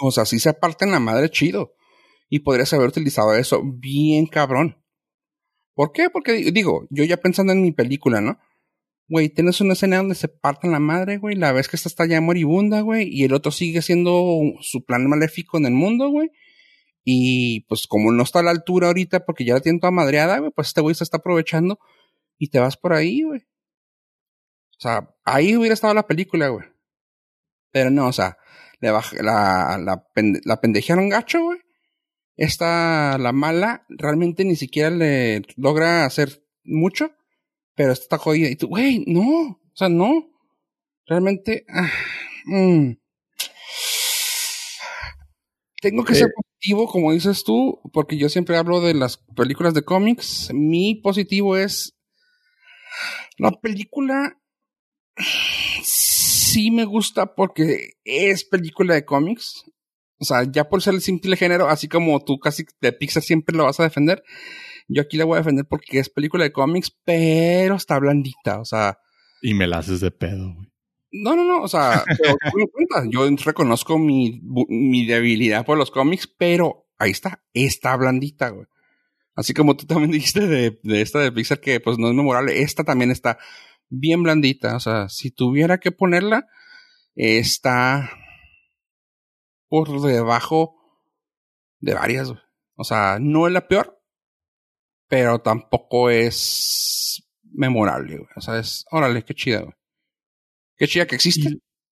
[0.00, 1.74] O sea, sí se parten la madre chido.
[2.34, 4.82] Y podrías haber utilizado eso bien cabrón.
[5.74, 6.08] ¿Por qué?
[6.08, 8.38] Porque digo, yo ya pensando en mi película, ¿no?
[9.06, 12.06] Güey, tienes una escena donde se parten la madre, güey, la vez que esta está
[12.06, 16.30] ya moribunda, güey, y el otro sigue haciendo su plan maléfico en el mundo, güey.
[17.04, 20.38] Y pues como no está a la altura ahorita porque ya la tiene toda madreada,
[20.38, 21.80] güey, pues este güey se está aprovechando
[22.38, 23.40] y te vas por ahí, güey.
[23.42, 26.64] O sea, ahí hubiera estado la película, güey.
[27.72, 28.38] Pero no, o sea,
[28.80, 30.06] le la, la,
[30.44, 31.58] la pendejearon gacho, güey.
[32.36, 37.12] Esta, la mala, realmente ni siquiera le logra hacer mucho,
[37.74, 38.48] pero está jodida.
[38.48, 40.30] Y tú, güey, no, o sea, no.
[41.06, 41.90] Realmente, ah,
[42.46, 42.92] mm.
[45.80, 46.32] tengo que ser eh.
[46.34, 50.50] positivo, como dices tú, porque yo siempre hablo de las películas de cómics.
[50.54, 51.94] Mi positivo es
[53.38, 54.38] la película
[55.82, 59.64] sí me gusta porque es película de cómics.
[60.22, 63.56] O sea, ya por ser el simple género, así como tú casi de Pixar siempre
[63.56, 64.22] lo vas a defender,
[64.86, 68.64] yo aquí la voy a defender porque es película de cómics, pero está blandita, o
[68.64, 68.98] sea.
[69.42, 70.68] Y me la haces de pedo, güey.
[71.10, 72.04] No, no, no, o sea,
[73.10, 78.66] yo reconozco mi, mi debilidad por los cómics, pero ahí está, está blandita, güey.
[79.34, 82.62] Así como tú también dijiste de, de esta de Pixar que pues no es memorable,
[82.62, 83.38] esta también está
[83.88, 84.76] bien blandita.
[84.76, 86.46] O sea, si tuviera que ponerla,
[87.16, 88.08] está
[89.72, 90.76] por debajo
[91.80, 92.30] de varias.
[92.74, 93.98] O sea, no es la peor,
[95.08, 98.20] pero tampoco es memorable.
[98.36, 99.72] O sea, es, órale, qué chida, güey.
[100.76, 101.56] Qué chida que existe.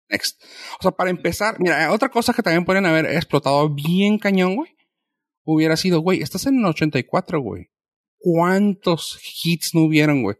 [0.08, 0.40] Next.
[0.78, 4.70] O sea, para empezar, mira, otra cosa que también pueden haber explotado bien cañón, güey.
[5.42, 7.70] Hubiera sido, güey, estás en el 84, güey.
[8.18, 10.36] ¿Cuántos hits no hubieron, güey?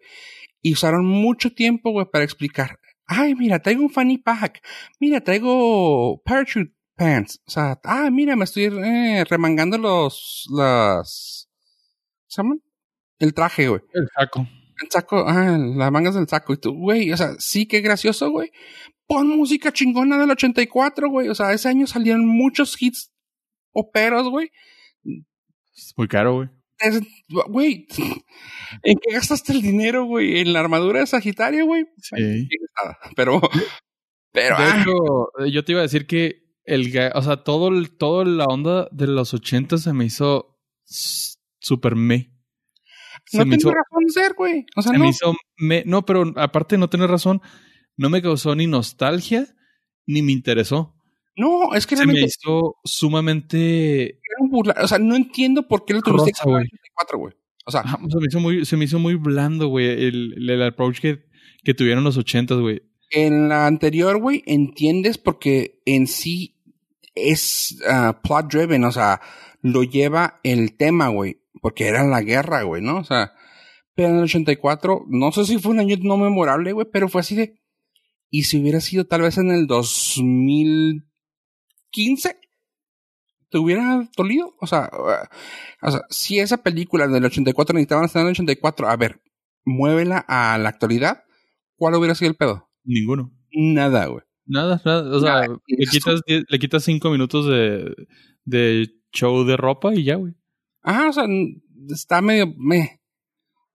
[0.62, 2.78] Y usaron mucho tiempo, güey, para explicar.
[3.06, 4.64] Ay, mira, traigo un fanny pack.
[5.00, 7.40] Mira, traigo parachute pants.
[7.46, 11.48] O sea, ah, mira, me estoy eh, remangando los, las,
[12.26, 12.62] ¿se llaman?
[13.18, 13.80] El traje, güey.
[13.92, 14.46] El saco.
[14.82, 16.52] El saco, ah, las mangas del saco.
[16.52, 18.50] Y tú, güey, o sea, sí, qué gracioso, güey.
[19.06, 21.28] Pon música chingona del 84, güey.
[21.28, 23.12] O sea, ese año salieron muchos hits
[23.72, 24.50] operos, güey.
[25.76, 26.48] Es muy caro, güey.
[27.48, 27.86] Güey,
[28.82, 30.40] ¿en qué gastaste el dinero, güey?
[30.40, 31.86] ¿En la armadura de Sagitario, güey?
[31.98, 32.48] Sí.
[33.16, 33.40] Pero,
[34.32, 34.56] pero.
[34.56, 34.80] De ah.
[34.80, 38.88] hecho, yo te iba a decir que el, o sea, todo, el, toda la onda
[38.90, 42.32] de los 80 se me hizo super me.
[43.32, 44.66] no tiene razón de ser, güey.
[44.76, 45.04] O sea, se no.
[45.04, 45.82] me hizo me.
[45.86, 47.40] No, pero aparte de no tener razón,
[47.96, 49.46] no me causó ni nostalgia
[50.06, 50.94] ni me interesó.
[51.36, 54.20] No, es que se me hizo sumamente.
[54.76, 57.34] O sea, no entiendo por qué lo tuviste que güey.
[57.66, 61.00] O sea, se, me hizo muy, se me hizo muy blando, güey, el, el, approach
[61.00, 61.24] que,
[61.64, 62.82] que tuvieron los ochentas, güey.
[63.10, 66.53] En la anterior, güey, entiendes porque en sí
[67.14, 69.20] es uh, plot driven, o sea,
[69.62, 72.98] lo lleva el tema, güey, porque era la guerra, güey, ¿no?
[72.98, 73.32] O sea,
[73.94, 77.20] pero en el 84, no sé si fue un año no memorable, güey, pero fue
[77.20, 77.60] así de.
[78.30, 81.04] Y si hubiera sido tal vez en el 2000
[81.94, 82.40] 15
[83.50, 84.54] te hubiera dolido.
[84.60, 84.90] O sea,
[85.80, 89.22] o sea, si esa película del 84 necesitaban estar en el 84, a ver,
[89.64, 91.22] muévela a la actualidad,
[91.76, 92.68] ¿cuál hubiera sido el pedo?
[92.82, 93.32] Ninguno.
[93.52, 94.24] Nada, güey.
[94.46, 95.16] Nada, nada.
[95.16, 97.94] O sea, le, quitas, le quitas cinco minutos de,
[98.44, 100.34] de show de ropa y ya, güey.
[100.82, 101.24] Ajá, o sea,
[101.88, 103.00] está medio me.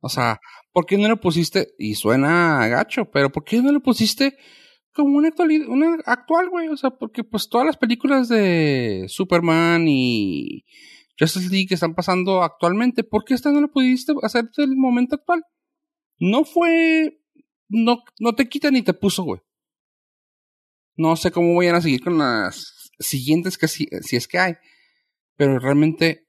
[0.02, 0.40] O sea,
[0.72, 1.74] ¿por qué no le pusiste?
[1.78, 4.38] Y suena gacho, pero ¿por qué no le pusiste
[4.94, 6.68] como una actualidad, una actual, güey.
[6.70, 10.66] O sea, porque pues todas las películas de Superman y
[11.18, 15.16] Justice League que están pasando actualmente, ¿por qué esta no lo pudiste hacer del momento
[15.16, 15.44] actual?
[16.20, 17.22] No fue,
[17.70, 19.42] no, no te quita ni te puso, güey.
[21.00, 24.56] No sé cómo vayan a seguir con las siguientes que si, si es que hay.
[25.38, 26.28] Pero realmente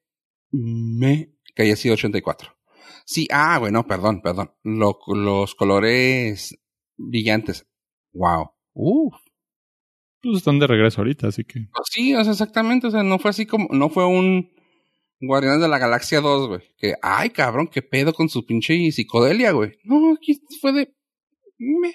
[0.53, 2.57] me que haya sido 84.
[3.05, 4.53] Sí, ah, bueno, perdón, perdón.
[4.63, 6.57] los colores
[6.97, 7.67] brillantes.
[8.13, 8.53] Wow.
[8.73, 9.15] Uf.
[10.23, 11.67] Pues están de regreso ahorita, así que.
[11.73, 12.87] Pues sí, o sea, exactamente.
[12.87, 13.67] O sea, no fue así como.
[13.73, 14.53] No fue un
[15.21, 16.61] Guardianes de la Galaxia 2, güey.
[16.79, 19.73] Que, ay, cabrón, qué pedo con su pinche psicodelia, güey.
[19.83, 20.95] No, aquí fue de.
[21.59, 21.93] Me.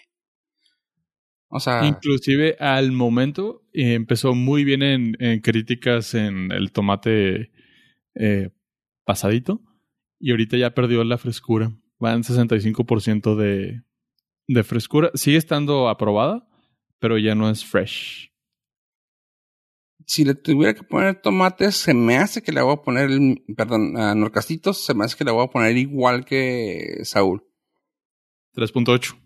[1.50, 1.86] O sea.
[1.86, 7.52] Inclusive al momento eh, empezó muy bien en, en, críticas en el tomate
[8.16, 8.50] eh,
[9.06, 9.62] pasadito.
[10.20, 11.72] Y ahorita ya perdió la frescura.
[12.04, 13.84] Va en 65% de,
[14.48, 15.12] de frescura.
[15.14, 16.48] Sigue estando aprobada,
[17.00, 18.32] pero ya no es fresh.
[20.08, 23.10] Si le tuviera que poner tomates, se me hace que le voy a poner,
[23.58, 27.44] perdón, a Norcastitos, se me hace que le voy a poner igual que Saúl.
[28.54, 29.25] 3.8.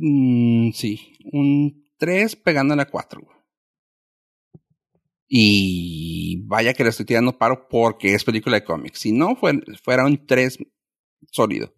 [0.00, 3.20] Mm, sí, un 3 pegándole a 4.
[5.28, 9.00] Y vaya que le estoy tirando paro porque es película de cómics.
[9.00, 10.58] Si no fuera un 3
[11.32, 11.74] sólido.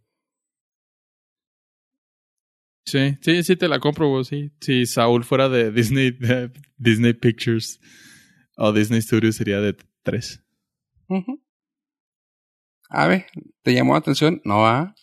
[2.85, 4.53] Sí, sí, sí te la compro, güey, sí.
[4.61, 7.81] Si Saúl fuera de Disney, de Disney Pictures
[8.57, 10.43] o Disney Studios sería de 3.
[11.09, 11.43] Ujú.
[12.91, 13.27] A ver,
[13.63, 14.43] ¿te llamó la atención?
[14.45, 14.95] No va.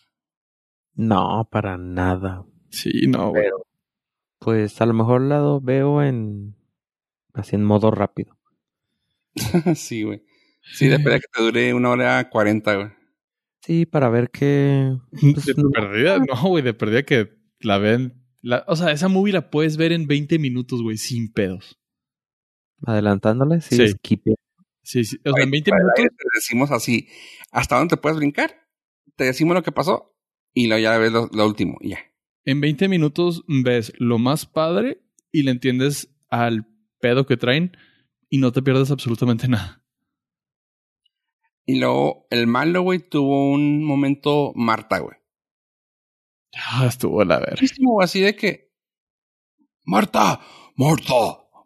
[0.94, 2.44] No, para nada.
[2.70, 3.42] Sí, no, güey.
[3.44, 3.62] Pero,
[4.38, 6.54] pues a lo mejor la veo en.
[7.34, 8.36] Así en modo rápido.
[9.74, 10.22] sí, güey.
[10.62, 12.88] Sí, depende de que te dure una hora cuarenta, güey.
[13.62, 14.96] Sí, para ver qué.
[15.10, 18.22] pues, De no- perdida, no, güey, de perdida que la ven.
[18.42, 21.78] la- o sea, esa movie la puedes ver en 20 minutos, güey, sin pedos.
[22.86, 23.88] adelantándole, sí, Sí.
[23.88, 24.22] skip.
[24.82, 25.18] Sí, sí.
[25.24, 26.16] O sea, en 20 Fuera del minutos.
[26.16, 27.08] Te decimos así,
[27.50, 28.54] ¿hasta dónde te puedes brincar?
[29.16, 30.14] Te decimos lo que pasó
[30.54, 31.98] y luego ya ves lo, lo último y ya.
[32.48, 36.66] En 20 minutos ves lo más padre y le entiendes al
[36.98, 37.76] pedo que traen
[38.30, 39.84] y no te pierdes absolutamente nada.
[41.66, 45.14] Y luego el malo, güey, tuvo un momento Marta, güey.
[46.54, 47.60] Ya estuvo la verga.
[48.00, 48.72] Así de que,
[49.84, 50.40] Marta,
[50.74, 51.12] Marta,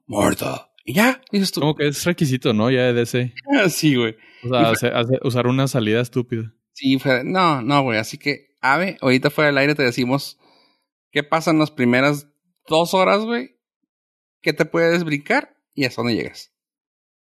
[0.09, 0.73] Marta.
[0.85, 1.61] Y ya, dices tú.
[1.61, 2.73] Como que es requisito, ¿no?
[2.73, 3.35] Ya de DC.
[3.69, 4.17] Sí, güey.
[4.43, 6.53] O sea, hace- usar una salida estúpida.
[6.73, 7.99] Sí, fue, no, no, güey.
[8.01, 10.41] Así que, Ave, ahorita fuera del aire te decimos
[11.13, 12.29] qué pasa en las primeras
[12.69, 13.61] dos horas, güey.
[14.41, 16.53] Que te puedes brincar y hasta dónde llegas.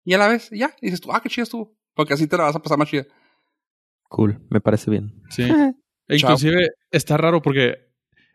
[0.04, 1.76] Y a la vez, ya, dices tú, ah, qué chido estuvo.
[1.94, 3.06] Porque así te la vas a pasar más chida.
[4.04, 5.22] Cool, me parece bien.
[5.30, 5.42] Sí.
[6.08, 7.76] E inclusive está raro porque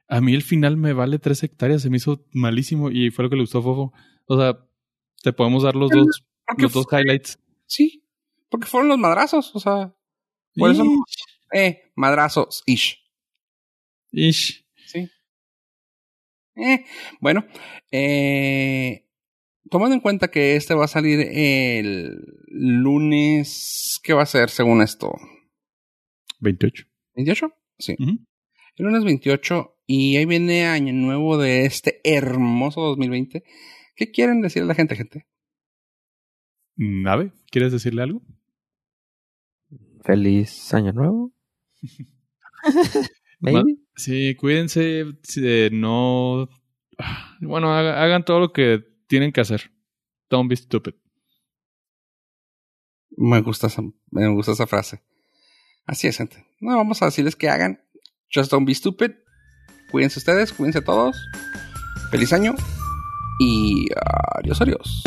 [0.08, 1.82] a mí el final me vale tres hectáreas.
[1.82, 3.92] Se me hizo malísimo y fue lo que le gustó a Fofo.
[4.28, 4.58] O sea,
[5.22, 6.24] te podemos dar los dos,
[6.58, 7.38] los dos highlights.
[7.66, 8.06] Sí,
[8.50, 9.94] porque fueron los madrazos, o sea,
[10.56, 10.86] por eso,
[11.52, 13.04] eh, madrazos, ish.
[14.12, 14.66] Ish.
[14.86, 15.10] Sí.
[16.56, 16.86] Eh,
[17.20, 17.46] bueno,
[17.92, 19.06] eh,
[19.70, 24.82] tomando en cuenta que este va a salir el lunes, ¿qué va a ser según
[24.82, 25.14] esto?
[26.40, 26.86] 28.
[27.16, 27.54] ¿28?
[27.78, 27.96] Sí.
[28.00, 33.44] El lunes 28 y ahí viene año nuevo de este hermoso 2020.
[33.96, 35.28] ¿Qué quieren decirle a la gente, gente?
[36.76, 38.22] Nave, ¿quieres decirle algo?
[40.04, 41.34] Feliz año nuevo.
[43.40, 43.85] Maybe.
[43.96, 45.06] Sí, cuídense
[45.36, 46.50] de no...
[47.42, 49.72] Bueno, haga- hagan todo lo que tienen que hacer.
[50.30, 50.94] Don't be stupid.
[53.18, 53.82] Me gusta esa,
[54.12, 55.02] me gusta esa frase.
[55.86, 56.46] Así es, gente.
[56.60, 57.82] No vamos a decirles que hagan.
[58.34, 59.12] Just don't be stupid.
[59.92, 61.16] Cuídense ustedes, cuídense todos.
[62.12, 62.56] Feliz año.
[63.40, 63.88] Y
[64.40, 65.04] adiós, adiós.